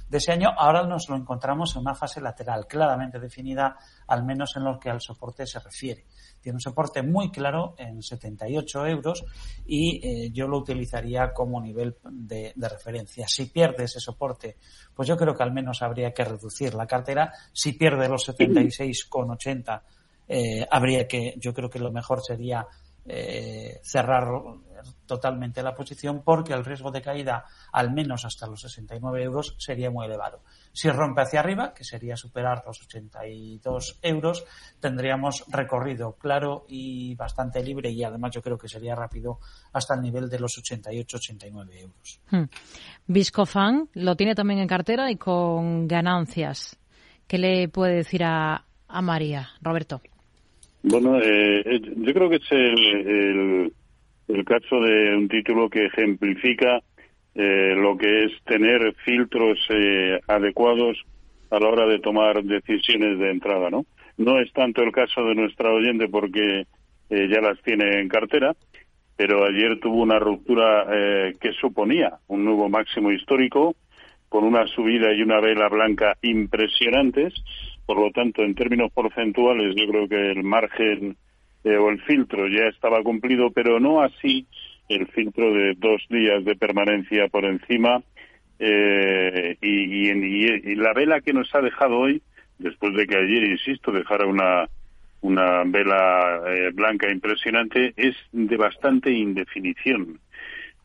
de 0.08 0.18
ese 0.18 0.32
año, 0.32 0.48
ahora 0.56 0.86
nos 0.86 1.08
lo 1.10 1.16
encontramos 1.16 1.74
en 1.74 1.82
una 1.82 1.94
fase 1.94 2.22
lateral 2.22 2.66
claramente 2.66 3.18
definida, 3.18 3.76
al 4.06 4.24
menos 4.24 4.56
en 4.56 4.64
lo 4.64 4.78
que 4.78 4.88
al 4.88 5.00
soporte 5.00 5.46
se 5.46 5.58
refiere. 5.58 6.06
Tiene 6.40 6.56
un 6.56 6.60
soporte 6.60 7.02
muy 7.02 7.30
claro 7.30 7.74
en 7.78 8.02
78 8.02 8.86
euros 8.86 9.24
y 9.66 10.00
eh, 10.02 10.30
yo 10.30 10.48
lo 10.48 10.58
utilizaría 10.58 11.32
como 11.32 11.60
nivel 11.60 11.96
de, 12.10 12.52
referencia. 12.56 13.28
Si 13.28 13.46
pierde 13.46 13.84
ese 13.84 14.00
soporte, 14.00 14.56
pues 14.94 15.08
yo 15.08 15.16
creo 15.16 15.34
que 15.34 15.42
al 15.42 15.52
menos 15.52 15.82
habría 15.82 16.12
que 16.12 16.24
reducir 16.24 16.74
la 16.74 16.86
cartera. 16.86 17.32
Si 17.52 17.72
pierde 17.72 18.08
los 18.08 18.28
76,80, 18.28 19.82
eh, 20.28 20.66
habría 20.70 21.06
que, 21.06 21.34
yo 21.36 21.52
creo 21.52 21.68
que 21.68 21.78
lo 21.78 21.92
mejor 21.92 22.22
sería 22.22 22.66
eh, 23.06 23.80
cerrar 23.82 24.28
totalmente 25.06 25.62
la 25.62 25.74
posición 25.74 26.22
porque 26.24 26.52
el 26.52 26.64
riesgo 26.64 26.90
de 26.90 27.02
caída, 27.02 27.44
al 27.72 27.92
menos 27.92 28.24
hasta 28.24 28.46
los 28.46 28.60
69 28.60 29.22
euros, 29.22 29.54
sería 29.58 29.90
muy 29.90 30.06
elevado. 30.06 30.42
Si 30.72 30.88
rompe 30.90 31.22
hacia 31.22 31.40
arriba, 31.40 31.74
que 31.74 31.84
sería 31.84 32.16
superar 32.16 32.62
los 32.66 32.82
82 32.82 33.98
euros, 34.02 34.44
tendríamos 34.78 35.44
recorrido 35.48 36.16
claro 36.16 36.64
y 36.68 37.14
bastante 37.14 37.62
libre 37.62 37.90
y 37.90 38.04
además 38.04 38.32
yo 38.32 38.42
creo 38.42 38.58
que 38.58 38.68
sería 38.68 38.94
rápido 38.94 39.40
hasta 39.72 39.94
el 39.94 40.02
nivel 40.02 40.28
de 40.28 40.38
los 40.38 40.52
88-89 40.58 41.80
euros. 41.80 42.20
Hmm. 42.30 42.44
Viscofan 43.06 43.88
lo 43.94 44.16
tiene 44.16 44.34
también 44.34 44.60
en 44.60 44.68
cartera 44.68 45.10
y 45.10 45.16
con 45.16 45.88
ganancias. 45.88 46.78
¿Qué 47.26 47.38
le 47.38 47.68
puede 47.68 47.96
decir 47.96 48.24
a, 48.24 48.64
a 48.88 49.02
María, 49.02 49.50
Roberto? 49.60 50.00
Bueno, 50.82 51.18
eh, 51.18 51.60
eh, 51.60 51.80
yo 51.96 52.14
creo 52.14 52.30
que 52.30 52.36
es 52.36 52.50
el, 52.50 53.06
el, 53.06 53.72
caso 54.44 54.80
de 54.80 55.16
un 55.16 55.28
título 55.28 55.68
que 55.68 55.86
ejemplifica 55.86 56.80
eh, 57.34 57.74
lo 57.76 57.96
que 57.96 58.24
es 58.24 58.32
tener 58.44 58.94
filtros 59.04 59.58
adecuados 60.26 60.98
a 61.50 61.58
la 61.58 61.68
hora 61.68 61.86
de 61.86 61.98
tomar 61.98 62.42
decisiones 62.42 63.18
de 63.18 63.30
entrada, 63.30 63.70
¿no? 63.70 63.86
No 64.16 64.38
es 64.40 64.52
tanto 64.52 64.82
el 64.82 64.92
caso 64.92 65.24
de 65.24 65.34
nuestra 65.34 65.70
oyente 65.70 66.08
porque 66.08 66.66
ya 67.08 67.40
las 67.40 67.60
tiene 67.62 68.00
en 68.00 68.08
cartera, 68.08 68.54
pero 69.16 69.44
ayer 69.44 69.80
tuvo 69.80 70.02
una 70.02 70.20
ruptura 70.20 70.86
que 71.40 71.52
suponía 71.60 72.18
un 72.28 72.44
nuevo 72.44 72.68
máximo 72.68 73.10
histórico 73.10 73.74
con 74.28 74.44
una 74.44 74.66
subida 74.68 75.12
y 75.12 75.22
una 75.22 75.40
vela 75.40 75.68
blanca 75.68 76.16
impresionantes 76.22 77.34
por 77.90 77.98
lo 77.98 78.12
tanto, 78.12 78.44
en 78.44 78.54
términos 78.54 78.92
porcentuales, 78.92 79.74
yo 79.74 79.84
creo 79.88 80.08
que 80.08 80.30
el 80.30 80.44
margen 80.44 81.16
eh, 81.64 81.76
o 81.76 81.90
el 81.90 82.00
filtro 82.02 82.48
ya 82.48 82.66
estaba 82.68 83.02
cumplido, 83.02 83.50
pero 83.50 83.80
no 83.80 84.02
así 84.02 84.46
el 84.88 85.06
filtro 85.08 85.52
de 85.52 85.74
dos 85.76 86.02
días 86.08 86.44
de 86.44 86.56
permanencia 86.56 87.28
por 87.28 87.44
encima. 87.44 88.02
Eh, 88.58 89.56
y, 89.60 90.74
la 90.74 90.92
vela 90.92 91.20
que 91.20 91.32
nos 91.32 91.54
ha 91.54 91.60
dejado 91.60 91.98
hoy, 91.98 92.22
después 92.58 92.94
de 92.94 93.06
que 93.06 93.16
ayer, 93.16 93.44
insisto, 93.44 93.92
dejara 93.92 94.26
una, 94.26 94.68
una 95.20 95.62
vela 95.64 96.42
eh, 96.46 96.70
blanca 96.72 97.10
impresionante, 97.10 97.92
es 97.96 98.16
de 98.32 98.56
bastante 98.56 99.10
indefinición. 99.12 100.18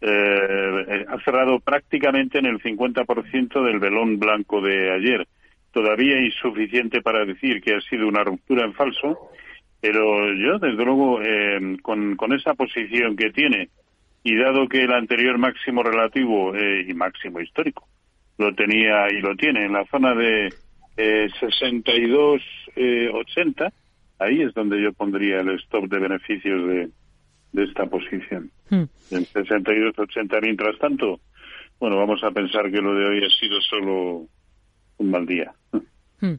ha 0.01 1.17
cerrado 1.23 1.59
prácticamente 1.59 2.37
en 2.37 2.45
el 2.45 2.61
50% 2.61 3.65
del 3.65 3.79
velón 3.79 4.19
blanco 4.19 4.61
de 4.61 4.91
ayer 4.91 5.27
todavía 5.75 6.21
insuficiente 6.21 7.01
para 7.01 7.25
decir 7.25 7.61
que 7.61 7.75
ha 7.75 7.81
sido 7.81 8.07
una 8.07 8.23
ruptura 8.23 8.63
en 8.63 8.73
falso, 8.73 9.29
pero 9.81 10.33
yo, 10.33 10.59
desde 10.59 10.83
luego, 10.83 11.21
eh, 11.21 11.77
con, 11.81 12.17
esa 12.33 12.53
posición 12.53 13.15
que 13.15 13.31
tiene, 13.31 13.69
y 14.23 14.35
dado 14.35 14.67
que 14.67 14.83
el 14.83 14.93
anterior 14.93 15.37
máximo 15.37 15.83
relativo 15.83 16.55
eh, 16.55 16.85
y 16.87 16.93
máximo 16.93 17.39
histórico 17.39 17.87
lo 18.37 18.53
tenía 18.53 19.09
y 19.11 19.21
lo 19.21 19.35
tiene 19.35 19.65
en 19.65 19.73
la 19.73 19.85
zona 19.85 20.13
de 20.13 20.53
eh, 20.97 21.29
62-80, 21.39 22.41
eh, 22.75 23.71
ahí 24.19 24.41
es 24.41 24.53
donde 24.53 24.81
yo 24.81 24.93
pondría 24.93 25.41
el 25.41 25.51
stop 25.59 25.87
de 25.89 25.99
beneficios 25.99 26.67
de, 26.67 26.89
de 27.53 27.63
esta 27.63 27.85
posición. 27.85 28.51
Hmm. 28.69 28.85
En 29.11 29.25
62-80, 29.25 30.41
mientras 30.41 30.77
tanto, 30.79 31.19
bueno, 31.79 31.97
vamos 31.97 32.23
a 32.23 32.31
pensar 32.31 32.71
que 32.71 32.81
lo 32.81 32.93
de 32.93 33.05
hoy 33.05 33.25
ha 33.25 33.29
sido 33.29 33.61
solo 33.61 34.27
un 34.97 35.11
mal 35.11 35.25
día. 35.25 35.53
Hmm. 36.21 36.35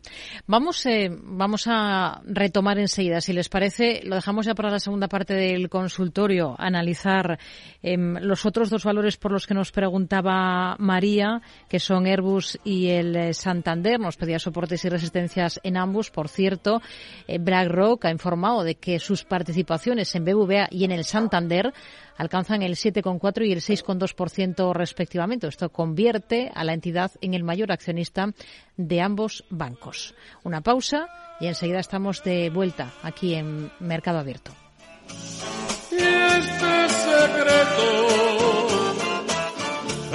Vamos, 0.46 0.86
eh, 0.86 1.10
vamos 1.10 1.66
a 1.66 2.22
retomar 2.24 2.78
enseguida, 2.78 3.20
si 3.20 3.34
les 3.34 3.50
parece, 3.50 4.00
lo 4.04 4.14
dejamos 4.14 4.46
ya 4.46 4.54
para 4.54 4.70
la 4.70 4.80
segunda 4.80 5.06
parte 5.06 5.34
del 5.34 5.68
consultorio, 5.68 6.56
analizar 6.58 7.38
em, 7.82 8.16
los 8.22 8.46
otros 8.46 8.70
dos 8.70 8.84
valores 8.84 9.18
por 9.18 9.32
los 9.32 9.46
que 9.46 9.52
nos 9.52 9.72
preguntaba 9.72 10.76
María, 10.78 11.42
que 11.68 11.78
son 11.78 12.06
Airbus 12.06 12.58
y 12.64 12.88
el 12.88 13.14
eh, 13.16 13.34
Santander. 13.34 14.00
Nos 14.00 14.16
pedía 14.16 14.38
soportes 14.38 14.82
y 14.86 14.88
resistencias 14.88 15.60
en 15.62 15.76
ambos. 15.76 16.10
Por 16.10 16.28
cierto, 16.28 16.80
eh, 17.28 17.38
BlackRock 17.38 18.06
ha 18.06 18.10
informado 18.10 18.64
de 18.64 18.76
que 18.76 18.98
sus 18.98 19.24
participaciones 19.24 20.14
en 20.14 20.24
BBVA 20.24 20.68
y 20.70 20.84
en 20.84 20.92
el 20.92 21.04
Santander 21.04 21.74
alcanzan 22.16 22.62
el 22.62 22.74
7,4 22.74 23.46
y 23.46 23.52
el 23.52 23.60
6,2% 23.60 24.72
respectivamente. 24.74 25.46
Esto 25.46 25.70
convierte 25.70 26.50
a 26.54 26.64
la 26.64 26.74
entidad 26.74 27.12
en 27.20 27.34
el 27.34 27.44
mayor 27.44 27.72
accionista 27.72 28.32
de 28.76 29.00
ambos 29.00 29.44
bancos. 29.50 30.14
Una 30.42 30.60
pausa 30.60 31.08
y 31.40 31.46
enseguida 31.46 31.80
estamos 31.80 32.22
de 32.24 32.50
vuelta 32.50 32.92
aquí 33.02 33.34
en 33.34 33.70
Mercado 33.80 34.18
Abierto. 34.18 34.52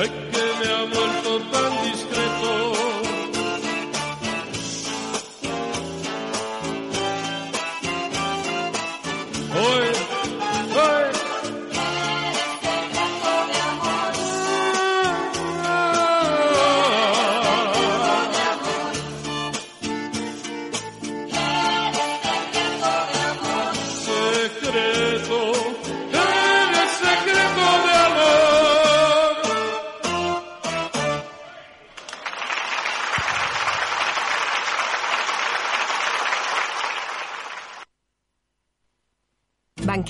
este 0.04 0.31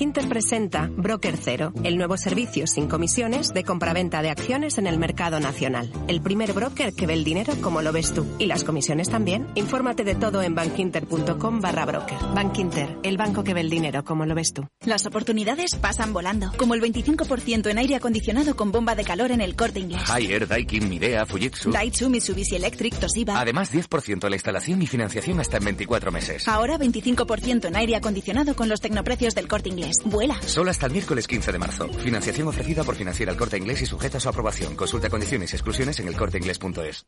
Bankinter 0.01 0.29
presenta 0.29 0.89
Broker 0.91 1.37
Cero, 1.39 1.73
el 1.83 1.95
nuevo 1.95 2.17
servicio 2.17 2.65
sin 2.65 2.87
comisiones 2.87 3.53
de 3.53 3.63
compraventa 3.63 4.23
de 4.23 4.31
acciones 4.31 4.79
en 4.79 4.87
el 4.87 4.97
mercado 4.97 5.39
nacional. 5.39 5.91
El 6.07 6.21
primer 6.21 6.53
broker 6.53 6.91
que 6.95 7.05
ve 7.05 7.13
el 7.13 7.23
dinero 7.23 7.53
como 7.61 7.83
lo 7.83 7.91
ves 7.91 8.11
tú. 8.11 8.25
Y 8.39 8.47
las 8.47 8.63
comisiones 8.63 9.09
también. 9.09 9.47
Infórmate 9.53 10.03
de 10.03 10.15
todo 10.15 10.41
en 10.41 10.55
bankinter.com 10.55 11.61
barra 11.61 11.85
broker. 11.85 12.17
Bankinter, 12.33 12.97
el 13.03 13.15
banco 13.15 13.43
que 13.43 13.53
ve 13.53 13.61
el 13.61 13.69
dinero 13.69 14.03
como 14.03 14.25
lo 14.25 14.33
ves 14.33 14.53
tú. 14.53 14.67
Las 14.87 15.05
oportunidades 15.05 15.75
pasan 15.75 16.13
volando. 16.13 16.51
Como 16.57 16.73
el 16.73 16.81
25% 16.81 17.69
en 17.69 17.77
aire 17.77 17.95
acondicionado 17.95 18.55
con 18.55 18.71
bomba 18.71 18.95
de 18.95 19.03
calor 19.03 19.29
en 19.29 19.41
el 19.41 19.55
corte 19.55 19.81
inglés. 19.81 20.09
Haier, 20.09 20.47
Daikin, 20.47 20.89
Midea, 20.89 21.27
Fujitsu. 21.27 21.69
Daichu, 21.69 22.09
Mitsubishi 22.09 22.55
Electric, 22.55 22.97
Toshiba. 22.97 23.39
Además, 23.39 23.71
10% 23.71 24.27
la 24.27 24.35
instalación 24.35 24.81
y 24.81 24.87
financiación 24.87 25.39
hasta 25.39 25.57
en 25.57 25.65
24 25.65 26.11
meses. 26.11 26.47
Ahora 26.47 26.79
25% 26.79 27.65
en 27.65 27.75
aire 27.75 27.95
acondicionado 27.95 28.55
con 28.55 28.67
los 28.67 28.81
tecnoprecios 28.81 29.35
del 29.35 29.47
corte 29.47 29.69
inglés. 29.69 29.90
Vuela. 30.05 30.39
Solo 30.45 30.71
hasta 30.71 30.85
el 30.85 30.93
miércoles 30.93 31.27
15 31.27 31.51
de 31.51 31.59
marzo. 31.59 31.87
Financiación 31.89 32.47
ofrecida 32.47 32.83
por 32.83 32.95
Financiera 32.95 33.31
El 33.31 33.37
Corte 33.37 33.57
Inglés 33.57 33.81
y 33.81 33.85
sujeta 33.85 34.17
a 34.17 34.21
su 34.21 34.29
aprobación. 34.29 34.75
Consulta 34.75 35.09
condiciones 35.09 35.51
y 35.53 35.55
exclusiones 35.55 35.99
en 35.99 36.07
elcorteinglés.es. 36.07 37.05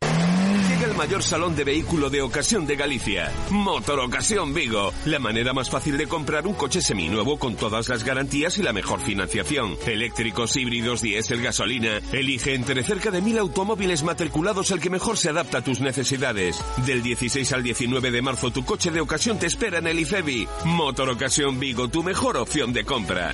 Llega 0.69 0.87
el 0.87 0.95
mayor 0.95 1.23
salón 1.23 1.55
de 1.55 1.63
vehículo 1.63 2.09
de 2.09 2.21
ocasión 2.21 2.65
de 2.65 2.75
Galicia. 2.75 3.31
Motor 3.49 3.99
Ocasión 3.99 4.53
Vigo. 4.53 4.91
La 5.05 5.19
manera 5.19 5.53
más 5.53 5.69
fácil 5.69 5.97
de 5.97 6.07
comprar 6.07 6.47
un 6.47 6.53
coche 6.53 6.81
seminuevo 6.81 7.37
con 7.37 7.55
todas 7.55 7.89
las 7.89 8.03
garantías 8.03 8.57
y 8.57 8.63
la 8.63 8.73
mejor 8.73 8.99
financiación. 8.99 9.75
Eléctricos, 9.85 10.55
híbridos, 10.55 11.01
diésel, 11.01 11.41
gasolina. 11.41 11.99
Elige 12.11 12.53
entre 12.53 12.83
cerca 12.83 13.11
de 13.11 13.21
mil 13.21 13.37
automóviles 13.37 14.03
matriculados 14.03 14.71
el 14.71 14.79
que 14.79 14.89
mejor 14.89 15.17
se 15.17 15.29
adapta 15.29 15.59
a 15.59 15.63
tus 15.63 15.79
necesidades. 15.79 16.63
Del 16.85 17.01
16 17.01 17.53
al 17.53 17.63
19 17.63 18.11
de 18.11 18.21
marzo 18.21 18.51
tu 18.51 18.65
coche 18.65 18.91
de 18.91 19.01
ocasión 19.01 19.39
te 19.39 19.47
espera 19.47 19.79
en 19.79 19.87
el 19.87 19.99
IFEBI. 19.99 20.47
Motor 20.65 21.09
Ocasión 21.09 21.59
Vigo, 21.59 21.87
tu 21.87 22.03
mejor 22.03 22.37
opción 22.37 22.73
de 22.73 22.83
compra. 22.83 23.33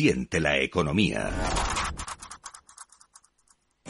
Siente 0.00 0.40
la 0.40 0.56
economía. 0.56 1.30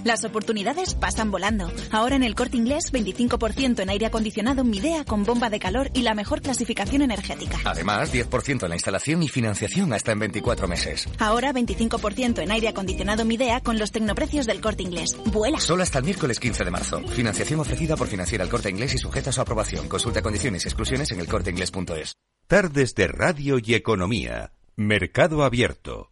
Las 0.02 0.24
oportunidades 0.24 0.96
pasan 0.96 1.30
volando. 1.30 1.70
Ahora 1.92 2.16
en 2.16 2.24
el 2.24 2.34
corte 2.34 2.56
inglés, 2.56 2.92
25% 2.92 3.78
en 3.78 3.90
aire 3.90 4.06
acondicionado 4.06 4.64
Midea 4.64 5.04
con 5.04 5.22
bomba 5.22 5.50
de 5.50 5.60
calor 5.60 5.88
y 5.94 6.02
la 6.02 6.14
mejor 6.14 6.40
clasificación 6.40 7.02
energética. 7.02 7.58
Además, 7.64 8.12
10% 8.12 8.64
en 8.64 8.68
la 8.68 8.74
instalación 8.74 9.22
y 9.22 9.28
financiación 9.28 9.92
hasta 9.92 10.10
en 10.10 10.18
24 10.18 10.66
meses. 10.66 11.06
Ahora 11.20 11.52
25% 11.52 12.42
en 12.42 12.50
aire 12.50 12.66
acondicionado 12.66 13.24
Midea 13.24 13.60
con 13.60 13.78
los 13.78 13.92
tecnoprecios 13.92 14.46
del 14.46 14.60
corte 14.60 14.82
inglés. 14.82 15.16
¡Vuela! 15.26 15.60
Solo 15.60 15.84
hasta 15.84 15.98
el 15.98 16.06
miércoles 16.06 16.40
15 16.40 16.64
de 16.64 16.70
marzo. 16.72 17.00
Financiación 17.06 17.60
ofrecida 17.60 17.96
por 17.96 18.08
Financiera 18.08 18.42
el 18.42 18.50
Corte 18.50 18.68
Inglés 18.68 18.94
y 18.94 18.98
sujeta 18.98 19.30
a 19.30 19.32
su 19.32 19.42
aprobación. 19.42 19.86
Consulta 19.86 20.22
condiciones 20.22 20.64
y 20.64 20.68
exclusiones 20.70 21.12
en 21.12 21.20
elcorteinglés.es. 21.20 22.14
Tardes 22.48 22.96
de 22.96 23.06
Radio 23.06 23.58
y 23.62 23.74
Economía. 23.74 24.50
Mercado 24.80 25.44
Abierto. 25.44 26.08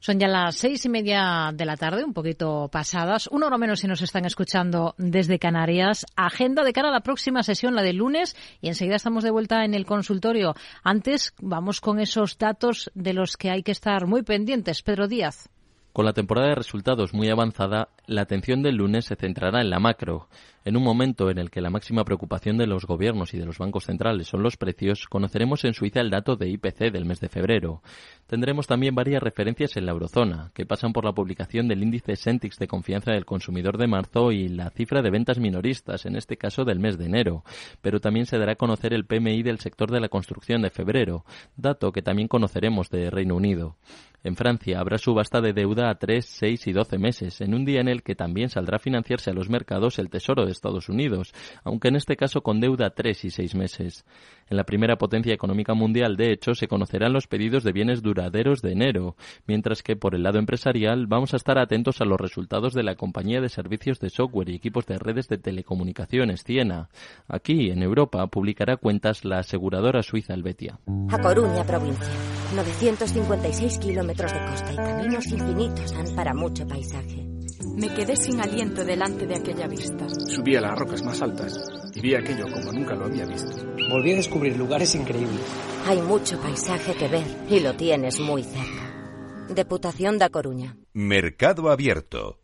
Son 0.00 0.18
ya 0.18 0.26
las 0.26 0.56
seis 0.56 0.84
y 0.84 0.88
media 0.88 1.52
de 1.54 1.64
la 1.64 1.76
tarde, 1.76 2.02
un 2.02 2.12
poquito 2.12 2.68
pasadas. 2.68 3.28
Una 3.28 3.46
hora 3.46 3.58
menos 3.58 3.78
si 3.78 3.86
nos 3.86 4.02
están 4.02 4.24
escuchando 4.24 4.96
desde 4.98 5.38
Canarias. 5.38 6.04
Agenda 6.16 6.64
de 6.64 6.72
cara 6.72 6.88
a 6.88 6.92
la 6.92 7.04
próxima 7.04 7.44
sesión, 7.44 7.76
la 7.76 7.82
del 7.82 7.98
lunes, 7.98 8.34
y 8.60 8.66
enseguida 8.66 8.96
estamos 8.96 9.22
de 9.22 9.30
vuelta 9.30 9.64
en 9.64 9.74
el 9.74 9.86
consultorio. 9.86 10.56
Antes, 10.82 11.32
vamos 11.40 11.80
con 11.80 12.00
esos 12.00 12.38
datos 12.38 12.90
de 12.96 13.12
los 13.12 13.36
que 13.36 13.50
hay 13.50 13.62
que 13.62 13.70
estar 13.70 14.08
muy 14.08 14.22
pendientes. 14.24 14.82
Pedro 14.82 15.06
Díaz. 15.06 15.48
Con 15.92 16.04
la 16.04 16.12
temporada 16.12 16.48
de 16.48 16.54
resultados 16.56 17.14
muy 17.14 17.28
avanzada, 17.28 17.90
la 18.06 18.22
atención 18.22 18.64
del 18.64 18.78
lunes 18.78 19.04
se 19.04 19.14
centrará 19.14 19.60
en 19.60 19.70
la 19.70 19.78
macro. 19.78 20.28
En 20.64 20.76
un 20.76 20.84
momento 20.84 21.28
en 21.28 21.38
el 21.38 21.50
que 21.50 21.60
la 21.60 21.70
máxima 21.70 22.04
preocupación 22.04 22.56
de 22.56 22.68
los 22.68 22.86
gobiernos 22.86 23.34
y 23.34 23.38
de 23.38 23.46
los 23.46 23.58
bancos 23.58 23.86
centrales 23.86 24.28
son 24.28 24.44
los 24.44 24.56
precios, 24.56 25.08
conoceremos 25.08 25.64
en 25.64 25.74
Suiza 25.74 26.00
el 26.00 26.10
dato 26.10 26.36
de 26.36 26.50
IPC 26.50 26.92
del 26.92 27.04
mes 27.04 27.18
de 27.18 27.28
febrero. 27.28 27.82
Tendremos 28.28 28.68
también 28.68 28.94
varias 28.94 29.22
referencias 29.22 29.76
en 29.76 29.86
la 29.86 29.92
eurozona, 29.92 30.52
que 30.54 30.64
pasan 30.64 30.92
por 30.92 31.04
la 31.04 31.14
publicación 31.14 31.66
del 31.66 31.82
índice 31.82 32.14
Sentix 32.14 32.58
de 32.58 32.68
confianza 32.68 33.10
del 33.10 33.24
consumidor 33.24 33.76
de 33.76 33.88
marzo 33.88 34.30
y 34.30 34.48
la 34.48 34.70
cifra 34.70 35.02
de 35.02 35.10
ventas 35.10 35.40
minoristas, 35.40 36.06
en 36.06 36.14
este 36.14 36.36
caso 36.36 36.64
del 36.64 36.78
mes 36.78 36.96
de 36.96 37.06
enero. 37.06 37.42
Pero 37.80 37.98
también 37.98 38.26
se 38.26 38.38
dará 38.38 38.52
a 38.52 38.56
conocer 38.56 38.94
el 38.94 39.04
PMI 39.04 39.42
del 39.42 39.58
sector 39.58 39.90
de 39.90 40.00
la 40.00 40.08
construcción 40.08 40.62
de 40.62 40.70
febrero, 40.70 41.24
dato 41.56 41.90
que 41.90 42.02
también 42.02 42.28
conoceremos 42.28 42.88
de 42.88 43.10
Reino 43.10 43.34
Unido. 43.34 43.76
En 44.24 44.36
Francia 44.36 44.78
habrá 44.78 44.98
subasta 44.98 45.40
de 45.40 45.52
deuda 45.52 45.90
a 45.90 45.96
3, 45.96 46.24
6 46.24 46.68
y 46.68 46.72
12 46.72 46.98
meses, 46.98 47.40
en 47.40 47.54
un 47.54 47.64
día 47.64 47.80
en 47.80 47.88
el 47.88 48.04
que 48.04 48.14
también 48.14 48.50
saldrá 48.50 48.76
a 48.76 48.78
financiarse 48.78 49.30
a 49.30 49.34
los 49.34 49.50
mercados 49.50 49.98
el 49.98 50.10
Tesoro 50.10 50.46
de 50.46 50.51
Estados 50.52 50.88
Unidos, 50.88 51.32
aunque 51.64 51.88
en 51.88 51.96
este 51.96 52.16
caso 52.16 52.42
con 52.42 52.60
deuda 52.60 52.90
3 52.90 53.24
y 53.24 53.30
6 53.30 53.54
meses. 53.54 54.04
En 54.48 54.56
la 54.56 54.64
primera 54.64 54.96
potencia 54.96 55.32
económica 55.32 55.74
mundial, 55.74 56.16
de 56.16 56.32
hecho, 56.32 56.54
se 56.54 56.68
conocerán 56.68 57.12
los 57.12 57.26
pedidos 57.26 57.64
de 57.64 57.72
bienes 57.72 58.02
duraderos 58.02 58.60
de 58.60 58.72
enero, 58.72 59.16
mientras 59.46 59.82
que 59.82 59.96
por 59.96 60.14
el 60.14 60.22
lado 60.22 60.38
empresarial 60.38 61.06
vamos 61.06 61.32
a 61.32 61.36
estar 61.36 61.58
atentos 61.58 62.00
a 62.00 62.04
los 62.04 62.20
resultados 62.20 62.74
de 62.74 62.82
la 62.82 62.96
compañía 62.96 63.40
de 63.40 63.48
servicios 63.48 63.98
de 63.98 64.10
software 64.10 64.50
y 64.50 64.54
equipos 64.54 64.86
de 64.86 64.98
redes 64.98 65.28
de 65.28 65.38
telecomunicaciones 65.38 66.44
Ciena. 66.44 66.88
Aquí, 67.28 67.70
en 67.70 67.82
Europa, 67.82 68.26
publicará 68.26 68.76
cuentas 68.76 69.24
la 69.24 69.38
aseguradora 69.38 70.02
suiza 70.02 70.34
Helvetia. 70.34 70.78
A 71.10 71.18
Coruña, 71.18 71.64
provincia. 71.64 72.06
956 72.54 73.78
kilómetros 73.78 74.32
de 74.32 74.38
costa 74.46 74.72
y 74.72 74.76
caminos 74.76 75.26
infinitos 75.26 75.92
dan 75.92 76.14
para 76.14 76.34
mucho 76.34 76.66
paisaje. 76.66 77.31
Me 77.74 77.88
quedé 77.94 78.16
sin 78.16 78.40
aliento 78.40 78.84
delante 78.84 79.26
de 79.26 79.36
aquella 79.36 79.66
vista. 79.66 80.06
Subí 80.08 80.56
a 80.56 80.60
las 80.60 80.78
rocas 80.78 81.02
más 81.02 81.22
altas 81.22 81.58
y 81.94 82.00
vi 82.00 82.14
aquello 82.14 82.44
como 82.52 82.72
nunca 82.72 82.94
lo 82.94 83.06
había 83.06 83.24
visto. 83.24 83.64
Volví 83.90 84.12
a 84.12 84.16
descubrir 84.16 84.56
lugares 84.56 84.94
increíbles. 84.94 85.40
Hay 85.86 86.00
mucho 86.02 86.38
paisaje 86.40 86.94
que 86.94 87.08
ver 87.08 87.24
y 87.48 87.60
lo 87.60 87.74
tienes 87.74 88.20
muy 88.20 88.42
cerca. 88.42 89.46
Deputación 89.48 90.18
da 90.18 90.28
Coruña. 90.28 90.76
Mercado 90.92 91.70
Abierto. 91.70 92.41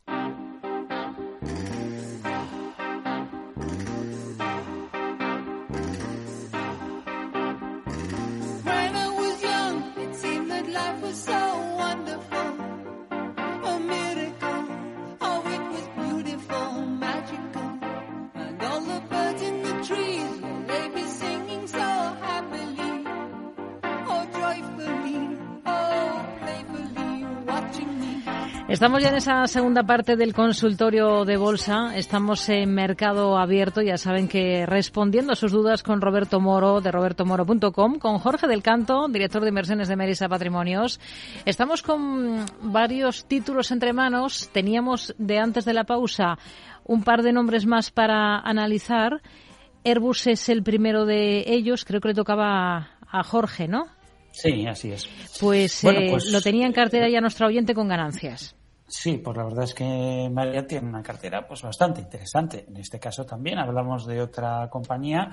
Estamos 28.78 29.02
ya 29.02 29.08
en 29.08 29.16
esa 29.16 29.44
segunda 29.48 29.82
parte 29.82 30.14
del 30.14 30.32
consultorio 30.32 31.24
de 31.24 31.36
bolsa. 31.36 31.96
Estamos 31.96 32.48
en 32.48 32.72
mercado 32.72 33.36
abierto. 33.36 33.82
Ya 33.82 33.98
saben 33.98 34.28
que 34.28 34.66
respondiendo 34.66 35.32
a 35.32 35.34
sus 35.34 35.50
dudas 35.50 35.82
con 35.82 36.00
Roberto 36.00 36.38
Moro 36.38 36.80
de 36.80 36.92
robertomoro.com, 36.92 37.98
con 37.98 38.18
Jorge 38.20 38.46
del 38.46 38.62
Canto, 38.62 39.08
director 39.08 39.42
de 39.42 39.48
inversiones 39.48 39.88
de 39.88 39.96
Merisa 39.96 40.28
Patrimonios. 40.28 41.00
Estamos 41.44 41.82
con 41.82 42.46
varios 42.62 43.24
títulos 43.24 43.72
entre 43.72 43.92
manos. 43.92 44.48
Teníamos 44.52 45.12
de 45.18 45.40
antes 45.40 45.64
de 45.64 45.74
la 45.74 45.82
pausa 45.82 46.38
un 46.84 47.02
par 47.02 47.24
de 47.24 47.32
nombres 47.32 47.66
más 47.66 47.90
para 47.90 48.38
analizar. 48.38 49.20
Airbus 49.84 50.28
es 50.28 50.48
el 50.48 50.62
primero 50.62 51.04
de 51.04 51.42
ellos. 51.48 51.84
Creo 51.84 52.00
que 52.00 52.10
le 52.10 52.14
tocaba 52.14 52.90
a 53.10 53.24
Jorge, 53.24 53.66
¿no? 53.66 53.88
Sí, 54.30 54.68
así 54.68 54.92
es. 54.92 55.08
Pues, 55.40 55.80
Bueno, 55.82 55.98
eh, 55.98 56.08
pues- 56.12 56.30
lo 56.30 56.40
tenía 56.40 56.64
en 56.64 56.72
cartera 56.72 57.08
ya 57.08 57.20
nuestro 57.20 57.48
oyente 57.48 57.74
con 57.74 57.88
ganancias. 57.88 58.54
Sí, 58.90 59.18
pues 59.18 59.37
la 59.37 59.44
verdad 59.44 59.64
es 59.64 59.74
que 59.74 60.31
María 60.33 60.66
tiene 60.66 60.88
una 60.88 61.03
cartera 61.03 61.46
pues 61.46 61.61
bastante 61.62 62.01
interesante. 62.01 62.64
En 62.66 62.79
este 62.79 62.98
caso 62.98 63.27
también 63.27 63.59
hablamos 63.59 64.07
de 64.07 64.20
otra 64.22 64.68
compañía 64.70 65.29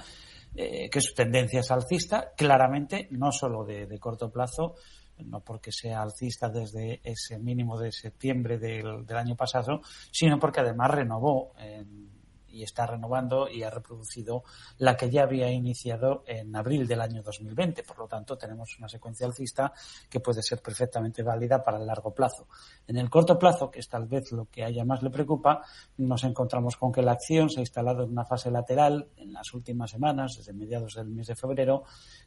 eh, 0.54 0.90
que 0.90 1.00
su 1.00 1.14
tendencia 1.14 1.62
es 1.62 1.72
alcista, 1.72 2.34
claramente 2.36 3.08
no 3.12 3.32
solo 3.32 3.64
de, 3.64 3.88
corto 3.98 4.30
plazo, 4.30 4.76
no 5.20 5.40
porque 5.40 5.72
sea 5.72 6.02
alcista 6.02 6.50
desde 6.50 7.00
ese 7.04 7.40
mínimo 7.40 7.80
de 7.80 7.94
septiembre 7.94 8.58
del, 8.58 9.06
del 9.06 9.18
año 9.18 9.36
pasado, 9.38 9.80
sino 10.12 10.38
porque 10.38 10.60
además 10.60 10.92
renovó 10.92 11.54
en- 11.58 12.15
y 12.56 12.64
está 12.64 12.88
renovando 12.88 13.50
y 13.50 13.64
ha 13.64 13.70
reproducido 13.70 14.44
la 14.78 14.96
que 14.96 15.10
ya 15.10 15.24
había 15.24 15.52
iniciado 15.52 16.24
en 16.26 16.56
abril 16.56 16.88
del 16.88 17.02
año 17.02 17.22
2020. 17.22 17.84
Por 17.84 18.00
lo 18.00 18.08
tanto, 18.08 18.38
tenemos 18.38 18.78
una 18.80 18.88
secuencia 18.88 19.28
alcista 19.28 19.74
que 20.10 20.22
puede 20.22 20.42
ser 20.42 20.62
perfectamente 20.62 21.22
válida 21.22 21.62
para 21.62 21.78
el 21.78 21.86
largo 21.86 22.14
plazo. 22.14 22.48
En 22.88 22.98
el 22.98 23.10
corto 23.10 23.38
plazo, 23.38 23.70
que 23.70 23.80
es 23.80 23.90
tal 23.90 24.08
vez 24.08 24.32
lo 24.32 24.46
que 24.46 24.64
a 24.64 24.70
ella 24.70 24.86
más 24.86 25.04
le 25.04 25.10
preocupa, 25.10 25.62
nos 25.98 26.24
encontramos 26.24 26.78
con 26.78 26.92
que 26.92 27.02
la 27.02 27.12
acción 27.12 27.50
se 27.50 27.60
ha 27.60 27.64
instalado 27.64 28.04
en 28.04 28.12
una 28.12 28.26
fase 28.26 28.50
lateral 28.50 29.10
en 29.18 29.34
las 29.34 29.54
últimas 29.54 29.92
semanas, 29.92 30.38
desde 30.38 30.54
mediados 30.54 30.96
del 30.96 31.10
mes 31.10 31.28
de 31.28 31.36
febrero, 31.36 31.84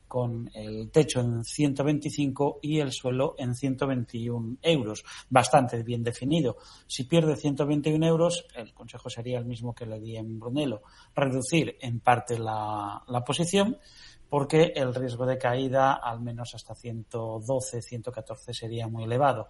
con 0.09 0.51
el 0.55 0.91
techo 0.91 1.21
en 1.21 1.45
125 1.45 2.59
y 2.63 2.81
el 2.81 2.91
suelo 2.91 3.35
en 3.39 3.55
121 3.55 4.57
euros. 4.63 5.05
Bastante 5.29 5.83
bien 5.83 6.03
definido. 6.03 6.57
Si 6.87 7.05
pierde 7.05 7.37
121 7.37 8.05
euros, 8.07 8.47
el 8.57 8.75
consejo 8.75 9.11
sería 9.11 9.39
el 9.39 9.45
mismo 9.45 9.75
que 9.75 9.87
le 9.87 10.01
di 10.01 10.17
en 10.17 10.41
Brunello, 10.41 10.83
reducir 11.15 11.77
en 11.81 12.01
parte 12.01 12.39
la, 12.39 13.03
la 13.07 13.23
posición 13.23 13.79
porque 14.29 14.73
el 14.77 14.95
riesgo 14.95 15.27
de 15.27 15.39
caída, 15.39 15.95
al 15.95 16.21
menos 16.21 16.55
hasta 16.55 16.75
112, 16.75 17.83
114, 17.83 18.53
sería 18.53 18.87
muy 18.87 19.05
elevado. 19.05 19.49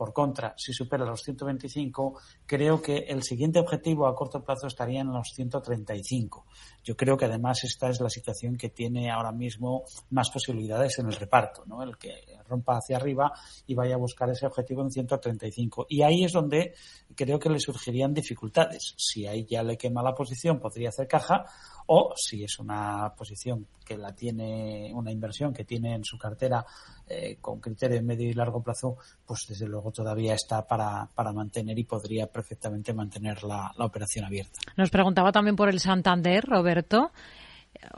Por 0.00 0.14
contra, 0.14 0.54
si 0.56 0.72
supera 0.72 1.04
los 1.04 1.20
125, 1.20 2.18
creo 2.46 2.80
que 2.80 3.00
el 3.00 3.22
siguiente 3.22 3.58
objetivo 3.58 4.06
a 4.06 4.14
corto 4.14 4.42
plazo 4.42 4.66
estaría 4.66 5.02
en 5.02 5.12
los 5.12 5.28
135. 5.34 6.46
Yo 6.82 6.96
creo 6.96 7.18
que 7.18 7.26
además 7.26 7.64
esta 7.64 7.90
es 7.90 8.00
la 8.00 8.08
situación 8.08 8.56
que 8.56 8.70
tiene 8.70 9.10
ahora 9.10 9.30
mismo 9.30 9.84
más 10.08 10.30
posibilidades 10.30 10.98
en 11.00 11.08
el 11.08 11.16
reparto, 11.16 11.64
¿no? 11.66 11.82
El 11.82 11.98
que 11.98 12.14
rompa 12.48 12.78
hacia 12.78 12.96
arriba 12.96 13.30
y 13.66 13.74
vaya 13.74 13.96
a 13.96 13.98
buscar 13.98 14.30
ese 14.30 14.46
objetivo 14.46 14.80
en 14.80 14.90
135. 14.90 15.84
Y 15.90 16.00
ahí 16.00 16.24
es 16.24 16.32
donde 16.32 16.72
creo 17.14 17.38
que 17.38 17.50
le 17.50 17.60
surgirían 17.60 18.14
dificultades. 18.14 18.94
Si 18.96 19.26
ahí 19.26 19.44
ya 19.44 19.62
le 19.62 19.76
quema 19.76 20.02
la 20.02 20.14
posición, 20.14 20.60
podría 20.60 20.88
hacer 20.88 21.08
caja 21.08 21.44
o 21.92 22.12
si 22.14 22.44
es 22.44 22.60
una 22.60 23.12
posición 23.16 23.66
que 23.84 23.98
la 23.98 24.14
tiene, 24.14 24.92
una 24.94 25.10
inversión 25.10 25.52
que 25.52 25.64
tiene 25.64 25.96
en 25.96 26.04
su 26.04 26.16
cartera 26.16 26.64
eh, 27.08 27.38
con 27.40 27.58
criterio 27.58 27.96
de 27.96 28.02
medio 28.02 28.30
y 28.30 28.32
largo 28.32 28.62
plazo, 28.62 28.96
pues 29.26 29.40
desde 29.48 29.66
luego 29.66 29.90
todavía 29.90 30.34
está 30.34 30.64
para, 30.64 31.08
para 31.16 31.32
mantener 31.32 31.76
y 31.76 31.82
podría 31.82 32.28
perfectamente 32.28 32.94
mantener 32.94 33.42
la, 33.42 33.72
la 33.76 33.84
operación 33.84 34.24
abierta. 34.24 34.60
Nos 34.76 34.90
preguntaba 34.90 35.32
también 35.32 35.56
por 35.56 35.68
el 35.68 35.80
Santander, 35.80 36.44
Roberto, 36.44 37.10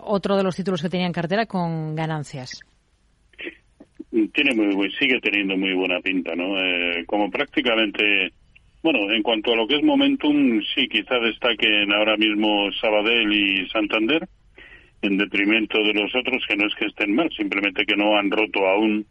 otro 0.01 0.39
de 0.39 0.43
los 0.43 0.57
títulos 0.57 0.81
que 0.81 0.89
tenía 0.89 1.07
en 1.07 1.13
cartera 1.13 1.45
con 1.45 1.95
ganancias. 1.95 2.61
Tiene 4.11 4.55
muy, 4.55 4.91
sigue 4.93 5.21
teniendo 5.21 5.55
muy 5.59 5.75
buena 5.75 6.01
pinta, 6.01 6.35
¿no? 6.35 6.59
Eh, 6.59 7.05
como 7.07 7.31
prácticamente, 7.31 8.33
bueno, 8.83 9.13
en 9.13 9.23
cuanto 9.23 9.53
a 9.53 9.57
lo 9.57 9.67
que 9.67 9.77
es 9.77 9.83
momentum, 9.83 10.61
sí, 10.75 10.89
quizá 10.89 11.19
destaquen 11.21 11.93
ahora 11.93 12.17
mismo 12.17 12.71
Sabadell 12.81 13.33
y 13.33 13.69
Santander, 13.69 14.29
en 15.03 15.19
detrimento 15.19 15.79
de 15.79 15.95
los 15.95 16.15
otros, 16.15 16.45
que 16.49 16.57
no 16.57 16.67
es 16.67 16.75
que 16.75 16.87
estén 16.87 17.15
mal, 17.15 17.31
simplemente 17.37 17.85
que 17.85 17.97
no 17.97 18.17
han 18.17 18.31
roto 18.31 18.69
aún 18.69 19.07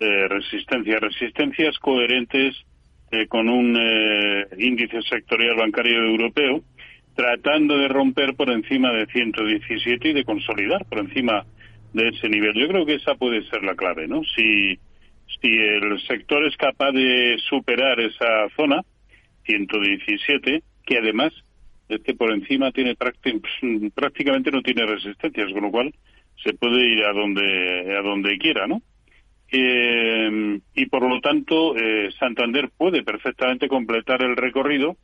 eh, 0.00 0.28
resistencias, 0.28 1.00
resistencias 1.00 1.78
coherentes 1.78 2.54
eh, 3.10 3.26
con 3.26 3.48
un 3.48 3.76
eh, 3.80 4.46
índice 4.58 5.00
sectorial 5.02 5.56
bancario 5.56 6.04
europeo, 6.04 6.62
tratando 7.14 7.78
de 7.78 7.88
romper 7.88 8.34
por 8.34 8.50
encima 8.50 8.92
de 8.92 9.06
117 9.06 10.10
y 10.10 10.12
de 10.12 10.24
consolidar 10.24 10.84
por 10.84 10.98
encima 10.98 11.46
de 11.94 12.08
ese 12.08 12.28
nivel. 12.28 12.52
Yo 12.54 12.68
creo 12.68 12.84
que 12.84 12.96
esa 12.96 13.14
puede 13.14 13.42
ser 13.48 13.62
la 13.62 13.74
clave, 13.74 14.06
¿no? 14.06 14.22
Si, 14.24 14.78
si 15.40 15.48
el 15.48 15.98
sector 16.06 16.44
es 16.46 16.56
capaz 16.58 16.92
de 16.92 17.38
superar 17.48 17.98
esa 18.00 18.48
zona, 18.54 18.82
117, 19.46 20.62
que 20.84 20.98
además 20.98 21.32
es 21.88 22.00
que 22.02 22.14
por 22.14 22.32
encima 22.32 22.72
tiene 22.72 22.96
prácti- 22.96 23.92
prácticamente 23.94 24.50
no 24.50 24.62
tiene 24.62 24.86
resistencias, 24.86 25.52
con 25.52 25.62
lo 25.62 25.70
cual 25.70 25.94
se 26.42 26.52
puede 26.54 26.84
ir 26.92 27.04
a 27.04 27.12
donde 27.12 27.96
a 27.96 28.02
donde 28.02 28.38
quiera, 28.38 28.66
¿no? 28.66 28.82
Eh, 29.50 30.60
y 30.74 30.86
por 30.86 31.08
lo 31.08 31.20
tanto 31.20 31.76
eh, 31.76 32.10
Santander 32.18 32.70
puede 32.76 33.04
perfectamente 33.04 33.68
completar 33.68 34.22
el 34.22 34.36
recorrido 34.36 34.96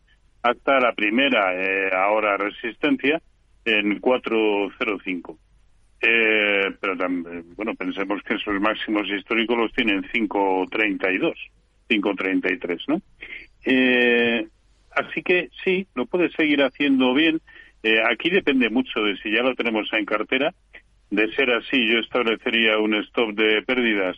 hasta 0.43 0.81
la 0.81 0.93
primera 0.93 1.55
eh, 1.55 1.91
ahora 1.95 2.37
resistencia 2.37 3.23
en 3.65 4.01
405. 4.01 5.39
Eh, 6.05 6.71
pero 6.81 6.97
también, 6.97 7.55
bueno, 7.55 7.75
pensemos 7.77 8.21
que 8.25 8.35
esos 8.35 8.61
máximos 8.61 9.09
históricos 9.09 9.57
los 9.57 9.73
tienen 9.73 10.03
532, 10.13 11.35
533, 11.89 12.81
¿no? 12.89 13.01
Eh, 13.65 14.47
así 14.91 15.23
que 15.23 15.49
sí, 15.65 15.87
lo 15.95 16.07
puede 16.07 16.31
seguir 16.33 16.63
haciendo 16.63 17.15
bien. 17.15 17.41
Eh, 17.83 17.99
aquí 18.11 18.31
depende 18.31 18.71
mucho 18.71 19.01
de 19.01 19.17
si 19.19 19.31
ya 19.33 19.43
lo 19.43 19.55
tenemos 19.55 19.89
en 19.93 20.05
cartera. 20.05 20.53
De 21.11 21.31
ser 21.35 21.51
así, 21.51 21.87
yo 21.87 21.99
establecería 21.99 22.79
un 22.79 22.95
stop 22.95 23.35
de 23.35 23.63
pérdidas, 23.63 24.17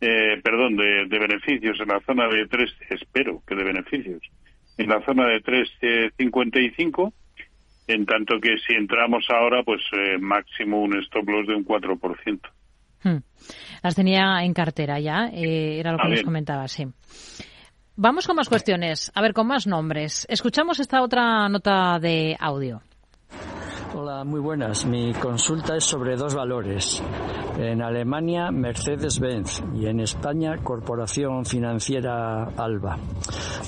eh, 0.00 0.40
perdón, 0.42 0.76
de, 0.76 1.06
de 1.06 1.18
beneficios 1.18 1.78
en 1.80 1.88
la 1.88 2.00
zona 2.00 2.26
de 2.26 2.46
3, 2.48 2.70
espero 2.90 3.42
que 3.46 3.54
de 3.54 3.62
beneficios, 3.62 4.20
en 4.76 4.88
la 4.88 5.00
zona 5.04 5.28
de 5.28 5.40
3.55, 5.40 7.12
en 7.88 8.06
tanto 8.06 8.40
que 8.40 8.56
si 8.66 8.74
entramos 8.74 9.24
ahora, 9.30 9.62
pues 9.62 9.80
eh, 9.92 10.18
máximo 10.18 10.82
un 10.82 10.98
stop 11.02 11.28
loss 11.28 11.46
de 11.46 11.54
un 11.54 11.64
4%. 11.64 12.40
Hmm. 13.04 13.18
Las 13.82 13.94
tenía 13.94 14.42
en 14.42 14.52
cartera 14.54 14.98
ya, 15.00 15.28
eh, 15.32 15.78
era 15.78 15.92
lo 15.92 15.98
que 15.98 16.02
Ah, 16.04 16.08
nos 16.08 16.14
bien. 16.18 16.24
comentaba, 16.24 16.66
sí. 16.68 16.86
Vamos 17.96 18.26
con 18.26 18.36
más 18.36 18.48
cuestiones, 18.48 19.12
a 19.14 19.20
ver, 19.20 19.34
con 19.34 19.46
más 19.46 19.66
nombres. 19.66 20.26
Escuchamos 20.30 20.80
esta 20.80 21.02
otra 21.02 21.46
nota 21.50 21.98
de 22.00 22.34
audio. 22.40 22.80
Hola, 23.94 24.24
muy 24.24 24.40
buenas. 24.40 24.86
Mi 24.86 25.12
consulta 25.12 25.76
es 25.76 25.84
sobre 25.84 26.16
dos 26.16 26.34
valores. 26.34 27.02
En 27.58 27.82
Alemania, 27.82 28.50
Mercedes-Benz 28.50 29.62
y 29.74 29.86
en 29.86 30.00
España, 30.00 30.56
Corporación 30.62 31.44
Financiera 31.44 32.44
Alba. 32.56 32.98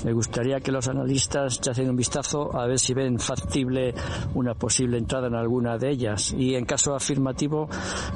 Me 0.03 0.11
gustaría 0.11 0.59
que 0.59 0.71
los 0.71 0.87
analistas 0.87 1.57
echasen 1.57 1.89
un 1.89 1.95
vistazo 1.95 2.55
a 2.55 2.67
ver 2.67 2.79
si 2.79 2.93
ven 2.93 3.19
factible 3.19 3.93
una 4.33 4.53
posible 4.53 4.97
entrada 4.97 5.27
en 5.27 5.35
alguna 5.35 5.77
de 5.77 5.91
ellas 5.91 6.33
y, 6.37 6.55
en 6.55 6.65
caso 6.65 6.95
afirmativo, 6.95 7.69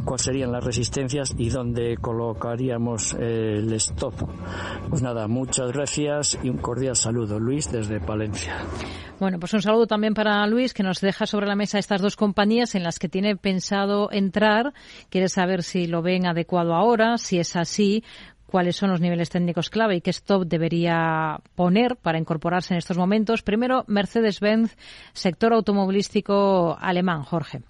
cuáles 0.03 0.23
serían 0.23 0.51
las 0.51 0.63
resistencias 0.63 1.33
y 1.37 1.49
dónde 1.49 1.97
colocaríamos 1.97 3.13
el 3.13 3.71
stop. 3.73 4.15
Pues 4.89 5.01
nada, 5.01 5.27
muchas 5.27 5.71
gracias 5.71 6.37
y 6.43 6.49
un 6.49 6.57
cordial 6.57 6.95
saludo. 6.95 7.39
Luis 7.39 7.71
desde 7.71 7.99
Palencia. 7.99 8.55
Bueno, 9.19 9.37
pues 9.37 9.53
un 9.53 9.61
saludo 9.61 9.85
también 9.85 10.13
para 10.13 10.47
Luis, 10.47 10.73
que 10.73 10.81
nos 10.81 11.01
deja 11.01 11.25
sobre 11.25 11.45
la 11.45 11.55
mesa 11.55 11.77
estas 11.77 12.01
dos 12.01 12.15
compañías 12.15 12.73
en 12.75 12.83
las 12.83 12.99
que 12.99 13.09
tiene 13.09 13.35
pensado 13.35 14.09
entrar. 14.13 14.73
Quiere 15.09 15.27
saber 15.27 15.58
si 15.61 15.87
lo 15.87 16.01
ven 16.01 16.25
adecuado 16.25 16.73
ahora, 16.73 17.17
si 17.17 17.39
es 17.39 17.55
así, 17.55 18.03
cuáles 18.49 18.75
son 18.75 18.89
los 18.89 18.99
niveles 18.99 19.29
técnicos 19.29 19.69
clave 19.69 19.97
y 19.97 20.01
qué 20.01 20.09
stop 20.09 20.45
debería 20.45 21.39
poner 21.55 21.95
para 21.95 22.17
incorporarse 22.17 22.73
en 22.73 22.79
estos 22.79 22.97
momentos. 22.97 23.43
Primero, 23.43 23.83
Mercedes-Benz, 23.87 24.75
sector 25.13 25.53
automovilístico 25.53 26.77
alemán. 26.79 27.23
Jorge. 27.23 27.61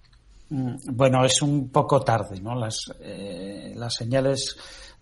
Mm, 0.50 0.76
Bueno, 0.92 1.24
es 1.26 1.42
un 1.42 1.70
poco 1.70 2.00
tarde, 2.02 2.40
¿no? 2.42 2.56
Las, 2.56 2.92
eh, 3.02 3.74
las 3.76 3.94
señales 3.96 4.58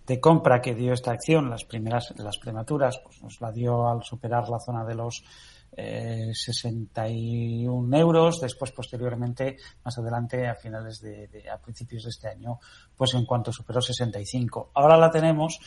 de 0.06 0.20
compra 0.20 0.62
que 0.62 0.74
dio 0.74 0.94
esta 0.94 1.12
acción, 1.12 1.50
las 1.50 1.66
primeras, 1.66 2.14
las 2.18 2.38
prematuras, 2.38 3.00
pues 3.04 3.22
nos 3.22 3.40
la 3.42 3.52
dio 3.52 3.88
al 3.90 4.04
superar 4.04 4.50
la 4.50 4.60
zona 4.60 4.86
de 4.86 4.96
los 4.96 5.24
eh, 5.78 6.32
61 6.34 7.98
euros, 7.98 8.40
después 8.42 8.72
posteriormente, 8.72 9.58
más 9.84 9.98
adelante, 9.98 10.48
a 10.48 10.56
finales 10.56 11.00
de, 11.02 11.28
de- 11.28 11.50
a 11.50 11.58
principios 11.60 12.04
de 12.04 12.10
este 12.10 12.28
año, 12.28 12.60
pues 12.96 13.14
en 13.14 13.26
cuanto 13.26 13.52
superó 13.54 13.80
65. 13.82 14.72
Ahora 14.74 14.98
la 14.98 15.12
tenemos 15.12 15.60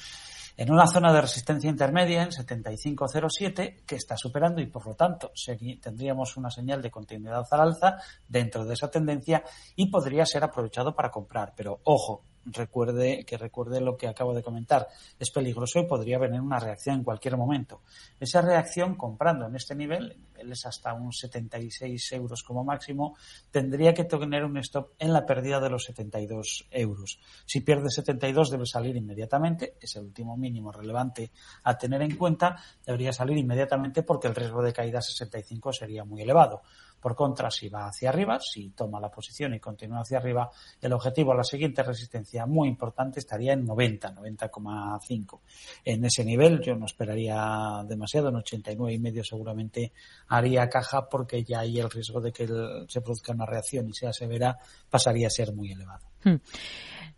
en 0.56 0.70
una 0.72 0.86
zona 0.86 1.12
de 1.12 1.20
resistencia 1.22 1.70
intermedia 1.70 2.22
en 2.22 2.30
75.07 2.30 3.84
que 3.86 3.94
está 3.94 4.16
superando 4.16 4.60
y 4.60 4.66
por 4.66 4.86
lo 4.86 4.94
tanto 4.94 5.32
tendríamos 5.80 6.36
una 6.36 6.50
señal 6.50 6.82
de 6.82 6.90
continuidad 6.90 7.46
al 7.50 7.60
alza 7.60 7.96
dentro 8.28 8.64
de 8.66 8.74
esa 8.74 8.90
tendencia 8.90 9.42
y 9.76 9.90
podría 9.90 10.26
ser 10.26 10.44
aprovechado 10.44 10.94
para 10.94 11.10
comprar. 11.10 11.54
Pero 11.56 11.80
ojo, 11.84 12.24
recuerde 12.44 13.24
que 13.24 13.36
recuerde 13.36 13.80
lo 13.80 13.96
que 13.96 14.08
acabo 14.08 14.34
de 14.34 14.42
comentar. 14.42 14.88
Es 15.18 15.30
peligroso 15.30 15.80
y 15.80 15.86
podría 15.86 16.18
venir 16.18 16.40
una 16.40 16.58
reacción 16.58 16.96
en 16.96 17.04
cualquier 17.04 17.36
momento. 17.36 17.82
Esa 18.18 18.42
reacción 18.42 18.94
comprando 18.96 19.46
en 19.46 19.56
este 19.56 19.74
nivel, 19.74 20.12
el 20.12 20.18
nivel 20.18 20.52
es 20.52 20.66
hasta 20.66 20.94
un 20.94 21.12
76 21.12 22.12
euros 22.12 22.42
como 22.42 22.64
máximo, 22.64 23.16
tendría 23.50 23.94
que 23.94 24.04
tener 24.04 24.44
un 24.44 24.56
stop 24.58 24.92
en 24.98 25.12
la 25.12 25.26
pérdida 25.26 25.60
de 25.60 25.70
los 25.70 25.84
72 25.84 26.66
euros. 26.70 27.20
Si 27.44 27.60
pierde 27.60 27.90
72 27.90 28.50
debe 28.50 28.66
salir 28.66 28.96
inmediatamente, 28.96 29.76
es 29.80 29.96
el 29.96 30.04
último 30.04 30.36
mínimo 30.36 30.72
relevante 30.72 31.30
a 31.64 31.76
tener 31.76 32.02
en 32.02 32.16
cuenta, 32.16 32.56
debería 32.84 33.12
salir 33.12 33.38
inmediatamente 33.38 34.02
porque 34.02 34.28
el 34.28 34.34
riesgo 34.34 34.62
de 34.62 34.72
caída 34.72 34.98
a 34.98 35.02
65 35.02 35.72
sería 35.72 36.04
muy 36.04 36.22
elevado. 36.22 36.62
Por 37.00 37.14
contra, 37.14 37.50
si 37.50 37.68
va 37.68 37.86
hacia 37.86 38.10
arriba, 38.10 38.38
si 38.40 38.70
toma 38.70 39.00
la 39.00 39.10
posición 39.10 39.54
y 39.54 39.60
continúa 39.60 40.00
hacia 40.00 40.18
arriba, 40.18 40.50
el 40.80 40.92
objetivo 40.92 41.32
a 41.32 41.36
la 41.36 41.44
siguiente 41.44 41.82
resistencia 41.82 42.46
muy 42.46 42.68
importante 42.68 43.20
estaría 43.20 43.54
en 43.54 43.64
90, 43.64 44.14
90,5. 44.14 45.40
En 45.84 46.04
ese 46.04 46.24
nivel 46.24 46.60
yo 46.60 46.74
no 46.76 46.86
esperaría 46.86 47.82
demasiado, 47.86 48.28
en 48.28 48.36
89 48.36 48.92
y 48.92 48.98
medio 48.98 49.24
seguramente 49.24 49.92
haría 50.28 50.68
caja 50.68 51.08
porque 51.08 51.42
ya 51.42 51.60
hay 51.60 51.78
el 51.78 51.90
riesgo 51.90 52.20
de 52.20 52.32
que 52.32 52.46
se 52.88 53.00
produzca 53.00 53.32
una 53.32 53.46
reacción 53.46 53.88
y 53.88 53.94
sea 53.94 54.12
severa, 54.12 54.58
pasaría 54.90 55.28
a 55.28 55.30
ser 55.30 55.52
muy 55.54 55.72
elevado. 55.72 56.06
Hmm. 56.24 56.36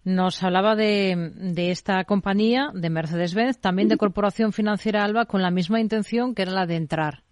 Nos 0.05 0.43
hablaba 0.43 0.75
de, 0.75 1.33
de 1.37 1.71
esta 1.71 2.05
compañía, 2.05 2.71
de 2.75 2.91
Mercedes-Benz, 2.91 3.59
también 3.59 3.89
de 3.89 3.97
Corporación 3.97 4.53
Financiera 4.53 5.05
Alba, 5.05 5.27
con 5.27 5.43
la 5.43 5.51
misma 5.51 5.81
intención 5.81 6.35
que 6.35 6.43
era 6.43 6.53
la 6.53 6.67
de 6.67 6.77
entrar. 6.77 7.23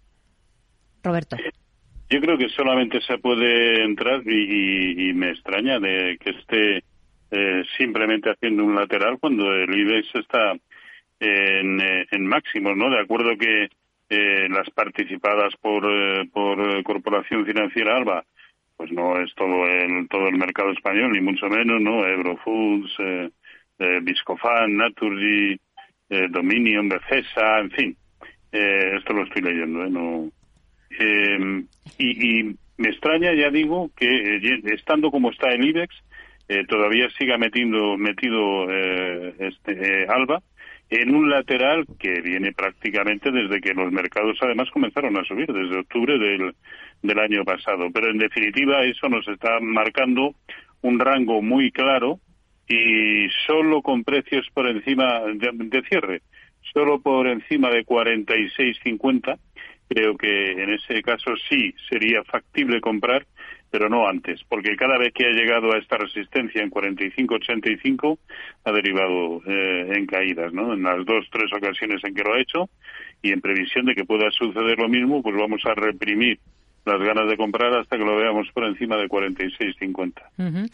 Roberto. 1.03 1.35
Yo 2.11 2.19
creo 2.19 2.37
que 2.37 2.49
solamente 2.49 2.99
se 3.03 3.17
puede 3.19 3.83
entrar 3.85 4.21
y, 4.25 5.09
y- 5.09 5.13
me 5.13 5.29
extraña 5.29 5.79
de 5.79 6.17
que 6.19 6.31
esté 6.31 6.83
eh, 7.31 7.63
simplemente 7.77 8.29
haciendo 8.29 8.65
un 8.65 8.75
lateral 8.75 9.17
cuando 9.17 9.49
el 9.53 9.73
IBEX 9.73 10.13
está 10.15 10.51
en, 11.21 11.79
eh, 11.79 12.05
en 12.11 12.27
máximos, 12.27 12.75
¿no? 12.75 12.89
De 12.89 12.99
acuerdo 12.99 13.37
que 13.37 13.69
eh, 14.09 14.49
las 14.49 14.69
participadas 14.71 15.55
por, 15.61 15.85
eh, 15.89 16.27
por 16.33 16.83
Corporación 16.83 17.45
Financiera 17.45 17.95
Alba, 17.95 18.25
pues 18.75 18.91
no 18.91 19.17
es 19.21 19.33
todo 19.35 19.65
el, 19.65 20.09
todo 20.09 20.27
el 20.27 20.35
mercado 20.37 20.71
español, 20.71 21.13
ni 21.13 21.21
mucho 21.21 21.47
menos, 21.47 21.79
¿no? 21.79 22.05
Eurofoods, 22.05 22.91
eh, 22.99 23.29
Viscofan, 24.03 24.75
Naturgy, 24.75 25.57
Dominion, 26.29 26.89
Bethesda, 26.89 27.59
en 27.61 27.71
fin. 27.71 27.97
Esto 28.51 29.13
lo 29.13 29.23
estoy 29.23 29.41
leyendo, 29.43 29.85
¿eh? 29.85 29.89
No, 29.89 30.29
eh, 30.99 31.63
y, 31.97 32.39
y 32.39 32.55
me 32.77 32.89
extraña, 32.89 33.33
ya 33.33 33.49
digo, 33.49 33.91
que 33.95 34.07
eh, 34.07 34.61
estando 34.65 35.11
como 35.11 35.31
está 35.31 35.49
el 35.49 35.63
IBEX, 35.63 35.95
eh, 36.47 36.65
todavía 36.67 37.09
siga 37.17 37.37
metiendo, 37.37 37.97
metido 37.97 38.69
eh, 38.69 39.33
este, 39.39 39.71
eh, 39.71 40.07
Alba 40.09 40.41
en 40.89 41.15
un 41.15 41.29
lateral 41.29 41.85
que 41.97 42.19
viene 42.19 42.51
prácticamente 42.51 43.31
desde 43.31 43.61
que 43.61 43.73
los 43.73 43.89
mercados 43.93 44.37
además 44.41 44.69
comenzaron 44.71 45.17
a 45.17 45.23
subir, 45.23 45.47
desde 45.47 45.79
octubre 45.79 46.19
del, 46.19 46.53
del 47.01 47.19
año 47.19 47.45
pasado. 47.45 47.89
Pero 47.93 48.11
en 48.11 48.17
definitiva 48.17 48.83
eso 48.83 49.07
nos 49.07 49.25
está 49.29 49.61
marcando 49.61 50.35
un 50.81 50.99
rango 50.99 51.41
muy 51.41 51.71
claro 51.71 52.19
y 52.67 53.29
solo 53.47 53.81
con 53.81 54.03
precios 54.03 54.45
por 54.53 54.67
encima 54.67 55.21
de, 55.21 55.51
de 55.53 55.81
cierre, 55.83 56.21
solo 56.73 56.99
por 56.99 57.27
encima 57.27 57.69
de 57.69 57.85
46.50, 57.85 59.39
creo 59.93 60.15
que 60.15 60.51
en 60.51 60.73
ese 60.73 61.01
caso 61.01 61.33
sí 61.49 61.73
sería 61.89 62.23
factible 62.23 62.79
comprar 62.79 63.25
pero 63.71 63.87
no 63.87 64.05
antes, 64.05 64.41
porque 64.49 64.75
cada 64.75 64.97
vez 64.97 65.13
que 65.13 65.25
ha 65.25 65.31
llegado 65.31 65.73
a 65.73 65.77
esta 65.77 65.95
resistencia 65.95 66.61
en 66.61 66.69
45-85 66.69 68.17
ha 68.65 68.71
derivado 68.73 69.41
eh, 69.47 69.93
en 69.95 70.05
caídas, 70.05 70.51
¿no? 70.51 70.73
En 70.73 70.83
las 70.83 71.05
dos, 71.05 71.25
tres 71.31 71.49
ocasiones 71.55 72.03
en 72.03 72.13
que 72.13 72.21
lo 72.21 72.33
ha 72.33 72.41
hecho 72.41 72.69
y 73.21 73.31
en 73.31 73.39
previsión 73.39 73.85
de 73.85 73.95
que 73.95 74.03
pueda 74.03 74.29
suceder 74.31 74.77
lo 74.77 74.89
mismo, 74.89 75.23
pues 75.23 75.37
vamos 75.39 75.61
a 75.65 75.73
reprimir 75.73 76.37
las 76.85 76.99
ganas 76.99 77.29
de 77.29 77.37
comprar 77.37 77.73
hasta 77.79 77.97
que 77.97 78.03
lo 78.03 78.17
veamos 78.17 78.47
por 78.53 78.65
encima 78.65 78.97
de 78.97 79.07
46.50. 79.07 80.13
Ujú. 80.37 80.65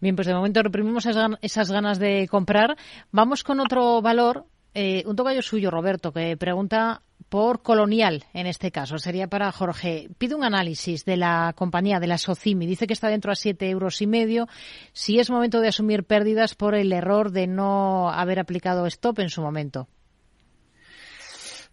Bien, 0.00 0.14
pues 0.14 0.28
de 0.28 0.34
momento 0.34 0.62
reprimimos 0.62 1.06
esas 1.06 1.72
ganas 1.72 1.98
de 1.98 2.28
comprar. 2.28 2.76
Vamos 3.10 3.42
con 3.42 3.60
otro 3.60 4.00
valor, 4.00 4.44
eh, 4.74 5.04
un 5.06 5.16
tocayo 5.16 5.40
suyo, 5.40 5.70
Roberto, 5.70 6.12
que 6.12 6.36
pregunta 6.36 7.02
por 7.28 7.62
Colonial, 7.62 8.24
en 8.32 8.46
este 8.46 8.70
caso. 8.70 8.98
Sería 8.98 9.28
para 9.28 9.50
Jorge. 9.52 10.10
Pide 10.18 10.34
un 10.34 10.44
análisis 10.44 11.04
de 11.04 11.16
la 11.16 11.52
compañía, 11.56 12.00
de 12.00 12.06
la 12.06 12.18
Socimi. 12.18 12.66
Dice 12.66 12.86
que 12.86 12.92
está 12.92 13.08
dentro 13.08 13.32
a 13.32 13.36
siete 13.36 13.68
euros 13.70 14.02
y 14.02 14.06
medio. 14.06 14.48
Si 14.92 15.18
es 15.18 15.30
momento 15.30 15.60
de 15.60 15.68
asumir 15.68 16.04
pérdidas 16.04 16.54
por 16.54 16.74
el 16.74 16.92
error 16.92 17.30
de 17.30 17.46
no 17.46 18.10
haber 18.10 18.38
aplicado 18.38 18.86
stop 18.86 19.20
en 19.20 19.30
su 19.30 19.42
momento. 19.42 19.88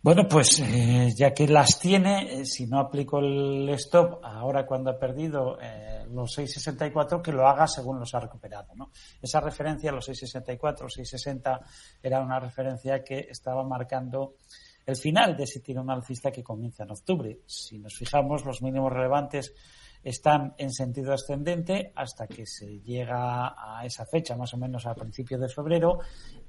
Bueno, 0.03 0.27
pues 0.27 0.59
eh, 0.61 1.13
ya 1.15 1.31
que 1.31 1.47
las 1.47 1.79
tiene, 1.79 2.41
eh, 2.41 2.45
si 2.45 2.65
no 2.65 2.79
aplico 2.79 3.19
el 3.19 3.69
stop 3.69 4.19
ahora 4.23 4.65
cuando 4.65 4.89
ha 4.89 4.97
perdido 4.97 5.59
eh, 5.61 6.07
los 6.11 6.39
6,64, 6.39 7.21
que 7.21 7.31
lo 7.31 7.47
haga 7.47 7.67
según 7.67 7.99
los 7.99 8.11
ha 8.15 8.19
recuperado. 8.19 8.73
¿no? 8.73 8.89
Esa 9.21 9.39
referencia, 9.41 9.91
los 9.91 10.09
6,64, 10.09 10.87
6,60, 10.87 11.59
era 12.01 12.19
una 12.19 12.39
referencia 12.39 13.03
que 13.03 13.27
estaba 13.29 13.63
marcando 13.63 14.37
el 14.87 14.95
final 14.95 15.37
de 15.37 15.43
ese 15.43 15.59
tirón 15.59 15.91
alcista 15.91 16.31
que 16.31 16.41
comienza 16.41 16.83
en 16.83 16.91
octubre. 16.91 17.41
Si 17.45 17.77
nos 17.77 17.95
fijamos, 17.95 18.43
los 18.43 18.63
mínimos 18.63 18.91
relevantes 18.91 19.53
están 20.03 20.53
en 20.57 20.71
sentido 20.71 21.13
ascendente 21.13 21.91
hasta 21.95 22.27
que 22.27 22.45
se 22.45 22.79
llega 22.79 23.53
a 23.57 23.85
esa 23.85 24.05
fecha, 24.05 24.35
más 24.35 24.53
o 24.53 24.57
menos 24.57 24.85
a 24.85 24.95
principios 24.95 25.41
de 25.41 25.49
febrero, 25.49 25.99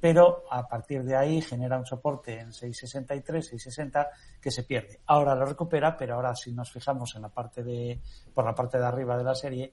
pero 0.01 0.45
a 0.51 0.67
partir 0.67 1.05
de 1.05 1.17
ahí 1.17 1.41
genera 1.41 1.79
un 1.79 1.87
soporte 1.87 2.39
en 2.39 2.51
6,63, 2.51 3.25
6,60 3.25 4.09
que 4.41 4.51
se 4.51 4.65
pierde. 4.65 5.01
Ahora 5.07 5.35
lo 5.35 5.45
recupera, 5.45 5.97
pero 5.97 6.15
ahora 6.15 6.35
si 6.35 6.53
nos 6.53 6.73
fijamos 6.73 7.15
en 7.15 7.23
la 7.23 7.29
parte 7.29 7.63
de, 7.63 8.01
por 8.35 8.45
la 8.45 8.55
parte 8.55 8.79
de 8.79 8.87
arriba 8.87 9.17
de 9.17 9.25
la 9.25 9.35
serie, 9.35 9.73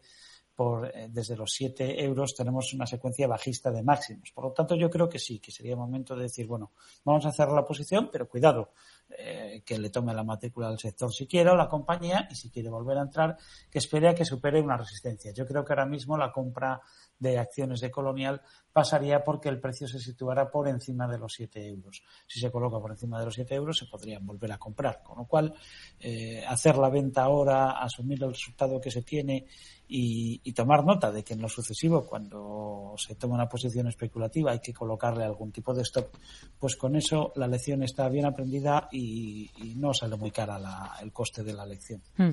por, 0.60 0.91
eh, 0.93 1.07
desde 1.10 1.38
los 1.38 1.51
7 1.53 2.03
euros 2.03 2.36
tenemos 2.36 2.74
una 2.74 2.86
secuencia 2.86 3.30
bajista 3.30 3.72
de 3.72 3.82
máximos. 3.82 4.30
Por 4.34 4.43
lo 4.43 4.51
tanto, 4.51 4.76
yo 4.76 4.89
creo 4.89 5.07
que 5.07 5.18
sí, 5.18 5.39
que 5.39 5.53
sería 5.53 5.74
momento 5.74 6.18
de 6.18 6.24
decir, 6.24 6.47
bueno, 6.47 6.74
vamos 7.05 7.26
a 7.26 7.32
cerrar 7.32 7.55
la 7.55 7.64
posición, 7.64 8.10
pero 8.12 8.28
cuidado, 8.28 8.74
eh, 9.07 9.64
que 9.66 9.78
le 9.78 9.89
tome 9.89 10.14
la 10.14 10.26
matrícula 10.26 10.68
al 10.68 10.78
sector 10.78 11.14
si 11.14 11.28
quiere 11.28 11.49
o 11.51 11.55
la 11.55 11.70
compañía 11.70 12.28
y 12.30 12.36
si 12.36 12.49
quiere 12.51 12.68
volver 12.70 12.97
a 12.97 13.03
entrar, 13.03 13.38
que 13.72 13.80
espere 13.80 14.10
a 14.10 14.14
que 14.14 14.26
supere 14.26 14.60
una 14.60 14.76
resistencia. 14.76 15.32
Yo 15.32 15.47
creo 15.47 15.64
que 15.64 15.72
ahora 15.72 15.86
mismo 15.86 16.18
la 16.18 16.30
compra 16.30 16.82
de 17.20 17.38
acciones 17.38 17.82
de 17.82 17.92
Colonial 17.92 18.42
pasaría 18.72 19.24
porque 19.24 19.50
el 19.50 19.60
precio 19.60 19.88
se 19.88 20.00
situara 20.00 20.50
por 20.50 20.68
encima 20.68 21.08
de 21.08 21.18
los 21.18 21.34
7 21.34 21.68
euros. 21.68 22.02
Si 22.28 22.40
se 22.40 22.50
coloca 22.52 22.80
por 22.80 22.92
encima 22.92 23.20
de 23.20 23.26
los 23.26 23.36
7 23.36 23.56
euros, 23.56 23.78
se 23.78 23.86
podrían 23.88 24.26
volver 24.26 24.52
a 24.52 24.58
comprar. 24.58 25.02
Con 25.04 25.18
lo 25.18 25.26
cual, 25.26 25.54
eh, 26.00 26.44
hacer 26.48 26.78
la 26.78 26.90
venta 26.90 27.24
ahora, 27.24 27.72
asumir 27.72 28.24
el 28.24 28.30
resultado 28.30 28.80
que 28.80 28.92
se 28.92 29.02
tiene 29.02 29.48
y, 29.88 30.54
tomar 30.54 30.86
nota 30.86 31.12
de 31.12 31.24
que 31.24 31.34
en 31.34 31.42
lo 31.42 31.50
sucesivo, 31.50 32.06
cuando 32.06 32.94
se 32.98 33.16
toma 33.16 33.36
una 33.36 33.50
posición 33.50 33.88
especulativa, 33.88 34.52
hay 34.52 34.60
que 34.60 34.74
colocarle 34.74 35.24
algún 35.24 35.52
tipo 35.52 35.74
de 35.74 35.82
stop, 35.84 36.16
pues 36.60 36.76
con 36.76 36.96
eso 36.96 37.32
la 37.36 37.48
lección 37.48 37.82
está 37.84 38.08
bien 38.10 38.26
aprendida 38.26 38.88
y, 38.92 39.50
y 39.58 39.76
no 39.76 39.94
sale 39.94 40.16
muy 40.16 40.32
cara 40.32 40.60
la- 40.60 40.96
el 41.02 41.12
coste 41.12 41.44
de 41.44 41.54
la 41.54 41.66
lección. 41.66 42.02
Hmm. 42.18 42.32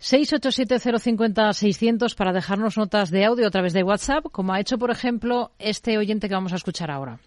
687-050-600 0.00 2.14
para 2.14 2.32
dejarnos 2.32 2.76
notas 2.76 3.10
de 3.10 3.24
audio 3.24 3.46
a 3.46 3.50
través 3.50 3.72
de 3.72 3.82
WhatsApp, 3.82 4.26
como 4.30 4.52
ha 4.52 4.60
hecho, 4.60 4.78
por 4.78 4.90
ejemplo, 4.90 5.52
este 5.58 5.98
oyente 5.98 6.28
que 6.28 6.34
vamos 6.34 6.52
a 6.52 6.56
escuchar 6.56 6.90
ahora. 6.90 7.18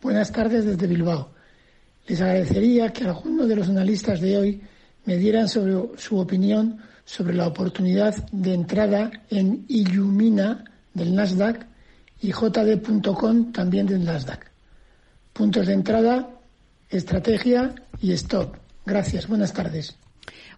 Buenas 0.00 0.32
tardes 0.32 0.64
desde 0.64 0.86
Bilbao. 0.86 1.30
Les 2.08 2.20
agradecería 2.20 2.92
que 2.92 3.04
alguno 3.04 3.46
de 3.46 3.56
los 3.56 3.68
analistas 3.68 4.20
de 4.20 4.36
hoy 4.36 4.62
me 5.04 5.16
dieran 5.16 5.48
sobre 5.48 5.98
su 5.98 6.18
opinión 6.18 6.80
sobre 7.04 7.34
la 7.34 7.46
oportunidad 7.46 8.14
de 8.30 8.54
entrada 8.54 9.10
en 9.30 9.64
Illumina 9.68 10.64
del 10.94 11.14
Nasdaq 11.14 11.66
y 12.20 12.32
JD.com 12.32 13.52
también 13.52 13.86
del 13.86 14.04
Nasdaq. 14.04 14.50
Puntos 15.32 15.66
de 15.66 15.74
entrada, 15.74 16.30
estrategia 16.88 17.74
y 18.00 18.12
stop. 18.12 18.56
Gracias. 18.84 19.26
Buenas 19.26 19.52
tardes. 19.52 19.96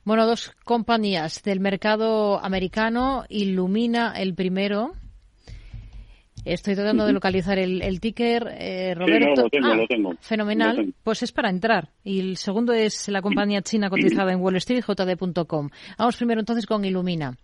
Bueno, 0.04 0.26
dos 0.26 0.50
compañías 0.64 1.42
del 1.42 1.60
mercado 1.60 2.38
americano, 2.44 3.24
Illumina 3.28 4.12
el 4.16 4.34
primero. 4.34 4.92
Estoy 6.44 6.74
tratando 6.74 7.06
de 7.06 7.14
localizar 7.14 7.58
el, 7.58 7.80
el 7.80 8.00
ticker, 8.00 8.46
eh, 8.58 8.94
Roberto. 8.94 9.28
no, 9.34 9.42
lo 9.44 9.48
tengo, 9.48 9.66
Ah, 9.66 9.74
lo 9.76 9.86
tengo. 9.86 10.14
Fenomenal. 10.20 10.76
Lo 10.76 10.82
tengo. 10.82 10.96
Pues 11.02 11.22
es 11.22 11.32
para 11.32 11.48
entrar. 11.48 11.88
Y 12.04 12.20
el 12.20 12.36
segundo 12.36 12.74
es 12.74 13.08
la 13.08 13.22
compañía 13.22 13.62
china 13.62 13.88
cotizada 13.88 14.30
en 14.30 14.40
Wall 14.42 14.56
Street, 14.56 14.84
JD.com. 14.86 15.70
Vamos 15.96 16.16
primero 16.18 16.40
entonces 16.40 16.66
con 16.66 16.84
Illumina. 16.84 17.34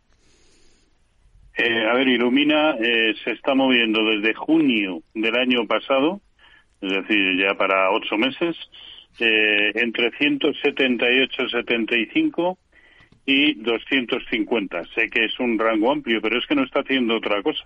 Eh, 1.56 1.86
a 1.90 1.94
ver, 1.94 2.08
Ilumina 2.08 2.72
eh, 2.78 3.14
se 3.24 3.32
está 3.32 3.54
moviendo 3.54 4.00
desde 4.04 4.34
junio 4.34 5.02
del 5.14 5.34
año 5.34 5.66
pasado, 5.66 6.20
es 6.82 6.92
decir, 6.92 7.38
ya 7.38 7.54
para 7.54 7.90
ocho 7.92 8.16
meses, 8.18 8.54
eh, 9.21 9.73
entre 9.75 10.11
178,75 10.12 12.57
y 13.27 13.55
250. 13.55 14.85
Sé 14.95 15.09
que 15.09 15.27
es 15.27 15.39
un 15.39 15.59
rango 15.59 15.93
amplio, 15.93 16.21
pero 16.21 16.39
es 16.39 16.47
que 16.47 16.55
no 16.55 16.64
está 16.64 16.81
haciendo 16.81 17.16
otra 17.16 17.43
cosa. 17.43 17.64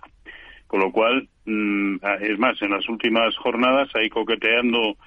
Con 0.67 0.81
lo 0.81 0.91
cual, 0.91 1.29
mm, 1.45 1.95
es 2.21 2.39
más, 2.39 2.61
en 2.61 2.71
las 2.71 2.89
últimas 2.89 3.35
jornadas, 3.37 3.89
ahí 3.95 4.09
coqueteando 4.09 4.97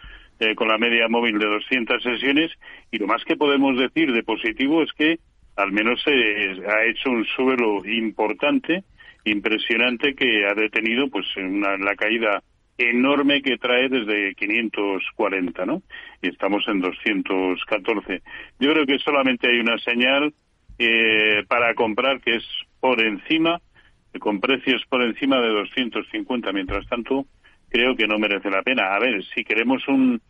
eh, 0.41 0.55
con 0.55 0.69
la 0.69 0.79
media 0.79 1.09
móvil 1.09 1.39
de 1.39 1.47
200 1.47 2.03
sesiones, 2.03 2.53
y 2.93 2.99
lo 2.99 3.09
más 3.09 3.25
que 3.25 3.37
podemos 3.37 3.77
decir 3.77 4.13
de 4.13 4.23
positivo 4.23 4.83
es 4.83 4.93
que 4.93 5.19
al 5.57 5.73
menos 5.73 6.01
eh, 6.07 6.63
ha 6.69 6.85
hecho 6.85 7.11
un 7.11 7.25
suelo 7.25 7.85
importante, 7.85 8.85
impresionante, 9.25 10.15
que 10.15 10.47
ha 10.47 10.55
detenido 10.55 11.09
pues 11.09 11.27
una, 11.37 11.77
la 11.77 11.97
caída 11.97 12.41
enorme 12.79 13.43
que 13.43 13.59
trae 13.59 13.89
desde 13.89 14.37
540, 14.37 15.66
¿no? 15.66 15.83
Y 16.22 16.29
estamos 16.29 16.62
en 16.68 16.81
214. 16.81 18.22
Yo 18.61 18.72
creo 18.72 18.87
que 18.87 19.01
solamente 19.01 19.51
hay 19.51 19.59
una 19.59 19.76
señal 19.79 20.33
eh, 20.79 21.43
para 21.49 21.74
comprar 21.74 22.20
que 22.20 22.37
es 22.37 22.45
por 22.81 23.05
encima, 23.05 23.61
con 24.20 24.39
precios 24.41 24.81
por 24.89 25.03
encima 25.03 25.41
de 25.41 25.49
250. 25.49 26.53
Mientras 26.53 26.87
tanto, 26.89 27.26
creo 27.68 27.97
que 27.97 28.07
no 28.07 28.16
merece 28.18 28.49
la 28.49 28.62
pena. 28.62 28.95
A 28.95 29.01
ver, 29.01 29.24
si 29.35 29.43
queremos 29.45 29.87
un, 29.89 30.22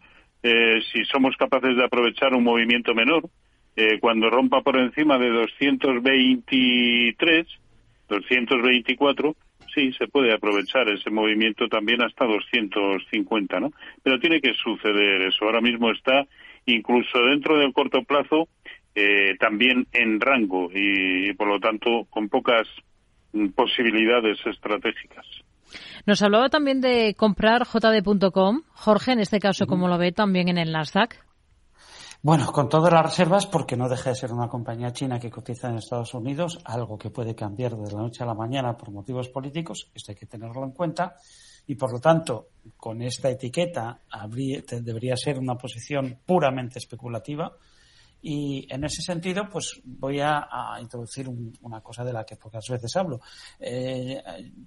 eh, 0.42 0.80
si 0.90 1.04
somos 1.04 1.36
capaces 1.36 1.76
de 1.76 1.84
aprovechar 1.84 2.32
un 2.34 2.44
movimiento 2.44 2.94
menor, 2.94 3.28
eh, 3.76 3.98
cuando 4.00 4.30
rompa 4.30 4.62
por 4.62 4.78
encima 4.78 5.18
de 5.18 5.28
223, 5.28 7.46
224, 8.08 9.36
sí, 9.78 9.92
se 9.92 10.08
puede 10.08 10.32
aprovechar 10.32 10.88
ese 10.88 11.10
movimiento 11.10 11.68
también 11.68 12.02
hasta 12.02 12.24
250, 12.24 13.60
¿no? 13.60 13.70
Pero 14.02 14.18
tiene 14.18 14.40
que 14.40 14.52
suceder 14.54 15.22
eso. 15.22 15.44
Ahora 15.44 15.60
mismo 15.60 15.90
está 15.92 16.26
incluso 16.66 17.18
dentro 17.30 17.58
del 17.58 17.72
corto 17.72 18.02
plazo 18.02 18.48
eh, 18.94 19.36
también 19.38 19.86
en 19.92 20.20
rango 20.20 20.70
y, 20.74 21.32
por 21.34 21.48
lo 21.48 21.60
tanto 21.60 22.06
con 22.10 22.28
pocas 22.28 22.66
mm, 23.32 23.48
posibilidades 23.50 24.38
estratégicas. 24.44 25.26
Nos 26.06 26.22
hablaba 26.22 26.48
también 26.48 26.80
de 26.80 27.14
comprar 27.16 27.62
JD.com. 27.64 28.62
Jorge, 28.72 29.12
en 29.12 29.20
este 29.20 29.38
caso, 29.38 29.66
como 29.66 29.88
lo 29.88 29.98
ve 29.98 30.12
también 30.12 30.48
en 30.48 30.58
el 30.58 30.72
Nasdaq. 30.72 31.27
Bueno, 32.20 32.50
con 32.50 32.68
todas 32.68 32.92
las 32.92 33.04
reservas, 33.04 33.46
porque 33.46 33.76
no 33.76 33.88
deja 33.88 34.10
de 34.10 34.16
ser 34.16 34.32
una 34.32 34.48
compañía 34.48 34.92
china 34.92 35.20
que 35.20 35.30
cotiza 35.30 35.68
en 35.68 35.76
Estados 35.76 36.12
Unidos, 36.14 36.58
algo 36.64 36.98
que 36.98 37.10
puede 37.10 37.36
cambiar 37.36 37.76
de 37.76 37.92
la 37.92 38.00
noche 38.00 38.24
a 38.24 38.26
la 38.26 38.34
mañana 38.34 38.76
por 38.76 38.90
motivos 38.90 39.28
políticos, 39.28 39.88
esto 39.94 40.10
hay 40.10 40.16
que 40.16 40.26
tenerlo 40.26 40.64
en 40.64 40.72
cuenta. 40.72 41.14
y 41.68 41.74
por 41.74 41.92
lo 41.92 42.00
tanto 42.00 42.48
con 42.76 43.02
esta 43.02 43.28
etiqueta 43.28 44.00
debería 44.80 45.16
ser 45.16 45.38
una 45.38 45.54
posición 45.54 46.18
puramente 46.24 46.78
especulativa 46.78 47.52
y 48.20 48.66
en 48.72 48.84
ese 48.84 49.02
sentido, 49.02 49.48
pues 49.48 49.80
voy 49.84 50.20
a, 50.20 50.48
introducir 50.80 51.28
un- 51.28 51.56
una 51.62 51.80
cosa 51.80 52.04
de 52.04 52.12
la 52.12 52.24
que 52.24 52.36
pocas 52.36 52.68
veces 52.68 52.96
hablo. 52.96 53.20
Eh, 53.60 54.20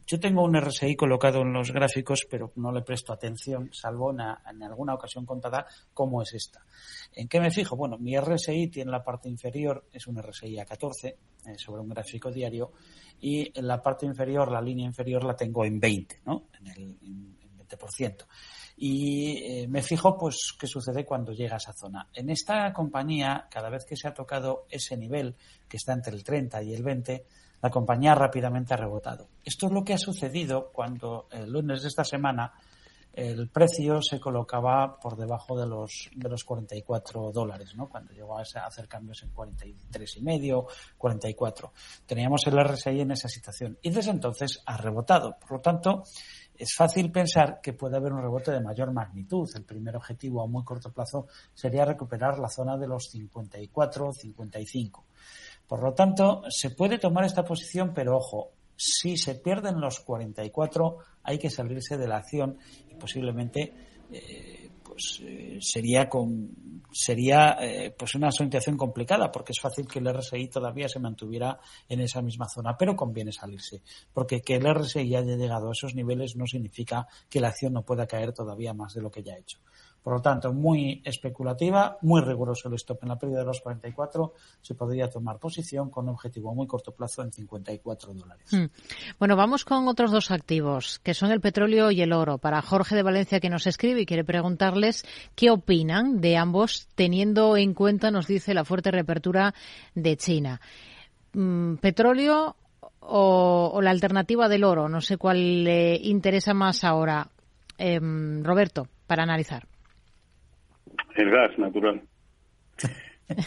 yo 0.06 0.20
tengo 0.20 0.43
un 0.43 0.56
RSI 0.56 0.95
colocado 0.95 1.41
en 1.41 1.54
los 1.54 1.72
gráficos, 1.72 2.26
pero 2.30 2.52
no 2.56 2.72
le 2.72 2.82
presto 2.82 3.12
atención, 3.12 3.70
salvo 3.74 4.12
en, 4.12 4.64
alguna 4.64 4.93
ocasión 4.93 5.26
contada, 5.26 5.66
como 5.93 6.22
es 6.22 6.34
esta. 6.34 6.66
¿En 7.14 7.28
qué 7.28 7.39
me 7.39 7.52
fijo? 7.52 7.76
Bueno, 7.76 7.97
mi 7.97 8.16
RSI 8.16 8.68
tiene 8.68 8.91
la 8.91 9.04
parte 9.04 9.28
inferior, 9.30 9.88
es 9.91 10.08
un 10.08 10.18
RSI 10.22 10.60
a 10.60 10.66
14, 10.66 11.08
eh, 11.45 11.58
sobre 11.58 11.82
un 11.82 11.89
gráfico 11.89 12.32
diario, 12.32 12.72
y 13.20 13.52
en 13.58 13.68
la 13.68 13.82
parte 13.82 14.06
inferior, 14.06 14.52
la 14.52 14.62
línea 14.62 14.86
inferior, 14.86 15.24
la 15.24 15.36
tengo 15.36 15.66
en 15.66 15.80
20, 15.80 16.22
¿no? 16.26 16.47
En 16.60 16.68
el 16.68 16.97
en 17.02 17.38
20% 17.58 18.26
y 18.84 19.38
eh, 19.38 19.67
me 19.67 19.84
fijo 19.84 20.17
pues 20.17 20.55
qué 20.59 20.65
sucede 20.65 21.05
cuando 21.05 21.34
llega 21.34 21.53
a 21.53 21.57
esa 21.57 21.71
zona. 21.71 22.07
En 22.15 22.32
esta 22.32 22.73
compañía, 22.73 23.45
cada 23.51 23.69
vez 23.69 23.86
que 23.86 23.95
se 23.95 24.07
ha 24.07 24.13
tocado 24.15 24.65
ese 24.71 24.97
nivel, 24.97 25.36
que 25.69 25.77
está 25.77 25.93
entre 25.93 26.15
el 26.15 26.23
30 26.23 26.63
y 26.63 26.73
el 26.73 26.82
20, 26.82 27.23
la 27.61 27.69
compañía 27.69 28.15
rápidamente 28.15 28.73
ha 28.73 28.77
rebotado. 28.77 29.27
Esto 29.45 29.67
es 29.67 29.71
lo 29.71 29.84
que 29.84 29.93
ha 29.93 29.99
sucedido 29.99 30.71
cuando 30.73 31.27
el 31.29 31.51
lunes 31.51 31.84
de 31.84 31.89
esta 31.89 32.03
semana 32.03 32.53
el 33.14 33.49
precio 33.49 34.01
se 34.01 34.20
colocaba 34.20 34.97
por 34.99 35.18
debajo 35.18 35.59
de 35.59 35.68
los 35.68 36.09
de 36.16 36.30
los 36.30 36.43
44 36.43 37.32
dólares, 37.32 37.76
¿no? 37.76 37.89
Cuando 37.89 38.14
llegó 38.14 38.38
a 38.38 38.41
hacer 38.41 38.88
cambios 38.88 39.22
en 39.24 39.32
43 39.32 40.18
y 40.18 40.22
medio, 40.22 40.68
44. 40.97 41.74
Teníamos 42.05 42.47
el 42.47 42.57
RSI 42.57 43.01
en 43.01 43.12
esa 43.12 43.28
situación 43.28 43.78
y 43.82 43.89
desde 43.89 44.12
entonces 44.12 44.62
ha 44.66 44.78
rebotado. 44.78 45.36
Por 45.39 45.51
lo 45.51 45.59
tanto, 45.59 46.03
es 46.55 46.74
fácil 46.76 47.12
pensar 47.12 47.59
que 47.62 47.74
puede 47.74 47.97
haber 47.97 48.14
un 48.14 48.22
rebote 48.22 48.51
de 48.51 48.62
mayor 48.62 48.93
magnitud. 48.93 49.49
El 49.55 49.66
primer 49.66 49.95
objetivo 49.95 50.43
a 50.43 50.47
muy 50.47 50.64
corto 50.64 50.93
plazo 50.93 51.28
sería 51.53 51.86
recuperar 51.86 52.39
la 52.39 52.49
zona 52.49 52.78
de 52.78 52.88
los 52.88 53.09
54 53.09 54.14
55. 54.14 55.05
Por 55.68 55.84
lo 55.84 55.93
tanto, 55.93 56.43
se 56.49 56.72
puede 56.72 56.97
tomar 56.97 57.26
esta 57.26 57.43
posición, 57.43 57.93
pero 57.93 58.18
ojo, 58.18 58.51
si 58.76 59.16
se 59.16 59.36
pierden 59.36 59.80
los 59.80 59.99
44 59.99 60.97
hay 61.24 61.38
que 61.38 61.49
salirse 61.51 61.97
de 61.97 62.07
la 62.07 62.18
acción 62.18 62.57
posiblemente 63.02 63.74
eh, 64.12 64.70
pues 64.84 65.22
eh, 65.24 65.58
sería 65.62 66.08
con 66.08 66.82
sería 66.91 67.58
eh, 67.62 67.95
pues 67.97 68.14
una 68.16 68.30
situación 68.30 68.76
complicada 68.78 69.32
porque 69.32 69.54
es 69.54 69.60
fácil 69.62 69.88
que 69.88 69.99
el 69.99 70.14
RSI 70.14 70.49
todavía 70.49 70.89
se 70.89 70.99
mantuviera 70.99 71.58
en 71.88 72.02
esa 72.02 72.22
misma 72.22 72.47
zona 72.54 72.76
pero 72.78 72.95
conviene 72.95 73.32
salirse 73.32 73.82
porque 74.14 74.41
que 74.41 74.56
el 74.56 74.74
RSI 74.74 75.16
haya 75.16 75.22
llegado 75.22 75.70
a 75.70 75.72
esos 75.72 75.95
niveles 75.95 76.36
no 76.36 76.45
significa 76.45 77.08
que 77.30 77.39
la 77.39 77.47
acción 77.47 77.74
no 77.74 77.84
pueda 77.84 78.06
caer 78.06 78.34
todavía 78.34 78.74
más 78.74 78.93
de 78.93 79.02
lo 79.02 79.10
que 79.10 79.24
ya 79.24 79.34
ha 79.34 79.39
hecho 79.39 79.60
por 80.04 80.14
lo 80.14 80.22
tanto, 80.22 80.52
muy 80.52 81.02
especulativa, 81.06 81.97
muy 82.02 82.22
riguroso 82.22 82.68
el 82.68 82.76
stop 82.76 83.04
en 83.04 83.10
la 83.10 83.20
pérdida 83.20 83.39
de 83.39 83.45
los 83.45 83.62
44. 83.62 84.34
Se 84.62 84.74
podría 84.74 85.10
tomar 85.10 85.38
posición 85.38 85.89
con 85.89 86.06
un 86.06 86.16
objetivo 86.16 86.52
a 86.52 86.54
muy 86.56 86.66
corto 86.66 86.91
plazo 86.91 87.22
en 87.22 87.32
54 87.32 88.14
dólares. 88.14 88.47
Hmm. 88.52 88.66
Bueno, 89.20 89.36
vamos 89.36 89.64
con 89.64 89.88
otros 89.88 90.12
dos 90.12 90.32
activos, 90.32 90.99
que 90.99 91.14
son 91.14 91.32
el 91.32 91.39
petróleo 91.39 91.91
y 91.91 92.02
el 92.02 92.14
oro. 92.14 92.39
Para 92.39 92.62
Jorge 92.62 92.95
de 92.95 93.04
Valencia, 93.04 93.39
que 93.39 93.49
nos 93.49 93.68
escribe 93.68 94.02
y 94.02 94.06
quiere 94.06 94.24
preguntarles 94.24 95.06
qué 95.36 95.52
opinan 95.52 96.20
de 96.20 96.38
ambos, 96.38 96.88
teniendo 96.95 97.56
en 97.56 97.74
cuenta, 97.76 98.10
nos 98.10 98.26
dice, 98.26 98.56
la 98.56 98.66
fuerte 98.66 98.89
reapertura 98.89 99.54
de 99.93 100.18
China. 100.18 100.62
Mm, 101.34 101.76
¿Petróleo 101.76 102.56
o, 103.02 103.72
o 103.74 103.82
la 103.82 103.91
alternativa 103.91 104.49
del 104.49 104.64
oro? 104.64 104.89
No 104.89 104.99
sé 105.02 105.18
cuál 105.18 105.64
le 105.64 105.95
interesa 105.95 106.56
más 106.56 106.84
ahora. 106.84 107.28
Em, 107.78 108.43
Roberto, 108.43 108.88
para 109.08 109.24
analizar. 109.24 109.70
El 111.16 111.30
gas 111.30 111.57
natural. 111.57 112.01
es, 113.32 113.39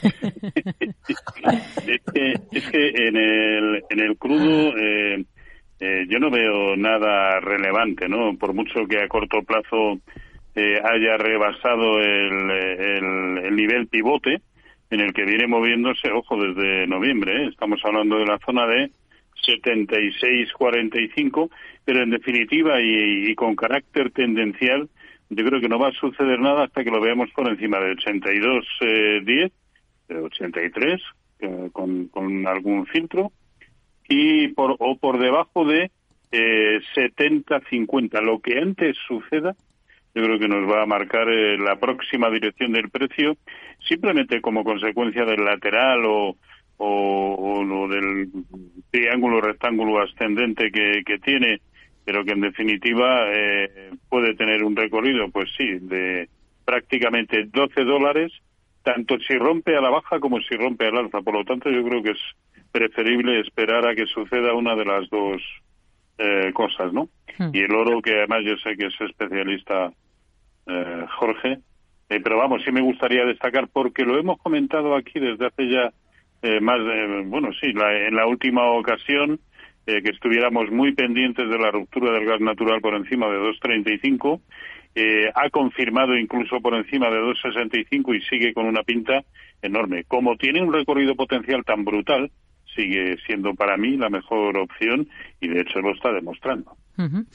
que, 2.12 2.34
es 2.52 2.70
que 2.70 2.88
en 2.88 3.16
el, 3.16 3.82
en 3.90 4.00
el 4.00 4.16
crudo 4.16 4.74
eh, 4.78 5.22
eh, 5.80 6.06
yo 6.08 6.18
no 6.18 6.30
veo 6.30 6.74
nada 6.76 7.38
relevante, 7.40 8.08
¿no? 8.08 8.34
Por 8.38 8.54
mucho 8.54 8.86
que 8.88 9.02
a 9.02 9.08
corto 9.08 9.42
plazo 9.42 10.00
eh, 10.54 10.80
haya 10.82 11.18
rebasado 11.18 12.00
el, 12.00 12.50
el, 12.50 13.38
el 13.44 13.56
nivel 13.56 13.88
pivote 13.88 14.40
en 14.90 15.00
el 15.00 15.12
que 15.12 15.24
viene 15.24 15.46
moviéndose, 15.46 16.10
ojo, 16.12 16.36
desde 16.36 16.86
noviembre, 16.86 17.44
¿eh? 17.44 17.48
estamos 17.48 17.80
hablando 17.84 18.18
de 18.18 18.26
la 18.26 18.38
zona 18.38 18.66
de 18.66 18.90
76-45, 19.46 21.50
pero 21.84 22.02
en 22.02 22.10
definitiva 22.10 22.80
y, 22.80 23.30
y 23.30 23.34
con 23.34 23.56
carácter 23.56 24.10
tendencial, 24.12 24.88
yo 25.30 25.44
creo 25.44 25.60
que 25.60 25.68
no 25.68 25.78
va 25.78 25.88
a 25.88 25.92
suceder 25.92 26.38
nada 26.38 26.64
hasta 26.64 26.84
que 26.84 26.90
lo 26.90 27.00
veamos 27.00 27.30
por 27.34 27.48
encima 27.48 27.78
de 27.78 27.92
82 27.92 28.66
eh, 28.80 29.20
10, 29.24 29.52
de 30.08 30.18
83 30.18 31.02
eh, 31.40 31.68
con, 31.72 32.08
con 32.08 32.46
algún 32.46 32.86
filtro 32.86 33.32
y 34.08 34.48
por 34.48 34.76
o 34.78 34.96
por 34.96 35.18
debajo 35.18 35.64
de 35.64 35.90
eh, 36.30 36.80
70 36.94 37.60
50 37.70 38.20
lo 38.20 38.40
que 38.40 38.58
antes 38.58 38.96
suceda 39.08 39.54
yo 40.14 40.22
creo 40.22 40.38
que 40.38 40.48
nos 40.48 40.70
va 40.70 40.82
a 40.82 40.86
marcar 40.86 41.28
eh, 41.28 41.58
la 41.58 41.76
próxima 41.76 42.30
dirección 42.30 42.72
del 42.72 42.90
precio 42.90 43.36
simplemente 43.88 44.40
como 44.40 44.62
consecuencia 44.62 45.24
del 45.24 45.44
lateral 45.44 46.04
o 46.06 46.36
o, 46.76 47.62
o 47.62 47.88
del 47.88 48.28
triángulo 48.90 49.40
rectángulo 49.40 50.02
ascendente 50.02 50.70
que, 50.70 51.02
que 51.04 51.18
tiene 51.18 51.60
pero 52.04 52.24
que 52.24 52.32
en 52.32 52.40
definitiva 52.40 53.32
eh, 53.32 53.90
puede 54.08 54.34
tener 54.34 54.62
un 54.62 54.76
recorrido, 54.76 55.30
pues 55.30 55.50
sí, 55.56 55.78
de 55.80 56.28
prácticamente 56.64 57.44
12 57.44 57.84
dólares, 57.84 58.32
tanto 58.82 59.18
si 59.20 59.36
rompe 59.36 59.76
a 59.76 59.80
la 59.80 59.90
baja 59.90 60.20
como 60.20 60.40
si 60.40 60.54
rompe 60.56 60.86
al 60.86 60.98
alza. 60.98 61.22
Por 61.22 61.34
lo 61.34 61.44
tanto, 61.44 61.70
yo 61.70 61.82
creo 61.84 62.02
que 62.02 62.10
es 62.10 62.20
preferible 62.70 63.40
esperar 63.40 63.86
a 63.86 63.94
que 63.94 64.06
suceda 64.06 64.54
una 64.54 64.74
de 64.74 64.84
las 64.84 65.08
dos 65.08 65.42
eh, 66.18 66.52
cosas, 66.52 66.92
¿no? 66.92 67.08
Y 67.52 67.60
el 67.60 67.74
oro, 67.74 68.00
que 68.00 68.18
además 68.18 68.40
yo 68.44 68.56
sé 68.58 68.76
que 68.76 68.86
es 68.86 69.00
especialista 69.00 69.92
eh, 70.66 71.06
Jorge, 71.18 71.58
eh, 72.08 72.20
pero 72.22 72.38
vamos, 72.38 72.62
sí 72.64 72.70
me 72.70 72.82
gustaría 72.82 73.24
destacar, 73.24 73.68
porque 73.68 74.04
lo 74.04 74.18
hemos 74.18 74.38
comentado 74.38 74.94
aquí 74.94 75.18
desde 75.18 75.46
hace 75.46 75.68
ya 75.68 75.92
eh, 76.42 76.60
más 76.60 76.78
de, 76.78 77.22
bueno, 77.26 77.50
sí, 77.60 77.72
la, 77.72 78.06
en 78.06 78.14
la 78.14 78.26
última 78.26 78.70
ocasión, 78.72 79.40
eh, 79.86 80.02
que 80.02 80.10
estuviéramos 80.10 80.70
muy 80.70 80.94
pendientes 80.94 81.48
de 81.48 81.58
la 81.58 81.70
ruptura 81.70 82.12
del 82.12 82.24
gas 82.24 82.40
natural 82.40 82.80
por 82.80 82.94
encima 82.94 83.26
de 83.28 83.38
2.35. 83.38 84.40
Eh, 84.94 85.28
ha 85.34 85.50
confirmado 85.50 86.16
incluso 86.16 86.60
por 86.60 86.74
encima 86.74 87.10
de 87.10 87.18
2.65 87.18 88.16
y 88.16 88.20
sigue 88.22 88.54
con 88.54 88.66
una 88.66 88.82
pinta 88.82 89.24
enorme. 89.60 90.04
Como 90.04 90.36
tiene 90.36 90.62
un 90.62 90.72
recorrido 90.72 91.14
potencial 91.14 91.64
tan 91.64 91.84
brutal, 91.84 92.30
sigue 92.74 93.16
siendo 93.26 93.54
para 93.54 93.76
mí 93.76 93.96
la 93.96 94.08
mejor 94.08 94.56
opción 94.56 95.08
y 95.40 95.48
de 95.48 95.60
hecho 95.60 95.80
lo 95.80 95.92
está 95.92 96.12
demostrando. 96.12 96.76
Uh 96.96 97.02
-huh. 97.02 97.26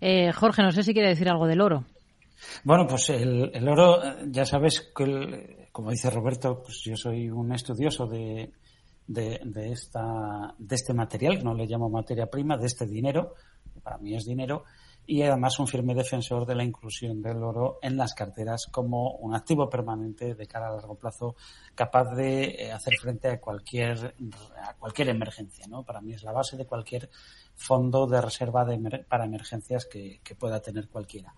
eh, 0.00 0.32
Jorge, 0.32 0.62
no 0.62 0.72
sé 0.72 0.82
si 0.82 0.92
quiere 0.92 1.08
decir 1.08 1.28
algo 1.28 1.46
del 1.46 1.60
oro. 1.60 1.84
Bueno, 2.64 2.86
pues 2.86 3.10
el, 3.10 3.50
el 3.54 3.68
oro, 3.68 3.98
ya 4.26 4.44
sabes 4.44 4.92
que, 4.94 5.04
el, 5.04 5.46
como 5.72 5.90
dice 5.90 6.10
Roberto, 6.10 6.62
pues 6.62 6.82
yo 6.84 6.96
soy 6.96 7.30
un 7.30 7.52
estudioso 7.52 8.06
de, 8.06 8.50
de, 9.06 9.40
de, 9.44 9.72
esta, 9.72 10.54
de 10.58 10.74
este 10.74 10.94
material, 10.94 11.38
que 11.38 11.44
no 11.44 11.54
le 11.54 11.66
llamo 11.66 11.88
materia 11.88 12.26
prima, 12.26 12.56
de 12.56 12.66
este 12.66 12.86
dinero, 12.86 13.34
que 13.72 13.80
para 13.80 13.98
mí 13.98 14.14
es 14.14 14.24
dinero, 14.24 14.64
y 15.06 15.22
además 15.22 15.58
un 15.60 15.68
firme 15.68 15.94
defensor 15.94 16.44
de 16.46 16.56
la 16.56 16.64
inclusión 16.64 17.22
del 17.22 17.42
oro 17.42 17.78
en 17.80 17.96
las 17.96 18.12
carteras 18.12 18.66
como 18.70 19.12
un 19.18 19.34
activo 19.34 19.68
permanente 19.70 20.34
de 20.34 20.46
cara 20.46 20.68
a 20.68 20.74
largo 20.74 20.96
plazo 20.96 21.36
capaz 21.74 22.14
de 22.16 22.72
hacer 22.72 22.94
frente 23.00 23.28
a 23.28 23.40
cualquier, 23.40 24.16
a 24.60 24.74
cualquier 24.74 25.10
emergencia. 25.10 25.66
¿no? 25.68 25.84
Para 25.84 26.00
mí 26.00 26.12
es 26.12 26.24
la 26.24 26.32
base 26.32 26.56
de 26.56 26.66
cualquier 26.66 27.08
fondo 27.54 28.06
de 28.06 28.20
reserva 28.20 28.64
de, 28.64 29.04
para 29.08 29.26
emergencias 29.26 29.86
que, 29.86 30.20
que 30.24 30.34
pueda 30.34 30.60
tener 30.60 30.88
cualquiera. 30.88 31.32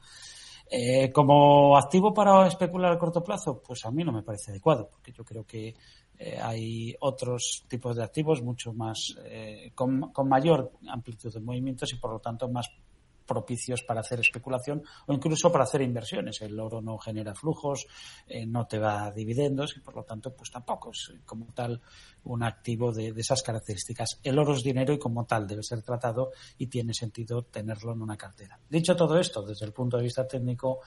Eh, 0.71 1.11
como 1.13 1.79
activo 1.79 2.13
para 2.13 2.47
especular 2.47 2.93
a 2.93 2.99
corto 2.99 3.25
plazo, 3.25 3.63
pues 3.63 3.85
a 3.87 3.91
mí 3.91 4.05
no 4.05 4.13
me 4.13 4.23
parece 4.23 4.51
adecuado, 4.51 4.89
porque 4.91 5.13
yo 5.13 5.25
creo 5.25 5.45
que 5.45 5.75
eh, 6.19 6.39
hay 6.43 6.97
otros 7.01 7.65
tipos 7.69 7.97
de 7.97 8.03
activos 8.03 8.43
mucho 8.43 8.73
más 8.73 9.17
eh, 9.25 9.71
con, 9.75 10.13
mayor 10.27 10.73
amplitud 10.89 11.33
de 11.33 11.41
movimientos 11.41 11.93
y 11.93 11.97
por 11.97 12.13
lo 12.13 12.19
tanto 12.19 12.49
más 12.49 12.69
propicios 13.29 13.83
para 13.83 14.01
hacer 14.01 14.19
especulación 14.21 14.83
o 15.07 15.13
incluso 15.13 15.53
para 15.53 15.65
hacer 15.65 15.83
inversiones. 15.83 16.41
El 16.41 16.59
oro 16.59 16.81
no 16.81 16.97
genera 16.99 17.35
flujos, 17.35 17.87
eh, 18.27 18.47
no 18.47 18.67
te 18.67 18.79
da 18.79 19.13
dividendos 19.13 19.77
y 19.77 19.81
por 19.81 19.95
lo 19.95 20.03
tanto 20.03 20.35
pues 20.35 20.51
tampoco 20.51 20.91
es 20.91 21.13
como 21.27 21.45
tal 21.53 21.81
un 22.25 22.43
activo 22.43 22.91
de, 22.91 23.13
de, 23.13 23.21
esas 23.21 23.43
características. 23.43 24.19
El 24.25 24.39
oro 24.39 24.55
es 24.55 24.63
dinero 24.63 24.95
y 24.95 24.99
como 24.99 25.27
tal 25.27 25.47
debe 25.47 25.63
ser 25.63 25.83
tratado 25.83 26.31
y 26.57 26.67
tiene 26.67 26.95
sentido 26.95 27.43
tenerlo 27.43 27.93
en 27.93 28.03
una 28.03 28.17
cartera. 28.17 28.59
Dicho 28.69 28.97
todo 28.97 29.19
esto, 29.19 29.43
desde 29.43 29.67
el 29.67 29.73
punto 29.73 29.99
de 29.99 30.05
vista 30.05 30.27
técnico, 30.27 30.81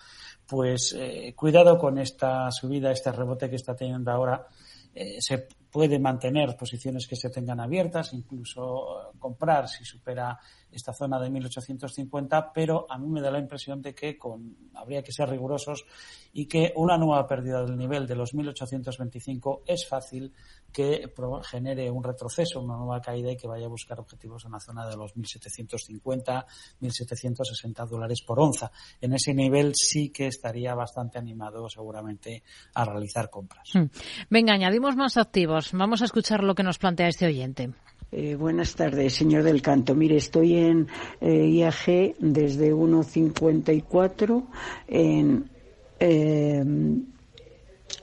pues 0.47 0.95
eh, 0.97 1.34
cuidado 1.36 1.77
con 1.77 1.99
esta 1.99 2.49
subida, 2.51 2.91
este 2.91 3.11
rebote 3.11 3.49
que 3.49 3.55
está 3.55 3.75
teniendo 3.75 4.11
ahora. 4.11 4.47
Eh, 4.93 5.17
se 5.19 5.47
puede 5.71 5.99
mantener 5.99 6.55
posiciones 6.57 7.07
que 7.07 7.15
se 7.15 7.29
tengan 7.29 7.61
abiertas, 7.61 8.13
incluso 8.13 9.01
eh, 9.01 9.17
comprar 9.17 9.69
si 9.69 9.85
supera 9.85 10.37
esta 10.69 10.91
zona 10.91 11.17
de 11.19 11.29
1850, 11.29 12.51
pero 12.51 12.85
a 12.89 12.97
mí 12.97 13.07
me 13.07 13.21
da 13.21 13.31
la 13.31 13.39
impresión 13.39 13.81
de 13.81 13.95
que 13.95 14.17
con, 14.17 14.69
habría 14.75 15.01
que 15.01 15.13
ser 15.13 15.29
rigurosos 15.29 15.85
y 16.33 16.45
que 16.45 16.73
una 16.75 16.97
nueva 16.97 17.25
pérdida 17.25 17.63
del 17.63 17.77
nivel 17.77 18.05
de 18.05 18.15
los 18.15 18.33
1825 18.33 19.63
es 19.65 19.87
fácil 19.87 20.33
que 20.72 21.11
genere 21.43 21.89
un 21.89 22.03
retroceso, 22.03 22.59
una 22.61 22.78
nueva 22.78 23.01
caída 23.01 23.32
y 23.32 23.38
que 23.38 23.47
vaya 23.47 23.65
a 23.65 23.69
buscar 23.69 23.99
objetivos 23.99 24.45
en 24.45 24.51
la 24.51 24.59
zona 24.59 24.88
de 24.88 24.95
los 24.95 25.15
1750, 25.15 26.45
1760 26.80 27.86
dólares 27.86 28.22
por 28.22 28.39
onza. 28.39 28.72
En 28.99 29.13
ese 29.13 29.34
nivel 29.34 29.74
sí 29.76 30.09
que 30.09 30.28
estaría 30.28 30.74
bastante 30.76 31.17
animado 31.17 31.69
seguramente 31.69 32.43
a 32.74 32.86
realizar 32.86 33.30
compras. 33.30 33.69
Hmm. 33.74 33.86
Venga, 34.30 34.53
añadimos 34.53 34.95
más 34.95 35.17
activos. 35.17 35.72
Vamos 35.74 36.01
a 36.01 36.05
escuchar 36.05 36.43
lo 36.43 36.55
que 36.55 36.63
nos 36.63 36.78
plantea 36.78 37.07
este 37.07 37.26
oyente. 37.26 37.72
Eh, 38.11 38.36
buenas 38.36 38.76
tardes, 38.76 39.13
señor 39.13 39.43
del 39.43 39.61
Canto. 39.61 39.95
Mire, 39.95 40.17
estoy 40.17 40.55
en 40.57 40.88
eh, 41.22 41.47
IAG 41.47 42.15
desde 42.19 42.74
1.54, 42.74 44.47
en 44.88 45.49
eh, 45.97 46.63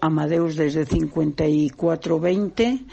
Amadeus 0.01 0.57
desde 0.57 0.87
54.20 0.87 2.87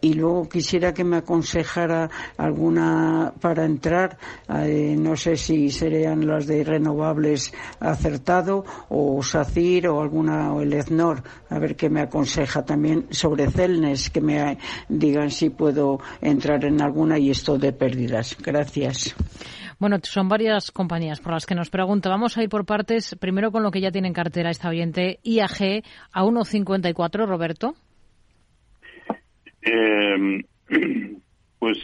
y 0.00 0.14
luego 0.14 0.48
quisiera 0.48 0.94
que 0.94 1.04
me 1.04 1.18
aconsejara 1.18 2.10
alguna 2.36 3.32
para 3.40 3.64
entrar. 3.64 4.18
eh, 4.48 4.96
no 4.98 5.16
sé 5.16 5.36
si 5.36 5.70
serían 5.70 6.26
las 6.26 6.46
de 6.46 6.64
renovables 6.64 7.52
acertado 7.78 8.64
o 8.88 9.22
SACIR 9.22 9.88
o 9.88 10.00
alguna 10.00 10.54
o 10.54 10.62
el 10.62 10.72
EZNOR. 10.72 11.22
A 11.50 11.58
ver 11.58 11.76
qué 11.76 11.90
me 11.90 12.00
aconseja 12.00 12.64
también 12.64 13.06
sobre 13.10 13.50
Celnes, 13.50 14.10
que 14.10 14.20
me 14.20 14.58
digan 14.88 15.30
si 15.30 15.50
puedo 15.50 16.00
entrar 16.20 16.64
en 16.64 16.80
alguna 16.80 17.18
y 17.18 17.30
esto 17.30 17.58
de 17.58 17.72
pérdidas. 17.72 18.36
Gracias. 18.42 19.14
Bueno, 19.80 19.96
son 20.02 20.28
varias 20.28 20.70
compañías 20.70 21.20
por 21.20 21.32
las 21.32 21.46
que 21.46 21.54
nos 21.54 21.70
pregunta. 21.70 22.10
Vamos 22.10 22.36
a 22.36 22.42
ir 22.42 22.50
por 22.50 22.66
partes. 22.66 23.16
Primero 23.18 23.50
con 23.50 23.62
lo 23.62 23.70
que 23.70 23.80
ya 23.80 23.90
tiene 23.90 24.08
en 24.08 24.14
cartera 24.14 24.50
esta 24.50 24.68
oyente. 24.68 25.20
IAG 25.22 25.82
a 26.12 26.22
1,54, 26.22 27.26
Roberto. 27.26 27.74
Eh, 29.62 30.44
pues 31.58 31.78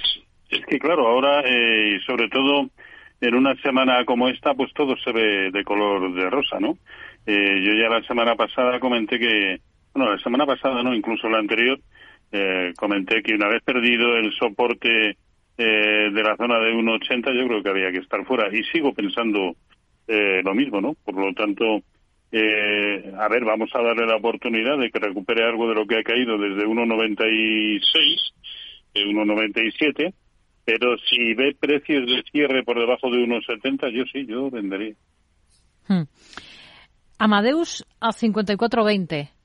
es 0.50 0.66
que 0.66 0.78
claro, 0.78 1.08
ahora 1.08 1.40
eh, 1.40 1.98
sobre 2.06 2.28
todo 2.28 2.68
en 3.22 3.34
una 3.34 3.54
semana 3.62 4.04
como 4.04 4.28
esta, 4.28 4.52
pues 4.52 4.74
todo 4.74 4.94
se 4.98 5.12
ve 5.12 5.50
de 5.50 5.64
color 5.64 6.14
de 6.14 6.28
rosa, 6.28 6.60
¿no? 6.60 6.76
Eh, 7.24 7.62
yo 7.62 7.72
ya 7.72 7.88
la 7.88 8.02
semana 8.06 8.34
pasada 8.34 8.78
comenté 8.78 9.18
que, 9.18 9.60
bueno, 9.94 10.12
la 10.12 10.18
semana 10.18 10.44
pasada 10.44 10.82
no, 10.82 10.94
incluso 10.94 11.30
la 11.30 11.38
anterior, 11.38 11.80
eh, 12.30 12.74
comenté 12.76 13.22
que 13.22 13.34
una 13.34 13.48
vez 13.48 13.62
perdido 13.62 14.16
el 14.16 14.32
soporte 14.34 15.16
eh, 15.58 16.10
de 16.12 16.22
la 16.22 16.36
zona 16.36 16.58
de 16.58 16.72
1,80, 16.74 17.34
yo 17.34 17.46
creo 17.46 17.62
que 17.62 17.70
había 17.70 17.90
que 17.90 17.98
estar 17.98 18.24
fuera. 18.24 18.48
Y 18.54 18.62
sigo 18.64 18.92
pensando 18.92 19.56
eh, 20.06 20.42
lo 20.44 20.54
mismo, 20.54 20.80
¿no? 20.80 20.94
Por 21.04 21.16
lo 21.16 21.32
tanto, 21.32 21.82
eh, 22.30 23.12
a 23.18 23.28
ver, 23.28 23.44
vamos 23.44 23.70
a 23.74 23.82
darle 23.82 24.06
la 24.06 24.16
oportunidad 24.16 24.78
de 24.78 24.90
que 24.90 24.98
recupere 24.98 25.44
algo 25.44 25.68
de 25.68 25.74
lo 25.74 25.86
que 25.86 25.98
ha 25.98 26.02
caído 26.02 26.36
desde 26.38 26.66
1,96, 26.66 27.80
de 28.94 29.04
1,97, 29.04 30.14
pero 30.64 30.96
si 30.98 31.34
ve 31.34 31.56
precios 31.58 32.06
de 32.06 32.22
cierre 32.30 32.62
por 32.64 32.78
debajo 32.78 33.10
de 33.10 33.18
1,70, 33.18 33.90
yo 33.92 34.04
sí, 34.12 34.26
yo 34.26 34.50
vendería. 34.50 34.94
Hmm. 35.88 36.02
Amadeus 37.18 37.86
a 38.00 38.08
54,20. 38.08 39.35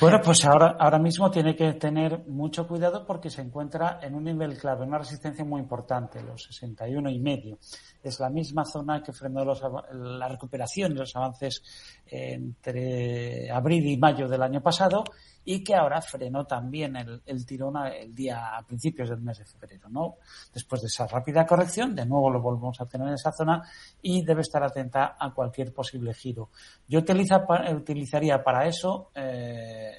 Bueno, 0.00 0.20
pues 0.22 0.44
ahora, 0.44 0.76
ahora 0.78 0.98
mismo 0.98 1.30
tiene 1.30 1.56
que 1.56 1.72
tener 1.74 2.26
mucho 2.26 2.66
cuidado 2.66 3.06
porque 3.06 3.30
se 3.30 3.42
encuentra 3.42 3.98
en 4.02 4.14
un 4.14 4.24
nivel 4.24 4.56
clave, 4.56 4.84
una 4.84 4.98
resistencia 4.98 5.44
muy 5.44 5.60
importante, 5.60 6.22
los 6.22 6.44
61 6.44 7.10
y 7.10 7.18
medio. 7.18 7.58
Es 8.02 8.20
la 8.20 8.30
misma 8.30 8.64
zona 8.64 9.02
que 9.02 9.12
frenó 9.12 9.44
los 9.44 9.62
la 9.92 10.28
recuperación 10.28 10.92
y 10.92 10.96
los 10.96 11.14
avances 11.16 11.62
entre 12.06 13.50
abril 13.50 13.86
y 13.86 13.96
mayo 13.96 14.28
del 14.28 14.42
año 14.42 14.60
pasado 14.60 15.04
y 15.52 15.64
que 15.64 15.74
ahora 15.74 16.00
frenó 16.00 16.46
también 16.46 16.94
el, 16.94 17.22
el 17.26 17.44
tirón 17.44 17.76
el 17.78 18.14
día 18.14 18.56
a 18.56 18.62
principios 18.62 19.08
del 19.10 19.20
mes 19.20 19.38
de 19.38 19.44
febrero, 19.44 19.88
¿no? 19.88 20.18
Después 20.54 20.80
de 20.80 20.86
esa 20.86 21.08
rápida 21.08 21.44
corrección, 21.44 21.92
de 21.92 22.06
nuevo 22.06 22.30
lo 22.30 22.40
volvemos 22.40 22.80
a 22.80 22.86
tener 22.86 23.08
en 23.08 23.14
esa 23.14 23.32
zona 23.32 23.60
y 24.00 24.24
debe 24.24 24.42
estar 24.42 24.62
atenta 24.62 25.16
a 25.18 25.34
cualquier 25.34 25.72
posible 25.72 26.14
giro. 26.14 26.50
Yo 26.86 27.00
utiliza, 27.00 27.44
utilizaría 27.74 28.44
para 28.44 28.68
eso, 28.68 29.10
eh, 29.12 29.92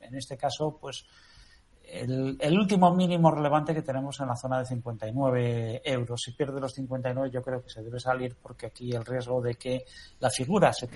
en 0.00 0.14
este 0.16 0.36
caso, 0.36 0.76
pues 0.78 1.06
el, 1.88 2.36
el 2.40 2.58
último 2.58 2.94
mínimo 2.94 3.30
relevante 3.30 3.74
que 3.74 3.82
tenemos 3.82 4.18
en 4.20 4.28
la 4.28 4.36
zona 4.36 4.58
de 4.58 4.66
59 4.66 5.82
euros. 5.84 6.22
Si 6.22 6.32
pierde 6.32 6.60
los 6.60 6.72
59, 6.72 7.30
yo 7.30 7.42
creo 7.42 7.62
que 7.62 7.70
se 7.70 7.82
debe 7.82 8.00
salir 8.00 8.36
porque 8.40 8.66
aquí 8.66 8.92
el 8.92 9.04
riesgo 9.04 9.40
de 9.40 9.54
que 9.54 9.84
la 10.20 10.30
figura 10.30 10.72
se, 10.72 10.88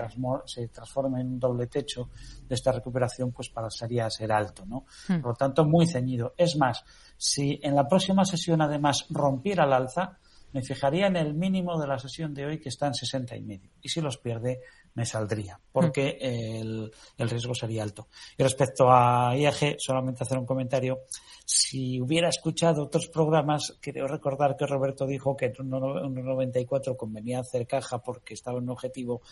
se 0.46 0.68
transforme 0.68 1.20
en 1.20 1.28
un 1.28 1.38
doble 1.38 1.66
techo 1.66 2.10
de 2.46 2.54
esta 2.54 2.72
recuperación, 2.72 3.32
pues 3.32 3.48
pasaría 3.50 4.08
ser 4.10 4.32
alto, 4.32 4.64
¿no? 4.66 4.84
Hmm. 5.08 5.20
Por 5.20 5.32
lo 5.32 5.36
tanto, 5.36 5.64
muy 5.64 5.86
ceñido. 5.86 6.34
Es 6.36 6.56
más, 6.56 6.84
si 7.16 7.60
en 7.62 7.74
la 7.74 7.86
próxima 7.86 8.24
sesión 8.24 8.60
además 8.62 9.06
rompiera 9.10 9.64
al 9.64 9.72
alza, 9.72 10.18
me 10.52 10.62
fijaría 10.62 11.06
en 11.06 11.16
el 11.16 11.34
mínimo 11.34 11.78
de 11.78 11.86
la 11.86 11.98
sesión 11.98 12.32
de 12.32 12.46
hoy 12.46 12.58
que 12.58 12.70
está 12.70 12.86
en 12.86 12.94
60 12.94 13.36
y 13.36 13.42
medio. 13.42 13.70
Y 13.82 13.88
si 13.88 14.00
los 14.00 14.16
pierde, 14.18 14.60
me 14.94 15.06
saldría, 15.06 15.60
porque 15.72 16.18
el, 16.20 16.90
el 17.16 17.30
riesgo 17.30 17.54
sería 17.54 17.82
alto. 17.82 18.08
Y 18.36 18.42
respecto 18.42 18.90
a 18.90 19.36
IAG, 19.36 19.76
solamente 19.78 20.22
hacer 20.22 20.38
un 20.38 20.46
comentario. 20.46 21.00
Si 21.44 22.00
hubiera 22.00 22.28
escuchado 22.28 22.84
otros 22.84 23.08
programas, 23.08 23.78
creo 23.80 24.06
recordar 24.06 24.56
que 24.56 24.66
Roberto 24.66 25.06
dijo 25.06 25.36
que 25.36 25.46
en 25.46 25.54
1,94 25.54 26.96
convenía 26.96 27.40
hacer 27.40 27.66
caja 27.66 27.98
porque 27.98 28.34
estaba 28.34 28.58
en 28.58 28.64
un 28.64 28.70
objetivo 28.70 29.22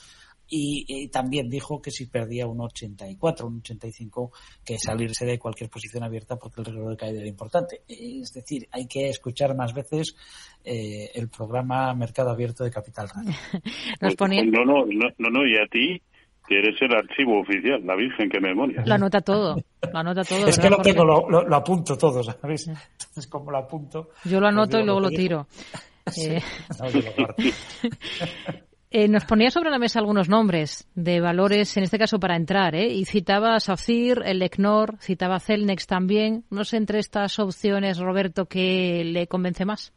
y, 0.48 0.84
y 0.88 1.08
también 1.08 1.48
dijo 1.48 1.80
que 1.82 1.90
si 1.90 2.06
perdía 2.06 2.46
un 2.46 2.60
84, 2.60 3.46
un 3.46 3.58
85, 3.58 4.32
que 4.64 4.78
salirse 4.78 5.24
de 5.26 5.38
cualquier 5.38 5.70
posición 5.70 6.02
abierta 6.04 6.36
porque 6.36 6.60
el 6.60 6.66
riesgo 6.66 6.90
de 6.90 6.96
caída 6.96 7.18
era 7.20 7.28
importante. 7.28 7.82
Es 7.88 8.32
decir, 8.32 8.68
hay 8.72 8.86
que 8.86 9.08
escuchar 9.08 9.54
más 9.56 9.72
veces 9.74 10.14
eh, 10.64 11.10
el 11.14 11.28
programa 11.28 11.92
Mercado 11.94 12.30
Abierto 12.30 12.64
de 12.64 12.70
Capital 12.70 13.08
Radio. 13.08 13.30
Nos 14.00 14.14
ponía, 14.16 14.42
No, 14.44 14.64
no, 14.64 14.84
no, 14.86 15.08
no, 15.18 15.30
no, 15.30 15.46
y 15.46 15.54
a 15.56 15.66
ti, 15.70 16.00
que 16.48 16.58
eres 16.58 16.80
el 16.80 16.94
archivo 16.94 17.40
oficial, 17.40 17.84
la 17.84 17.96
Virgen 17.96 18.28
que 18.30 18.38
memoria. 18.40 18.84
lo 18.86 18.94
anota 18.94 19.20
todo. 19.20 19.56
Lo 19.92 19.98
anota 19.98 20.22
todo. 20.22 20.46
Es 20.46 20.56
que 20.56 20.62
¿verdad, 20.62 20.78
lo 20.78 20.82
tengo, 20.84 21.04
lo, 21.04 21.28
lo- 21.28 21.42
lo 21.48 21.56
apunto 21.56 21.96
todo, 21.98 22.22
¿sabes? 22.22 22.68
Entonces, 22.68 23.26
como 23.26 23.50
lo 23.50 23.58
apunto. 23.58 24.10
Yo 24.24 24.38
lo 24.40 24.46
anoto 24.46 24.72
pues 24.72 24.82
y 24.82 24.86
luego 24.86 25.00
lo 25.00 25.10
tiro. 25.10 25.46
Eh, 26.16 26.40
No. 26.78 27.26
eh, 28.90 29.08
nos 29.08 29.24
ponía 29.24 29.50
sobre 29.50 29.70
la 29.70 29.78
mesa 29.78 29.98
algunos 29.98 30.28
nombres 30.28 30.88
de 30.94 31.20
valores, 31.20 31.76
en 31.76 31.84
este 31.84 31.98
caso 31.98 32.18
para 32.20 32.36
entrar, 32.36 32.74
¿eh? 32.74 32.88
Y 32.88 33.04
citaba 33.04 33.54
a 33.54 33.60
SACIR, 33.60 34.22
el 34.24 34.42
ECNOR, 34.42 34.96
citaba 35.00 35.40
Celnex 35.40 35.86
también. 35.86 36.44
No 36.50 36.64
sé 36.64 36.76
entre 36.76 36.98
estas 36.98 37.38
opciones, 37.38 37.98
Roberto, 37.98 38.46
que 38.46 39.02
le 39.04 39.26
convence 39.26 39.64
más. 39.64 39.92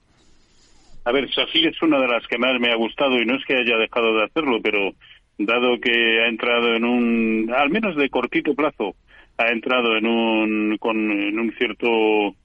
A 1.05 1.11
ver, 1.11 1.31
Safir 1.33 1.67
es 1.67 1.81
una 1.81 1.99
de 1.99 2.07
las 2.07 2.27
que 2.27 2.37
más 2.37 2.59
me 2.59 2.71
ha 2.71 2.75
gustado 2.75 3.19
y 3.19 3.25
no 3.25 3.35
es 3.35 3.45
que 3.45 3.55
haya 3.55 3.77
dejado 3.77 4.15
de 4.15 4.25
hacerlo, 4.25 4.59
pero 4.61 4.91
dado 5.39 5.79
que 5.79 6.21
ha 6.21 6.27
entrado 6.27 6.75
en 6.75 6.83
un, 6.83 7.51
al 7.55 7.69
menos 7.69 7.95
de 7.95 8.09
cortito 8.09 8.53
plazo, 8.53 8.95
ha 9.37 9.49
entrado 9.49 9.95
en 9.95 10.05
un, 10.05 10.77
con, 10.77 10.97
un 10.97 11.53
cierto 11.57 12.35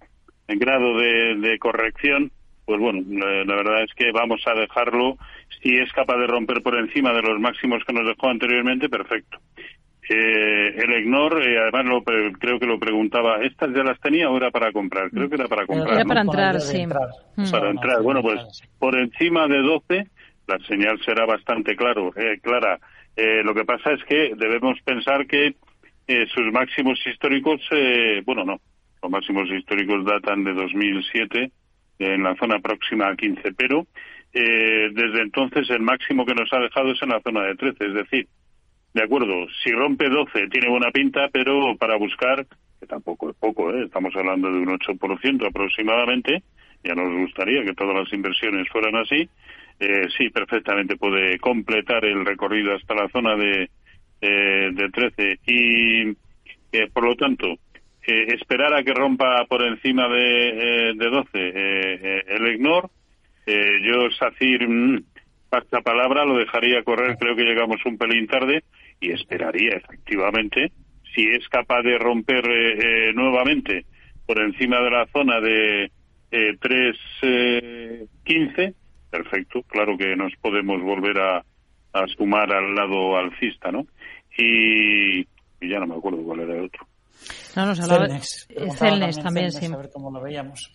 grado 0.47 0.99
de, 0.99 1.59
corrección, 1.59 2.31
pues 2.65 2.81
bueno, 2.81 3.03
la 3.09 3.57
verdad 3.57 3.83
es 3.83 3.93
que 3.95 4.13
vamos 4.13 4.41
a 4.47 4.59
dejarlo. 4.59 5.19
Si 5.65 5.75
es 5.75 5.91
capaz 5.93 6.19
de 6.19 6.29
romper 6.29 6.63
por 6.63 6.77
encima 6.77 7.13
de 7.13 7.23
los 7.23 7.41
máximos 7.41 7.83
que 7.85 7.93
nos 7.93 8.07
dejó 8.07 8.29
anteriormente, 8.29 8.89
perfecto. 8.89 9.39
Eh, 10.09 10.75
el 10.77 10.93
EGNOR, 10.93 11.43
eh, 11.43 11.59
además 11.59 11.87
lo 11.87 12.05
creo 12.05 12.61
que 12.61 12.67
lo 12.67 12.79
preguntaba, 12.79 13.43
¿estas 13.43 13.75
ya 13.75 13.83
las 13.83 13.99
tenía 14.01 14.29
o 14.29 14.37
era 14.37 14.51
para 14.51 14.71
comprar? 14.71 15.11
Creo 15.11 15.29
que 15.31 15.37
era 15.37 15.49
para 15.49 15.67
comprar. 15.67 15.95
Era 15.95 16.05
¿no? 16.05 16.09
para 16.09 16.21
entrar, 16.21 16.61
sí. 16.61 16.87
Mm. 16.87 17.51
Para 17.51 17.71
entrar. 17.71 18.03
Bueno, 18.03 18.21
pues 18.21 18.63
por 18.79 18.97
encima 18.97 19.49
de 19.49 19.63
12 19.63 20.07
la 20.47 20.59
señal 20.69 21.01
será 21.05 21.25
bastante 21.25 21.75
claro, 21.75 22.13
eh, 22.17 22.39
clara. 22.43 22.79
Eh, 23.17 23.43
lo 23.45 23.55
que 23.55 23.65
pasa 23.65 23.93
es 23.93 24.05
que 24.05 24.35
debemos 24.37 24.79
pensar 24.83 25.27
que 25.27 25.55
eh, 26.07 26.27
sus 26.35 26.53
máximos 26.53 26.99
históricos, 27.07 27.61
eh, 27.71 28.23
bueno, 28.27 28.45
no, 28.45 28.61
los 29.03 29.11
máximos 29.11 29.49
históricos 29.51 30.05
datan 30.05 30.45
de 30.45 30.53
2007 30.53 31.51
en 32.01 32.23
la 32.23 32.35
zona 32.37 32.59
próxima 32.59 33.09
a 33.09 33.17
15, 33.17 33.53
pero 33.53 33.87
eh, 34.35 34.91
desde 34.93 35.23
entonces 35.23 35.69
el 35.71 35.81
máximo 35.81 36.27
que 36.27 36.35
nos 36.35 36.53
ha 36.53 36.59
dejado 36.59 36.93
es 36.93 37.03
en 37.03 37.11
la 37.11 37.21
zona 37.21 37.43
de 37.43 37.55
13, 37.55 37.87
es 37.87 37.95
decir, 37.95 38.27
de 38.93 39.03
acuerdo, 39.03 39.47
si 39.63 39.71
rompe 39.73 40.09
12 40.09 40.49
tiene 40.49 40.69
buena 40.69 40.91
pinta, 40.91 41.29
pero 41.33 41.77
para 41.77 41.97
buscar, 41.97 42.47
que 42.81 42.87
tampoco 42.87 43.31
es 43.31 43.37
poco, 43.37 43.73
¿eh? 43.73 43.85
estamos 43.85 44.15
hablando 44.17 44.51
de 44.51 44.59
un 44.59 44.79
8% 44.79 45.49
aproximadamente, 45.49 46.43
ya 46.83 46.95
nos 46.95 47.13
gustaría 47.13 47.65
que 47.65 47.75
todas 47.75 47.97
las 47.97 48.13
inversiones 48.13 48.69
fueran 48.69 48.97
así, 48.97 49.29
eh, 49.81 50.07
sí, 50.17 50.31
perfectamente 50.31 50.97
puede 50.97 51.39
completar 51.39 52.05
el 52.05 52.25
recorrido 52.25 52.75
hasta 52.75 52.95
la 52.95 53.09
zona 53.09 53.35
de, 53.37 53.71
eh, 54.21 54.71
de 54.73 54.89
13 54.91 55.39
y, 55.47 56.11
eh, 56.73 56.89
por 56.93 57.05
lo 57.05 57.17
tanto, 57.17 57.59
eh, 58.07 58.35
esperar 58.35 58.75
a 58.75 58.83
que 58.83 58.93
rompa 58.93 59.45
por 59.49 59.63
encima 59.63 60.09
de, 60.09 60.49
eh, 60.49 60.93
de 60.95 61.11
12 61.11 61.29
eh, 61.35 61.53
eh, 61.55 62.23
el 62.29 62.47
EGNOR. 62.47 62.91
Eh, 63.47 63.79
yo, 63.85 64.11
Sacir, 64.19 64.67
mm, 64.69 65.05
pasta 65.51 65.81
palabra, 65.83 66.25
lo 66.25 66.39
dejaría 66.39 66.83
correr, 66.83 67.17
creo 67.19 67.37
que 67.37 67.45
llegamos 67.45 67.77
un 67.85 67.97
pelín 67.99 68.27
tarde 68.27 68.65
y 69.01 69.13
esperaría, 69.13 69.77
efectivamente, 69.77 70.73
si 71.15 71.27
es 71.29 71.47
capaz 71.49 71.83
de 71.83 71.99
romper 71.99 72.45
eh, 72.51 73.09
eh, 73.09 73.13
nuevamente 73.15 73.85
por 74.27 74.41
encima 74.41 74.81
de 74.81 74.91
la 74.91 75.07
zona 75.13 75.41
de 75.41 75.85
eh, 76.33 76.59
3.15, 76.61 78.75
perfecto, 79.11 79.63
claro 79.69 79.97
que 79.97 80.17
nos 80.17 80.33
podemos 80.41 80.83
volver 80.83 81.21
a, 81.21 81.45
a 81.93 82.07
sumar 82.17 82.53
al 82.53 82.75
lado 82.75 83.17
alcista, 83.17 83.71
¿no? 83.71 83.87
Y, 84.37 85.21
y 85.21 85.69
ya 85.69 85.79
no 85.79 85.87
me 85.87 85.95
acuerdo 85.97 86.23
cuál 86.25 86.41
era 86.41 86.55
el 86.55 86.65
otro. 86.65 86.85
No, 87.55 87.67
nos 87.67 87.79
hablaba 87.81 88.07
Celnex. 88.07 88.47
eh, 88.51 88.55
Preguntaba 88.57 88.91
Celnex 88.91 89.23
también, 89.23 89.53
sí. 89.53 89.67
A 89.73 89.77
ver 89.77 89.91
cómo 89.93 90.11
lo 90.11 90.21
veíamos. 90.21 90.73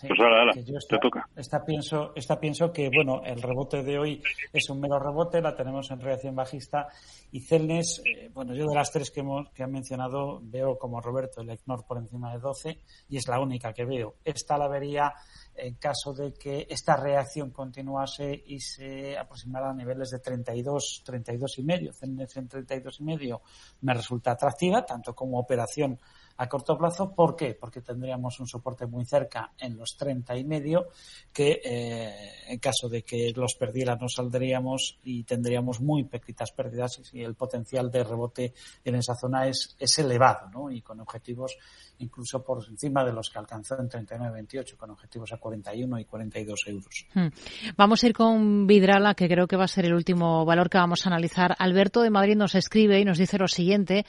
Sí, 0.00 0.08
Pues 0.08 0.18
ahora, 0.20 0.40
ahora, 0.40 0.52
que 0.54 0.64
yo 0.64 0.78
te 0.88 0.98
toca. 0.98 1.28
Esta 1.36 1.62
pienso, 1.62 2.12
esta 2.14 2.40
pienso 2.40 2.72
que, 2.72 2.88
bueno, 2.88 3.20
el 3.22 3.42
rebote 3.42 3.82
de 3.82 3.98
hoy 3.98 4.22
es 4.50 4.70
un 4.70 4.80
mero 4.80 4.98
rebote, 4.98 5.42
la 5.42 5.54
tenemos 5.54 5.90
en 5.90 6.00
reacción 6.00 6.34
bajista. 6.34 6.88
Y 7.32 7.40
Celnes, 7.40 8.00
eh, 8.06 8.30
bueno, 8.32 8.54
yo 8.54 8.64
de 8.66 8.74
las 8.74 8.90
tres 8.90 9.10
que, 9.10 9.20
hemos, 9.20 9.50
que 9.50 9.62
han 9.62 9.72
mencionado, 9.72 10.40
veo 10.42 10.78
como 10.78 11.02
Roberto 11.02 11.42
el 11.42 11.50
ECNOR 11.50 11.84
por 11.84 11.98
encima 11.98 12.32
de 12.32 12.38
12 12.38 12.80
y 13.10 13.18
es 13.18 13.28
la 13.28 13.40
única 13.40 13.74
que 13.74 13.84
veo. 13.84 14.14
Esta 14.24 14.56
la 14.56 14.68
vería 14.68 15.12
en 15.54 15.74
caso 15.74 16.14
de 16.14 16.32
que 16.32 16.66
esta 16.70 16.96
reacción 16.96 17.50
continuase 17.50 18.42
y 18.46 18.58
se 18.58 19.18
aproximara 19.18 19.68
a 19.68 19.74
niveles 19.74 20.08
de 20.08 20.20
32, 20.20 21.02
32 21.04 21.58
y 21.58 21.62
medio. 21.62 21.92
Celnes 21.92 22.34
en 22.38 22.48
32 22.48 23.00
y 23.00 23.04
medio 23.04 23.42
me 23.82 23.92
resulta 23.92 24.30
atractiva, 24.30 24.86
tanto 24.86 25.14
como 25.14 25.38
operación 25.38 26.00
a 26.40 26.48
corto 26.48 26.76
plazo. 26.78 27.12
¿Por 27.14 27.36
qué? 27.36 27.54
Porque 27.54 27.82
tendríamos 27.82 28.40
un 28.40 28.46
soporte 28.46 28.86
muy 28.86 29.04
cerca 29.04 29.52
en 29.58 29.76
los 29.76 29.94
30 29.98 30.38
y 30.38 30.44
medio 30.44 30.88
que 31.30 31.60
eh, 31.62 32.12
en 32.48 32.58
caso 32.58 32.88
de 32.88 33.02
que 33.02 33.30
los 33.36 33.54
perdiera 33.56 33.94
no 33.96 34.08
saldríamos 34.08 34.98
y 35.04 35.24
tendríamos 35.24 35.82
muy 35.82 36.04
pequeñas 36.04 36.50
pérdidas 36.52 37.02
y 37.12 37.22
el 37.22 37.34
potencial 37.34 37.90
de 37.90 38.04
rebote 38.04 38.54
en 38.82 38.94
esa 38.94 39.14
zona 39.14 39.48
es, 39.48 39.76
es 39.78 39.98
elevado 39.98 40.48
¿no? 40.48 40.70
y 40.70 40.80
con 40.80 41.00
objetivos 41.00 41.58
incluso 42.00 42.42
por 42.42 42.64
encima 42.68 43.04
de 43.04 43.12
los 43.12 43.30
que 43.30 43.38
alcanzó 43.38 43.78
en 43.78 43.88
39.28 43.88 44.76
con 44.76 44.90
objetivos 44.90 45.32
a 45.32 45.36
41 45.36 45.98
y 45.98 46.04
42 46.04 46.60
euros. 46.66 47.06
Hmm. 47.14 47.28
Vamos 47.76 48.02
a 48.02 48.06
ir 48.06 48.14
con 48.14 48.66
Vidrala, 48.66 49.14
que 49.14 49.28
creo 49.28 49.46
que 49.46 49.56
va 49.56 49.64
a 49.64 49.68
ser 49.68 49.84
el 49.84 49.94
último 49.94 50.44
valor 50.44 50.70
que 50.70 50.78
vamos 50.78 51.04
a 51.04 51.10
analizar. 51.10 51.54
Alberto 51.58 52.00
de 52.00 52.10
Madrid 52.10 52.36
nos 52.36 52.54
escribe 52.54 52.98
y 52.98 53.04
nos 53.04 53.18
dice 53.18 53.38
lo 53.38 53.48
siguiente. 53.48 54.06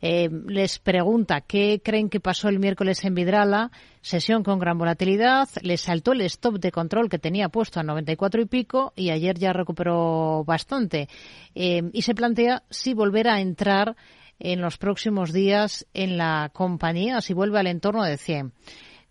Eh, 0.00 0.28
les 0.46 0.78
pregunta 0.78 1.42
qué 1.42 1.73
creen 1.80 2.08
que 2.08 2.20
pasó 2.20 2.48
el 2.48 2.58
miércoles 2.58 3.04
en 3.04 3.14
Vidrala. 3.14 3.70
Sesión 4.00 4.42
con 4.42 4.58
gran 4.58 4.78
volatilidad. 4.78 5.48
Le 5.62 5.76
saltó 5.76 6.12
el 6.12 6.22
stop 6.22 6.58
de 6.58 6.72
control 6.72 7.08
que 7.08 7.18
tenía 7.18 7.48
puesto 7.48 7.80
a 7.80 7.82
94 7.82 8.42
y 8.42 8.46
pico 8.46 8.92
y 8.96 9.10
ayer 9.10 9.38
ya 9.38 9.52
recuperó 9.52 10.44
bastante. 10.44 11.08
Eh, 11.54 11.82
y 11.92 12.02
se 12.02 12.14
plantea 12.14 12.62
si 12.70 12.94
volver 12.94 13.28
a 13.28 13.40
entrar 13.40 13.96
en 14.38 14.60
los 14.60 14.78
próximos 14.78 15.32
días 15.32 15.86
en 15.94 16.18
la 16.18 16.50
compañía, 16.52 17.20
si 17.20 17.34
vuelve 17.34 17.58
al 17.58 17.66
entorno 17.66 18.04
de 18.04 18.16
100. 18.16 18.52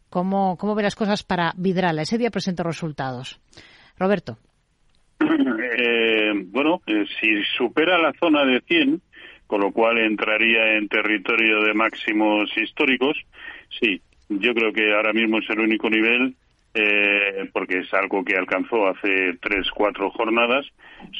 ¿Cómo, 0.10 0.58
cómo 0.58 0.76
ve 0.76 0.84
las 0.84 0.96
cosas 0.96 1.24
para 1.24 1.54
Vidrala? 1.58 2.04
Ese 2.04 2.18
día 2.18 2.30
presentó 2.30 2.64
resultados. 2.64 3.40
Roberto. 3.98 4.38
Eh, 5.20 6.32
bueno, 6.48 6.82
eh, 6.86 7.06
si 7.20 7.44
supera 7.58 7.98
la 7.98 8.14
zona 8.20 8.46
de 8.46 8.62
100, 8.62 9.02
con 9.54 9.62
lo 9.62 9.72
cual 9.72 10.00
entraría 10.00 10.78
en 10.78 10.88
territorio 10.88 11.62
de 11.62 11.76
máximos 11.76 12.50
históricos, 12.58 13.16
sí, 13.80 14.02
yo 14.28 14.52
creo 14.56 14.74
que 14.74 14.92
ahora 14.96 15.14
mismo 15.14 15.38
es 15.38 15.48
el 15.48 15.60
único 15.60 15.92
nivel, 15.92 16.34
eh, 16.74 17.48
porque 17.54 17.82
es 17.82 17.94
algo 17.94 18.26
que 18.26 18.36
alcanzó 18.36 18.88
hace 18.88 19.38
tres, 19.40 19.70
cuatro 19.70 20.10
jornadas, 20.10 20.66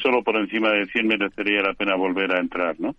solo 0.02 0.24
por 0.24 0.34
encima 0.34 0.70
de 0.70 0.86
100 0.86 1.06
merecería 1.06 1.62
la 1.62 1.74
pena 1.74 1.94
volver 1.94 2.32
a 2.34 2.40
entrar, 2.40 2.74
¿no? 2.80 2.96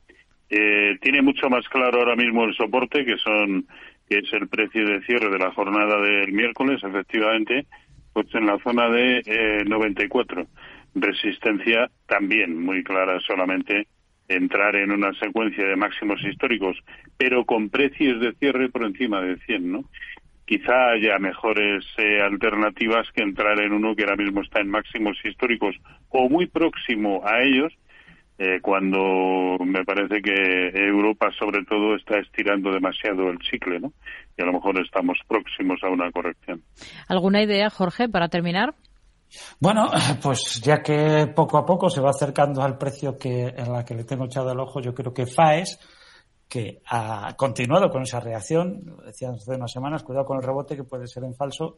Eh, 0.49 0.97
tiene 1.01 1.21
mucho 1.21 1.49
más 1.49 1.67
claro 1.67 1.99
ahora 1.99 2.15
mismo 2.15 2.45
el 2.45 2.55
soporte, 2.55 3.03
que 3.03 3.17
son 3.17 3.65
que 4.07 4.19
es 4.19 4.31
el 4.31 4.47
precio 4.47 4.85
de 4.87 5.01
cierre 5.01 5.29
de 5.29 5.39
la 5.39 5.51
jornada 5.51 5.99
del 5.99 6.31
miércoles, 6.31 6.81
efectivamente, 6.81 7.65
pues 8.13 8.33
en 8.35 8.45
la 8.45 8.57
zona 8.59 8.87
de 8.87 9.21
eh, 9.25 9.65
94. 9.65 10.47
Resistencia 10.95 11.91
también 12.07 12.57
muy 12.57 12.85
clara, 12.85 13.19
solamente 13.27 13.85
entrar 14.27 14.75
en 14.75 14.91
una 14.91 15.13
secuencia 15.19 15.65
de 15.65 15.75
máximos 15.75 16.23
históricos, 16.23 16.77
pero 17.17 17.45
con 17.45 17.69
precios 17.69 18.19
de 18.19 18.33
cierre 18.33 18.69
por 18.69 18.83
encima 18.83 19.21
de 19.21 19.37
100, 19.37 19.71
¿no? 19.71 19.85
Quizá 20.45 20.91
haya 20.91 21.17
mejores 21.17 21.83
eh, 21.97 22.21
alternativas 22.21 23.07
que 23.11 23.23
entrar 23.23 23.59
en 23.59 23.73
uno 23.73 23.95
que 23.95 24.03
ahora 24.03 24.15
mismo 24.15 24.41
está 24.41 24.61
en 24.61 24.69
máximos 24.69 25.17
históricos 25.23 25.75
o 26.09 26.29
muy 26.29 26.45
próximo 26.47 27.21
a 27.25 27.41
ellos, 27.41 27.73
eh, 28.37 28.59
cuando 28.61 29.57
me 29.63 29.85
parece 29.85 30.21
que 30.21 30.67
Europa 30.73 31.31
sobre 31.39 31.63
todo 31.63 31.95
está 31.95 32.19
estirando 32.19 32.71
demasiado 32.71 33.29
el 33.29 33.39
chicle, 33.39 33.79
¿no? 33.79 33.93
Y 34.37 34.43
a 34.43 34.45
lo 34.45 34.53
mejor 34.53 34.79
estamos 34.79 35.17
próximos 35.27 35.81
a 35.83 35.89
una 35.89 36.11
corrección. 36.11 36.61
¿Alguna 37.07 37.41
idea, 37.41 37.69
Jorge, 37.69 38.09
para 38.09 38.27
terminar? 38.27 38.73
Bueno, 39.59 39.89
pues 40.21 40.61
ya 40.61 40.81
que 40.81 41.27
poco 41.35 41.57
a 41.57 41.65
poco 41.65 41.89
se 41.89 42.01
va 42.01 42.09
acercando 42.09 42.61
al 42.61 42.77
precio 42.77 43.17
que 43.17 43.47
en 43.47 43.71
la 43.71 43.83
que 43.83 43.95
le 43.95 44.03
tengo 44.03 44.25
echado 44.25 44.51
el 44.51 44.59
ojo, 44.59 44.81
yo 44.81 44.93
creo 44.93 45.13
que 45.13 45.25
FAES, 45.25 45.79
que 46.47 46.81
ha 46.87 47.35
continuado 47.35 47.89
con 47.89 48.03
esa 48.03 48.19
reacción, 48.19 48.81
lo 48.85 48.97
decía 48.97 49.29
hace 49.29 49.51
unas 49.51 49.71
semanas, 49.71 50.03
cuidado 50.03 50.25
con 50.25 50.37
el 50.37 50.43
rebote 50.43 50.75
que 50.75 50.83
puede 50.83 51.07
ser 51.07 51.23
en 51.23 51.35
falso, 51.35 51.77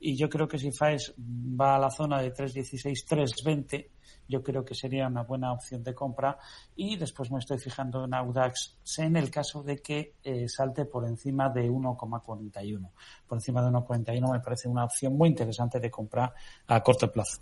y 0.00 0.16
yo 0.16 0.28
creo 0.28 0.48
que 0.48 0.58
si 0.58 0.72
FAES 0.72 1.14
va 1.18 1.76
a 1.76 1.78
la 1.78 1.90
zona 1.90 2.20
de 2.20 2.32
3.16, 2.32 3.06
3.20, 3.06 3.86
yo 4.28 4.42
creo 4.42 4.64
que 4.64 4.74
sería 4.74 5.06
una 5.06 5.22
buena 5.22 5.52
opción 5.52 5.82
de 5.82 5.94
compra 5.94 6.38
y 6.76 6.96
después 6.96 7.30
me 7.32 7.38
estoy 7.38 7.58
fijando 7.58 8.04
en 8.04 8.14
Audax 8.14 8.78
en 8.98 9.16
el 9.16 9.30
caso 9.30 9.62
de 9.62 9.78
que 9.78 10.12
eh, 10.22 10.46
salte 10.48 10.84
por 10.84 11.06
encima 11.06 11.48
de 11.48 11.68
1,41. 11.70 12.90
Por 13.26 13.36
encima 13.38 13.62
de 13.62 13.68
1,41 13.68 14.32
me 14.32 14.40
parece 14.40 14.68
una 14.68 14.84
opción 14.84 15.16
muy 15.16 15.30
interesante 15.30 15.80
de 15.80 15.90
compra 15.90 16.32
a 16.66 16.82
corto 16.82 17.10
plazo. 17.10 17.40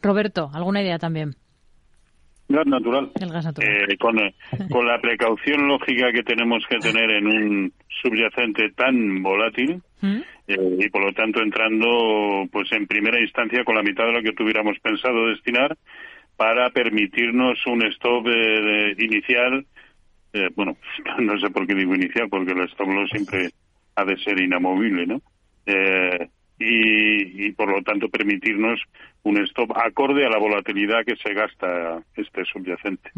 Roberto, 0.00 0.50
¿alguna 0.52 0.82
idea 0.82 0.98
también? 0.98 1.36
Gas 2.48 2.66
natural. 2.66 3.10
El 3.18 3.32
gas 3.32 3.44
natural. 3.46 3.70
Eh, 3.70 3.96
con, 3.96 4.18
eh, 4.18 4.34
con 4.70 4.86
la 4.86 5.00
precaución 5.00 5.68
lógica 5.68 6.12
que 6.12 6.22
tenemos 6.22 6.62
que 6.68 6.78
tener 6.78 7.10
en 7.10 7.26
un 7.26 7.72
subyacente 8.02 8.70
tan 8.76 9.22
volátil 9.22 9.80
¿Mm? 10.00 10.20
eh, 10.48 10.76
y 10.80 10.88
por 10.90 11.04
lo 11.04 11.12
tanto 11.12 11.40
entrando 11.40 12.46
pues 12.50 12.70
en 12.72 12.86
primera 12.86 13.20
instancia 13.20 13.64
con 13.64 13.76
la 13.76 13.82
mitad 13.82 14.04
de 14.04 14.12
lo 14.12 14.22
que 14.22 14.32
tuviéramos 14.32 14.78
pensado 14.80 15.28
destinar 15.28 15.76
para 16.36 16.70
permitirnos 16.70 17.58
un 17.66 17.84
stop 17.86 18.26
eh, 18.28 18.94
inicial 18.98 19.66
eh, 20.32 20.48
bueno 20.54 20.76
no 21.18 21.38
sé 21.38 21.50
por 21.50 21.66
qué 21.66 21.74
digo 21.74 21.94
inicial 21.94 22.28
porque 22.28 22.52
el 22.52 22.62
stop 22.68 22.88
loss 22.88 23.10
siempre 23.10 23.50
ha 23.96 24.04
de 24.04 24.16
ser 24.18 24.40
inamovible 24.40 25.06
no 25.06 25.20
Eh, 25.66 26.28
y, 26.58 27.46
y 27.46 27.52
por 27.52 27.68
lo 27.70 27.82
tanto 27.82 28.08
permitirnos 28.08 28.80
un 29.24 29.38
stop 29.44 29.72
acorde 29.76 30.26
a 30.26 30.30
la 30.30 30.38
volatilidad 30.38 31.04
que 31.04 31.16
se 31.16 31.32
gasta 31.34 32.02
este 32.16 32.44
subyacente. 32.44 33.10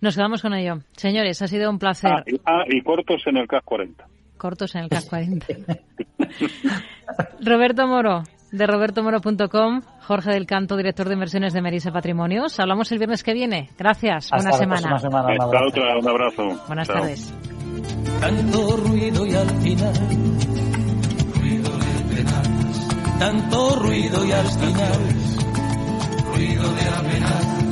Nos 0.00 0.14
quedamos 0.16 0.42
con 0.42 0.54
ello. 0.54 0.78
Señores, 0.96 1.40
ha 1.42 1.48
sido 1.48 1.70
un 1.70 1.78
placer. 1.78 2.10
Ah, 2.12 2.22
y, 2.26 2.40
ah, 2.44 2.64
y 2.68 2.80
cortos 2.82 3.22
en 3.26 3.36
el 3.38 3.46
CAC 3.48 3.64
40 3.64 4.06
Cortos 4.36 4.74
en 4.74 4.82
el 4.84 4.88
CAC 4.88 5.08
40. 5.08 5.46
Roberto 7.44 7.86
Moro, 7.86 8.22
de 8.56 8.66
robertomoro.com. 8.66 9.82
Jorge 10.06 10.30
del 10.32 10.46
Canto, 10.46 10.76
director 10.76 11.08
de 11.08 11.14
inversiones 11.14 11.52
de 11.52 11.60
Merisa 11.62 11.90
Patrimonios. 11.92 12.58
Hablamos 12.60 12.90
el 12.92 12.98
viernes 12.98 13.22
que 13.22 13.32
viene. 13.34 13.70
Gracias. 13.78 14.26
Hasta 14.32 14.36
Buena 14.36 14.50
la 14.50 14.56
semana. 14.56 14.98
semana. 14.98 15.26
Un 15.26 15.32
Hasta 15.32 15.44
abrazo. 15.44 15.66
otra, 15.68 15.98
un 15.98 16.08
abrazo 16.08 16.64
Buenas 16.68 16.86
Chao. 16.88 16.96
tardes. 17.00 17.34
tanto 18.20 18.76
ruido 18.76 19.26
y 19.26 19.34
al 19.34 19.50
final 19.50 19.92
ruido 21.40 21.70
de 21.78 22.14
penas 22.14 22.88
tanto 23.18 23.76
ruido 23.76 24.24
y 24.26 24.32
al 24.32 24.46
final 24.46 25.00
ruido 26.34 26.62
de 26.74 26.82
apenas 26.88 27.63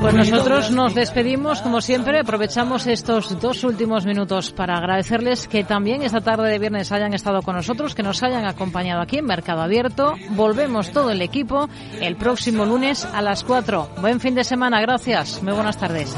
Pues 0.00 0.14
nosotros 0.14 0.70
nos 0.70 0.94
despedimos, 0.94 1.62
como 1.62 1.80
siempre, 1.80 2.20
aprovechamos 2.20 2.86
estos 2.86 3.40
dos 3.40 3.64
últimos 3.64 4.04
minutos 4.04 4.50
para 4.50 4.76
agradecerles 4.76 5.48
que 5.48 5.64
también 5.64 6.02
esta 6.02 6.20
tarde 6.20 6.50
de 6.50 6.58
viernes 6.58 6.92
hayan 6.92 7.14
estado 7.14 7.40
con 7.40 7.56
nosotros, 7.56 7.94
que 7.94 8.02
nos 8.02 8.22
hayan 8.22 8.44
acompañado 8.44 9.00
aquí 9.00 9.18
en 9.18 9.24
Mercado 9.24 9.62
Abierto. 9.62 10.14
Volvemos 10.30 10.92
todo 10.92 11.10
el 11.10 11.22
equipo 11.22 11.68
el 12.00 12.16
próximo 12.16 12.66
lunes 12.66 13.06
a 13.06 13.22
las 13.22 13.42
4. 13.44 13.88
Buen 14.00 14.20
fin 14.20 14.34
de 14.34 14.44
semana, 14.44 14.80
gracias. 14.80 15.42
Muy 15.42 15.54
buenas 15.54 15.78
tardes. 15.78 16.14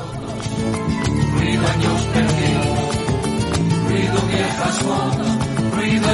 ruido 5.76 6.08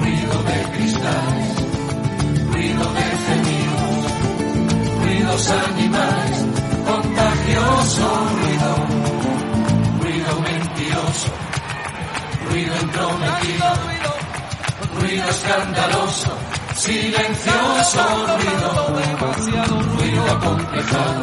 ruido 0.00 0.42
de 0.42 0.76
cristal 0.76 1.37
ruidos 5.38 5.50
animales 5.50 6.44
contagioso 6.84 8.06
ruido 8.40 8.72
ruido 10.00 10.40
mentiroso 10.40 11.28
ruido 12.48 12.74
entrometido, 12.74 13.66
ruido 14.98 15.28
escandaloso, 15.28 16.32
silencioso 16.74 18.02
ruido, 18.38 18.70
ruido 19.96 20.22
acomplejado, 20.32 21.22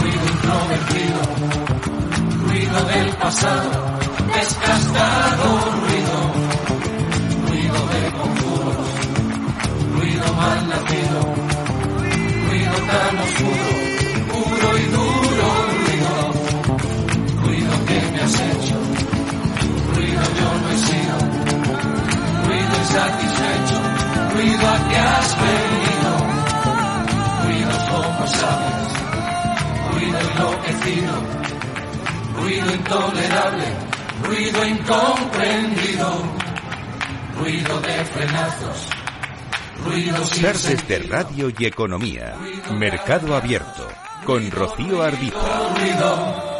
ruido 0.00 0.24
introvertido, 0.34 1.20
ruido 2.46 2.84
del 2.84 3.08
pasado, 3.16 3.98
desgastado 4.34 5.46
ruido, 5.82 6.16
ruido 7.48 7.80
de 7.92 8.02
conjuros, 8.18 8.88
ruido 9.94 10.34
mal 10.34 10.68
nacido, 10.68 11.37
tan 12.88 13.18
oscuro, 13.18 13.68
puro 14.32 14.78
y 14.78 14.84
duro 14.96 15.48
ruido, 15.78 16.14
ruido 17.42 17.72
que 17.86 17.98
me 18.12 18.20
has 18.22 18.34
hecho, 18.34 18.76
ruido 19.94 20.22
yo 20.38 20.48
no 20.62 20.68
he 20.70 20.78
sido, 20.88 21.16
ruido 22.46 22.72
insatisfecho, 22.84 23.78
ruido 24.34 24.64
a 24.68 24.88
que 24.88 24.98
has 24.98 25.28
venido, 25.46 26.12
ruido 27.44 27.74
como 27.90 28.26
sabes, 28.26 28.88
ruido 29.92 30.18
enloquecido, 30.30 31.12
ruido 32.40 32.74
intolerable, 32.74 33.66
ruido 34.22 34.66
incomprendido, 34.66 36.08
ruido 37.38 37.80
de 37.80 38.04
frenazos, 38.06 38.97
Tardes 40.42 40.88
de 40.88 40.98
Radio 41.00 41.50
y 41.56 41.64
Economía. 41.64 42.34
Mercado 42.72 43.34
Abierto. 43.34 43.86
Con 44.24 44.50
Rocío 44.50 45.02
Arbiza. 45.02 46.57